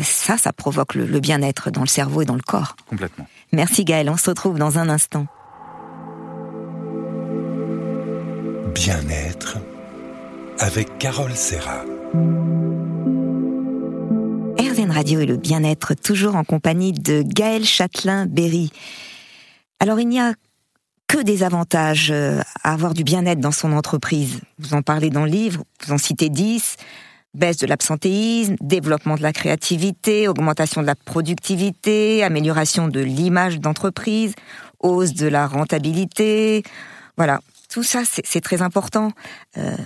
ça, 0.00 0.38
ça 0.38 0.52
provoque 0.52 0.94
le, 0.94 1.20
bien-être 1.20 1.70
dans 1.70 1.80
le 1.80 1.88
cerveau 1.88 2.22
et 2.22 2.24
dans 2.24 2.36
le 2.36 2.42
corps. 2.42 2.76
Complètement. 2.86 3.26
Merci 3.52 3.84
Gaël, 3.84 4.08
on 4.08 4.16
se 4.16 4.30
retrouve 4.30 4.58
dans 4.58 4.78
un 4.78 4.88
instant. 4.88 5.26
Bien-être 8.72 9.58
avec 10.58 10.98
Carole 10.98 11.34
Serra. 11.34 11.84
Radio 14.92 15.20
et 15.20 15.26
le 15.26 15.36
bien-être, 15.36 15.94
toujours 15.94 16.36
en 16.36 16.44
compagnie 16.44 16.92
de 16.92 17.22
Gaël 17.22 17.64
Châtelain-Berry. 17.64 18.70
Alors, 19.80 19.98
il 19.98 20.08
n'y 20.08 20.20
a 20.20 20.34
que 21.08 21.22
des 21.22 21.42
avantages 21.42 22.10
euh, 22.10 22.40
à 22.62 22.72
avoir 22.72 22.94
du 22.94 23.04
bien-être 23.04 23.40
dans 23.40 23.52
son 23.52 23.72
entreprise. 23.72 24.40
Vous 24.58 24.74
en 24.74 24.82
parlez 24.82 25.10
dans 25.10 25.24
le 25.24 25.30
livre, 25.30 25.64
vous 25.84 25.92
en 25.92 25.98
citez 25.98 26.28
10. 26.28 26.76
Baisse 27.34 27.56
de 27.56 27.66
l'absentéisme, 27.66 28.56
développement 28.60 29.16
de 29.16 29.22
la 29.22 29.32
créativité, 29.32 30.28
augmentation 30.28 30.82
de 30.82 30.86
la 30.86 30.94
productivité, 30.94 32.22
amélioration 32.22 32.88
de 32.88 33.00
l'image 33.00 33.58
d'entreprise, 33.58 34.34
hausse 34.80 35.14
de 35.14 35.26
la 35.26 35.46
rentabilité. 35.46 36.62
Voilà, 37.16 37.40
tout 37.70 37.82
ça, 37.82 38.02
c'est 38.06 38.42
très 38.42 38.60
important. 38.60 39.12
Euh, 39.56 39.76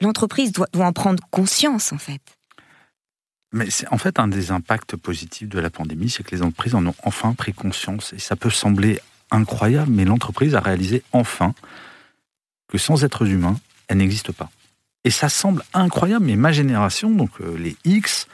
l'entreprise 0.00 0.52
doit, 0.52 0.68
doit 0.72 0.86
en 0.86 0.92
prendre 0.92 1.22
conscience, 1.30 1.92
en 1.92 1.98
fait. 1.98 2.20
Mais 3.54 3.70
c'est 3.70 3.86
en 3.92 3.98
fait 3.98 4.18
un 4.18 4.26
des 4.26 4.50
impacts 4.50 4.96
positifs 4.96 5.48
de 5.48 5.60
la 5.60 5.70
pandémie, 5.70 6.10
c'est 6.10 6.24
que 6.24 6.34
les 6.34 6.42
entreprises 6.42 6.74
en 6.74 6.84
ont 6.84 6.94
enfin 7.04 7.34
pris 7.34 7.52
conscience. 7.52 8.12
Et 8.12 8.18
ça 8.18 8.34
peut 8.34 8.50
sembler 8.50 8.98
incroyable, 9.30 9.92
mais 9.92 10.04
l'entreprise 10.04 10.56
a 10.56 10.60
réalisé 10.60 11.04
enfin 11.12 11.54
que 12.68 12.78
sans 12.78 13.04
êtres 13.04 13.28
humains, 13.28 13.56
elle 13.86 13.98
n'existe 13.98 14.32
pas. 14.32 14.50
Et 15.04 15.10
ça 15.10 15.28
semble 15.28 15.62
incroyable, 15.72 16.24
mais 16.24 16.34
ma 16.34 16.50
génération, 16.50 17.10
donc 17.10 17.30
euh, 17.40 17.56
les 17.56 17.76
X, 17.84 18.26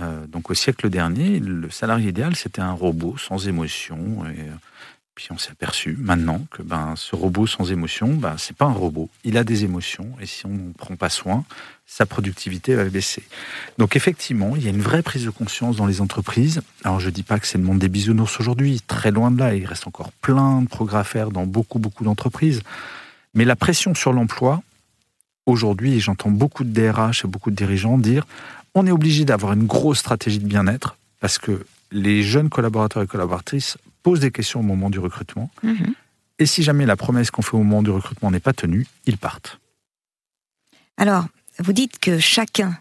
euh, 0.00 0.26
donc 0.26 0.50
au 0.50 0.54
siècle 0.54 0.88
dernier, 0.88 1.38
le 1.38 1.68
salarié 1.68 2.08
idéal, 2.08 2.34
c'était 2.34 2.62
un 2.62 2.72
robot 2.72 3.18
sans 3.18 3.48
émotion. 3.48 4.24
Euh, 4.24 4.54
puis 5.16 5.28
on 5.30 5.38
s'est 5.38 5.50
aperçu 5.50 5.96
maintenant 5.98 6.46
que 6.50 6.62
ben, 6.62 6.92
ce 6.94 7.16
robot 7.16 7.46
sans 7.46 7.72
émotion, 7.72 8.14
ben, 8.14 8.36
c'est 8.38 8.54
pas 8.54 8.66
un 8.66 8.72
robot. 8.72 9.08
Il 9.24 9.38
a 9.38 9.44
des 9.44 9.64
émotions 9.64 10.10
et 10.20 10.26
si 10.26 10.44
on 10.44 10.50
ne 10.50 10.72
prend 10.72 10.94
pas 10.94 11.08
soin, 11.08 11.44
sa 11.86 12.04
productivité 12.04 12.74
va 12.74 12.84
baisser. 12.84 13.22
Donc 13.78 13.96
effectivement, 13.96 14.54
il 14.56 14.64
y 14.64 14.66
a 14.66 14.70
une 14.70 14.82
vraie 14.82 15.02
prise 15.02 15.24
de 15.24 15.30
conscience 15.30 15.76
dans 15.76 15.86
les 15.86 16.02
entreprises. 16.02 16.60
Alors 16.84 17.00
je 17.00 17.08
dis 17.08 17.22
pas 17.22 17.40
que 17.40 17.46
c'est 17.46 17.56
le 17.56 17.64
monde 17.64 17.78
des 17.78 17.88
bisounours 17.88 18.38
aujourd'hui, 18.38 18.82
très 18.86 19.10
loin 19.10 19.30
de 19.30 19.38
là. 19.38 19.54
Il 19.54 19.64
reste 19.64 19.86
encore 19.86 20.12
plein 20.12 20.60
de 20.60 20.68
progrès 20.68 20.98
à 20.98 21.04
faire 21.04 21.30
dans 21.30 21.46
beaucoup 21.46 21.78
beaucoup 21.78 22.04
d'entreprises. 22.04 22.60
Mais 23.32 23.46
la 23.46 23.56
pression 23.56 23.94
sur 23.94 24.12
l'emploi, 24.12 24.62
aujourd'hui, 25.46 25.98
j'entends 25.98 26.30
beaucoup 26.30 26.62
de 26.62 26.70
DRH 26.70 27.24
et 27.24 27.28
beaucoup 27.28 27.50
de 27.50 27.56
dirigeants 27.56 27.96
dire 27.96 28.26
on 28.74 28.86
est 28.86 28.92
obligé 28.92 29.24
d'avoir 29.24 29.54
une 29.54 29.64
grosse 29.64 30.00
stratégie 30.00 30.40
de 30.40 30.46
bien-être 30.46 30.98
parce 31.20 31.38
que 31.38 31.64
les 31.90 32.22
jeunes 32.22 32.48
collaborateurs 32.48 33.02
et 33.02 33.06
collaboratrices 33.06 33.78
posent 34.02 34.20
des 34.20 34.30
questions 34.30 34.60
au 34.60 34.62
moment 34.62 34.90
du 34.90 34.98
recrutement. 34.98 35.50
Mhm. 35.62 35.94
Et 36.38 36.46
si 36.46 36.62
jamais 36.62 36.86
la 36.86 36.96
promesse 36.96 37.30
qu'on 37.30 37.42
fait 37.42 37.56
au 37.56 37.62
moment 37.62 37.82
du 37.82 37.90
recrutement 37.90 38.30
n'est 38.30 38.40
pas 38.40 38.52
tenue, 38.52 38.86
ils 39.06 39.18
partent. 39.18 39.58
Alors, 40.96 41.26
vous 41.58 41.72
dites 41.72 41.98
que 41.98 42.18
chacun 42.18 42.78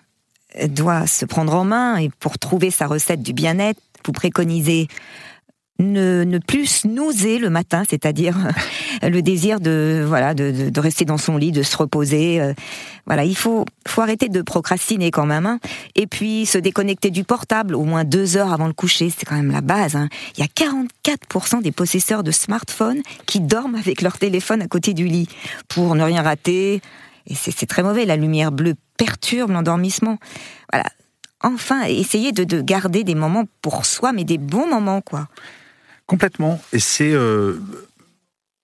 doit 0.68 1.08
se 1.08 1.26
prendre 1.26 1.54
en 1.54 1.66
main 1.66 1.98
et 1.98 2.10
pour 2.20 2.38
trouver 2.38 2.72
sa 2.72 2.88
recette 2.88 3.22
du 3.22 3.34
bien-être, 3.34 3.80
vous 4.06 4.12
préconisez 4.12 4.88
ne, 5.80 6.24
ne 6.24 6.38
plus 6.38 6.86
nauser 6.86 7.38
le 7.38 7.50
matin, 7.50 7.84
c'est-à-dire 7.90 8.38
le 9.02 9.22
désir 9.22 9.60
de 9.60 10.04
voilà 10.08 10.34
de, 10.34 10.70
de, 10.70 10.80
rester 10.80 11.06
dans 11.06 11.18
son 11.18 11.38
lit, 11.38 11.52
de 11.52 11.64
se 11.64 11.76
reposer. 11.76 12.40
Euh, 12.40 12.54
voilà, 13.06 13.26
il 13.26 13.36
faut 13.36 13.66
faut 13.88 14.02
arrêter 14.02 14.30
de 14.30 14.42
procrastiner 14.42 15.12
quand 15.12 15.26
même, 15.26 15.46
hein. 15.46 15.60
et 15.96 16.08
puis 16.08 16.46
se 16.46 16.58
déconnecter 16.58 17.12
du 17.12 17.24
portable 17.24 17.76
au 17.76 17.84
moins 17.84 18.04
deux 18.04 18.38
heures 18.38 18.54
avant 18.54 18.68
le 18.68 18.74
coucher, 18.74 19.12
c'est 19.16 19.26
quand 19.26 19.36
même 19.36 19.52
la 19.52 19.62
base. 19.62 19.96
Hein. 19.96 20.10
Il 20.38 20.44
y 20.44 20.44
a 20.44 20.48
44% 20.48 21.62
des 21.62 21.72
possesseurs 21.72 22.24
de 22.24 22.32
smartphones 22.32 23.02
qui 23.26 23.42
dorment 23.42 23.76
avec 23.76 24.02
leur 24.02 24.18
téléphone 24.18 24.62
à 24.62 24.68
côté 24.68 24.94
du 24.94 25.06
lit 25.06 25.28
pour 25.68 25.96
ne 25.96 26.04
rien 26.04 26.22
rater. 26.22 26.82
Et 27.28 27.34
c'est 27.34 27.66
très 27.66 27.82
mauvais. 27.82 28.06
La 28.06 28.18
lumière 28.18 28.52
bleue 28.52 28.76
perturbe 28.98 29.50
l'endormissement. 29.52 30.20
Voilà. 30.72 30.86
Enfin, 31.42 31.84
essayer 31.84 32.32
de, 32.32 32.44
de 32.44 32.62
garder 32.62 33.04
des 33.04 33.16
moments 33.16 33.46
pour 33.62 33.86
soi, 33.86 34.14
mais 34.14 34.24
des 34.24 34.38
bons 34.38 34.68
moments, 34.68 35.02
quoi. 35.02 35.28
Complètement. 36.08 36.62
Et 36.72 36.80
c'est 36.80 37.14
euh, 37.14 37.60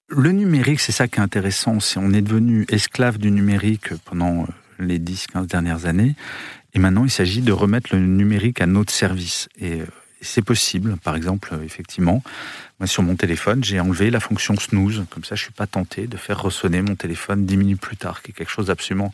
le 0.07 0.31
numérique, 0.31 0.79
c'est 0.79 0.91
ça 0.91 1.07
qui 1.07 1.19
est 1.19 1.23
intéressant. 1.23 1.79
Si 1.79 1.97
on 1.97 2.11
est 2.11 2.21
devenu 2.21 2.65
esclave 2.69 3.17
du 3.17 3.31
numérique 3.31 3.95
pendant 4.05 4.43
euh, 4.43 4.45
les 4.79 4.99
10-15 4.99 5.47
dernières 5.47 5.85
années, 5.85 6.15
et 6.73 6.79
maintenant 6.79 7.03
il 7.03 7.09
s'agit 7.09 7.41
de 7.41 7.51
remettre 7.51 7.95
le 7.95 8.01
numérique 8.01 8.61
à 8.61 8.67
notre 8.67 8.93
service. 8.93 9.49
Et 9.59 9.81
euh, 9.81 9.85
c'est 10.21 10.43
possible. 10.43 10.97
Par 10.97 11.15
exemple, 11.15 11.57
effectivement, 11.63 12.21
moi, 12.79 12.87
sur 12.87 13.01
mon 13.01 13.15
téléphone, 13.15 13.63
j'ai 13.63 13.79
enlevé 13.79 14.11
la 14.11 14.19
fonction 14.19 14.55
snooze. 14.55 15.03
Comme 15.09 15.23
ça, 15.23 15.35
je 15.35 15.43
suis 15.43 15.51
pas 15.51 15.67
tenté 15.67 16.07
de 16.07 16.17
faire 16.17 16.41
ressonner 16.41 16.81
mon 16.81 16.95
téléphone 16.95 17.45
dix 17.45 17.57
minutes 17.57 17.81
plus 17.81 17.97
tard, 17.97 18.21
qui 18.21 18.31
est 18.31 18.33
quelque 18.33 18.51
chose 18.51 18.67
d'absolument 18.67 19.11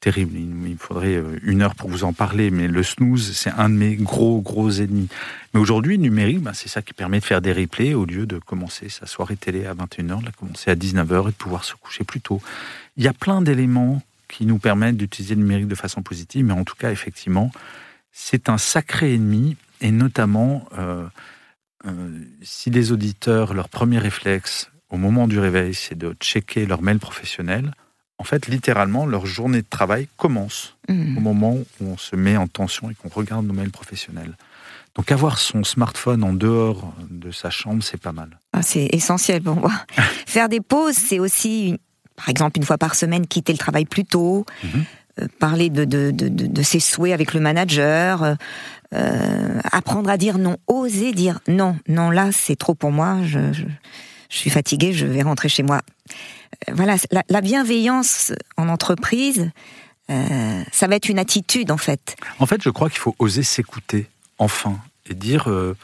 terrible. 0.00 0.36
Il, 0.36 0.46
me 0.46 0.76
faudrait 0.76 1.16
euh, 1.16 1.38
une 1.42 1.62
heure 1.62 1.74
pour 1.74 1.88
vous 1.88 2.04
en 2.04 2.12
parler, 2.12 2.50
mais 2.50 2.68
le 2.68 2.82
snooze, 2.82 3.32
c'est 3.32 3.50
un 3.50 3.68
de 3.68 3.74
mes 3.74 3.96
gros, 3.96 4.40
gros 4.40 4.70
ennemis. 4.70 5.08
Mais 5.54 5.60
aujourd'hui, 5.60 5.96
le 5.96 6.02
numérique, 6.02 6.40
bah, 6.40 6.52
c'est 6.54 6.68
ça 6.68 6.82
qui 6.82 6.92
permet 6.92 7.20
de 7.20 7.24
faire 7.24 7.40
des 7.40 7.52
replays 7.52 7.94
au 7.94 8.04
lieu 8.04 8.26
de 8.26 8.38
commencer 8.38 8.88
sa 8.88 9.06
soirée 9.06 9.36
télé 9.36 9.66
à 9.66 9.74
21h, 9.74 10.20
de 10.20 10.26
la 10.26 10.32
commencer 10.32 10.70
à 10.70 10.74
19h 10.74 11.28
et 11.28 11.30
de 11.30 11.36
pouvoir 11.36 11.64
se 11.64 11.74
coucher 11.74 12.04
plus 12.04 12.20
tôt. 12.20 12.40
Il 12.96 13.04
y 13.04 13.08
a 13.08 13.12
plein 13.12 13.42
d'éléments 13.42 14.02
qui 14.28 14.46
nous 14.46 14.58
permettent 14.58 14.96
d'utiliser 14.96 15.34
le 15.34 15.40
numérique 15.40 15.68
de 15.68 15.74
façon 15.74 16.02
positive, 16.02 16.44
mais 16.44 16.52
en 16.52 16.64
tout 16.64 16.76
cas, 16.76 16.92
effectivement, 16.92 17.50
c'est 18.12 18.48
un 18.48 18.58
sacré 18.58 19.14
ennemi, 19.14 19.56
et 19.80 19.90
notamment, 19.90 20.68
euh, 20.78 21.06
si 22.42 22.70
les 22.70 22.92
auditeurs, 22.92 23.54
leur 23.54 23.68
premier 23.68 23.98
réflexe 23.98 24.70
au 24.90 24.96
moment 24.96 25.26
du 25.26 25.38
réveil, 25.38 25.74
c'est 25.74 25.96
de 25.96 26.14
checker 26.20 26.66
leur 26.66 26.82
mail 26.82 26.98
professionnel, 26.98 27.72
en 28.20 28.24
fait, 28.24 28.48
littéralement, 28.48 29.06
leur 29.06 29.24
journée 29.24 29.62
de 29.62 29.66
travail 29.68 30.06
commence 30.18 30.76
mmh. 30.90 31.16
au 31.16 31.20
moment 31.20 31.54
où 31.54 31.86
on 31.86 31.96
se 31.96 32.16
met 32.16 32.36
en 32.36 32.48
tension 32.48 32.90
et 32.90 32.94
qu'on 32.94 33.08
regarde 33.08 33.46
nos 33.46 33.54
mails 33.54 33.70
professionnels. 33.70 34.36
Donc 34.94 35.10
avoir 35.10 35.38
son 35.38 35.64
smartphone 35.64 36.22
en 36.22 36.34
dehors 36.34 36.92
de 37.08 37.30
sa 37.30 37.48
chambre, 37.48 37.82
c'est 37.82 38.00
pas 38.00 38.12
mal. 38.12 38.38
Ah, 38.52 38.60
c'est 38.60 38.90
essentiel 38.92 39.40
pour 39.40 39.56
moi. 39.56 39.72
Faire 40.26 40.50
des 40.50 40.60
pauses, 40.60 40.96
c'est 40.96 41.18
aussi, 41.18 41.78
par 42.14 42.28
exemple, 42.28 42.58
une 42.58 42.66
fois 42.66 42.76
par 42.76 42.94
semaine, 42.94 43.26
quitter 43.26 43.52
le 43.52 43.58
travail 43.58 43.86
plus 43.86 44.04
tôt, 44.04 44.44
mmh. 44.62 44.68
euh, 45.22 45.26
parler 45.38 45.70
de, 45.70 45.86
de, 45.86 46.62
ses 46.62 46.80
souhaits 46.80 47.14
avec 47.14 47.32
le 47.32 47.40
manager, 47.40 48.36
euh, 48.92 49.60
apprendre 49.72 50.10
à 50.10 50.18
dire 50.18 50.36
non, 50.36 50.58
oser 50.66 51.12
dire 51.12 51.40
non, 51.48 51.78
non, 51.88 52.10
là, 52.10 52.32
c'est 52.32 52.56
trop 52.56 52.74
pour 52.74 52.92
moi, 52.92 53.20
je, 53.24 53.54
je, 53.54 53.64
je 54.28 54.36
suis 54.36 54.50
fatiguée, 54.50 54.92
je 54.92 55.06
vais 55.06 55.22
rentrer 55.22 55.48
chez 55.48 55.62
moi 55.62 55.80
voilà, 56.72 56.96
la, 57.28 57.40
bienveillance 57.40 58.32
en 58.56 58.68
entreprise, 58.68 59.50
euh, 60.10 60.62
ça 60.72 60.86
va 60.86 60.96
être 60.96 61.08
une 61.08 61.18
attitude 61.18 61.70
en 61.70 61.76
fait. 61.76 62.16
En 62.38 62.46
fait, 62.46 62.62
je 62.62 62.70
crois 62.70 62.90
qu'il 62.90 62.98
faut 62.98 63.14
oser 63.18 63.42
s'écouter, 63.42 64.08
enfin, 64.38 64.78
et 65.06 65.14
dire 65.14 65.48
euh, 65.48 65.76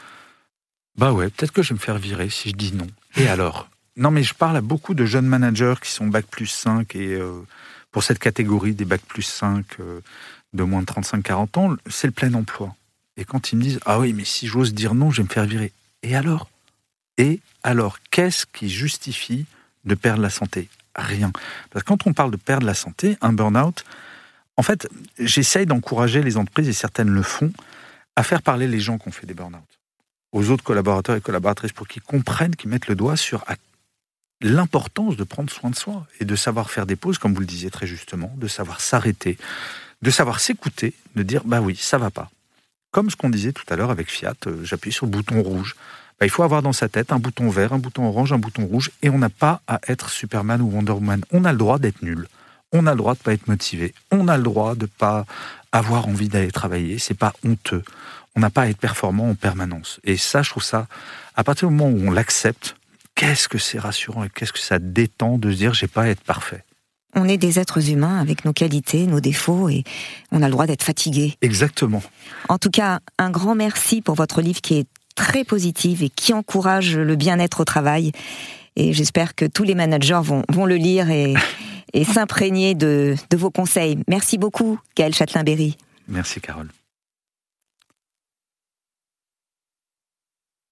bah 0.97 1.13
ouais, 1.13 1.29
peut-être 1.29 1.51
que 1.51 1.63
je 1.63 1.69
vais 1.69 1.75
me 1.75 1.79
faire 1.79 1.97
virer 1.97 2.29
si 2.29 2.49
je 2.49 2.55
dis 2.55 2.73
non. 2.73 2.87
Et 3.15 3.27
alors? 3.27 3.69
Non, 3.95 4.11
mais 4.11 4.23
je 4.23 4.35
parle 4.35 4.57
à 4.57 4.61
beaucoup 4.61 4.93
de 4.93 5.05
jeunes 5.05 5.25
managers 5.25 5.75
qui 5.81 5.91
sont 5.91 6.05
bac 6.05 6.25
plus 6.27 6.47
5 6.47 6.95
et 6.95 7.15
euh, 7.15 7.41
pour 7.91 8.03
cette 8.03 8.19
catégorie 8.19 8.73
des 8.73 8.85
bac 8.85 9.01
plus 9.01 9.23
5 9.23 9.65
de 10.53 10.63
moins 10.63 10.81
de 10.81 10.85
35-40 10.85 11.59
ans, 11.59 11.75
c'est 11.89 12.05
le 12.05 12.13
plein 12.13 12.33
emploi. 12.35 12.75
Et 13.15 13.25
quand 13.25 13.51
ils 13.51 13.55
me 13.55 13.63
disent 13.63 13.79
Ah 13.85 13.99
oui, 13.99 14.13
mais 14.13 14.23
si 14.23 14.45
j'ose 14.45 14.75
dire 14.75 14.93
non, 14.93 15.09
je 15.09 15.17
vais 15.17 15.27
me 15.27 15.33
faire 15.33 15.45
virer. 15.45 15.71
Et 16.03 16.15
alors? 16.15 16.47
Et 17.17 17.39
alors, 17.63 17.97
qu'est-ce 18.11 18.45
qui 18.45 18.69
justifie 18.69 19.45
de 19.87 19.95
perdre 19.95 20.21
la 20.21 20.29
santé 20.29 20.69
Rien. 20.95 21.31
Parce 21.69 21.83
que 21.83 21.89
quand 21.89 22.07
on 22.07 22.13
parle 22.13 22.31
de 22.31 22.37
perdre 22.37 22.65
la 22.65 22.73
santé, 22.73 23.17
un 23.21 23.31
burn-out, 23.31 23.85
en 24.55 24.63
fait, 24.63 24.89
j'essaye 25.19 25.67
d'encourager 25.67 26.23
les 26.23 26.37
entreprises, 26.37 26.67
et 26.67 26.73
certaines 26.73 27.09
le 27.09 27.21
font, 27.21 27.53
à 28.15 28.23
faire 28.23 28.41
parler 28.41 28.67
les 28.67 28.79
gens 28.79 28.97
qui 28.97 29.07
ont 29.07 29.11
fait 29.11 29.27
des 29.27 29.35
burn-out 29.35 29.61
aux 30.31 30.49
autres 30.49 30.63
collaborateurs 30.63 31.15
et 31.15 31.21
collaboratrices 31.21 31.71
pour 31.71 31.87
qu'ils 31.87 32.01
comprennent, 32.01 32.55
qu'ils 32.55 32.69
mettent 32.69 32.87
le 32.87 32.95
doigt 32.95 33.15
sur 33.15 33.45
l'importance 34.41 35.17
de 35.17 35.23
prendre 35.23 35.49
soin 35.49 35.69
de 35.69 35.75
soi 35.75 36.05
et 36.19 36.25
de 36.25 36.35
savoir 36.35 36.69
faire 36.69 36.85
des 36.85 36.95
pauses, 36.95 37.17
comme 37.17 37.33
vous 37.33 37.39
le 37.39 37.45
disiez 37.45 37.71
très 37.71 37.87
justement, 37.87 38.33
de 38.37 38.47
savoir 38.47 38.81
s'arrêter, 38.81 39.37
de 40.01 40.11
savoir 40.11 40.39
s'écouter, 40.39 40.93
de 41.15 41.23
dire 41.23 41.43
bah 41.45 41.61
oui, 41.61 41.75
ça 41.75 41.97
va 41.97 42.11
pas. 42.11 42.29
Comme 42.91 43.09
ce 43.09 43.15
qu'on 43.15 43.29
disait 43.29 43.51
tout 43.51 43.65
à 43.69 43.75
l'heure 43.75 43.91
avec 43.91 44.09
Fiat, 44.09 44.35
euh, 44.47 44.63
j'appuie 44.63 44.91
sur 44.91 45.05
le 45.05 45.11
bouton 45.11 45.41
rouge. 45.41 45.75
Bah, 46.19 46.25
il 46.25 46.29
faut 46.29 46.43
avoir 46.43 46.63
dans 46.63 46.73
sa 46.73 46.89
tête 46.89 47.11
un 47.11 47.19
bouton 47.19 47.49
vert, 47.49 47.73
un 47.73 47.77
bouton 47.77 48.05
orange, 48.05 48.33
un 48.33 48.39
bouton 48.39 48.65
rouge, 48.65 48.91
et 49.03 49.09
on 49.09 49.19
n'a 49.19 49.29
pas 49.29 49.61
à 49.67 49.79
être 49.87 50.09
Superman 50.09 50.61
ou 50.61 50.71
Wonder 50.71 50.93
Woman. 50.93 51.23
On 51.31 51.45
a 51.45 51.51
le 51.51 51.57
droit 51.57 51.77
d'être 51.77 52.01
nul. 52.01 52.27
On 52.73 52.87
a 52.87 52.91
le 52.91 52.97
droit 52.97 53.13
de 53.13 53.19
pas 53.19 53.33
être 53.33 53.47
motivé. 53.47 53.93
On 54.11 54.27
a 54.27 54.35
le 54.35 54.43
droit 54.43 54.75
de 54.75 54.87
pas 54.87 55.25
avoir 55.71 56.07
envie 56.07 56.27
d'aller 56.27 56.51
travailler. 56.51 56.97
C'est 56.97 57.13
pas 57.13 57.33
honteux. 57.45 57.83
On 58.35 58.39
n'a 58.39 58.49
pas 58.49 58.63
à 58.63 58.67
être 58.67 58.77
performant 58.77 59.29
en 59.29 59.35
permanence. 59.35 59.99
Et 60.03 60.17
ça, 60.17 60.41
je 60.41 60.49
trouve 60.49 60.63
ça, 60.63 60.87
à 61.35 61.43
partir 61.43 61.69
du 61.69 61.75
moment 61.75 61.89
où 61.89 62.07
on 62.07 62.11
l'accepte, 62.11 62.75
qu'est-ce 63.15 63.47
que 63.47 63.57
c'est 63.57 63.79
rassurant 63.79 64.23
et 64.23 64.29
qu'est-ce 64.29 64.53
que 64.53 64.59
ça 64.59 64.79
détend 64.79 65.37
de 65.37 65.51
se 65.51 65.57
dire 65.57 65.73
j'ai 65.73 65.87
pas 65.87 66.03
à 66.03 66.07
être 66.07 66.23
parfait? 66.23 66.63
On 67.15 67.27
est 67.27 67.37
des 67.37 67.57
êtres 67.57 67.89
humains 67.89 68.19
avec 68.19 68.43
nos 68.43 68.53
qualités, 68.53 69.07
nos 69.07 69.19
défauts 69.19 69.69
et 69.69 69.83
on 70.31 70.41
a 70.43 70.45
le 70.45 70.51
droit 70.51 70.67
d'être 70.67 70.83
fatigué. 70.83 71.35
Exactement. 71.41 72.03
En 72.49 72.57
tout 72.57 72.69
cas, 72.69 72.99
un 73.17 73.31
grand 73.31 73.55
merci 73.55 74.01
pour 74.01 74.15
votre 74.15 74.41
livre 74.41 74.61
qui 74.61 74.75
est 74.75 74.87
très 75.17 75.43
positif 75.43 76.01
et 76.01 76.09
qui 76.09 76.31
encourage 76.31 76.95
le 76.95 77.15
bien-être 77.17 77.59
au 77.59 77.65
travail. 77.65 78.13
Et 78.77 78.93
j'espère 78.93 79.35
que 79.35 79.43
tous 79.43 79.63
les 79.63 79.75
managers 79.75 80.21
vont, 80.23 80.43
vont 80.49 80.65
le 80.65 80.75
lire 80.75 81.09
et, 81.09 81.33
et 81.93 82.05
s'imprégner 82.05 82.75
de, 82.75 83.15
de 83.29 83.37
vos 83.37 83.49
conseils. 83.49 83.97
Merci 84.07 84.37
beaucoup, 84.37 84.79
Gaël 84.95 85.13
Châtelain-Berry. 85.13 85.75
Merci, 86.07 86.39
Carole. 86.39 86.69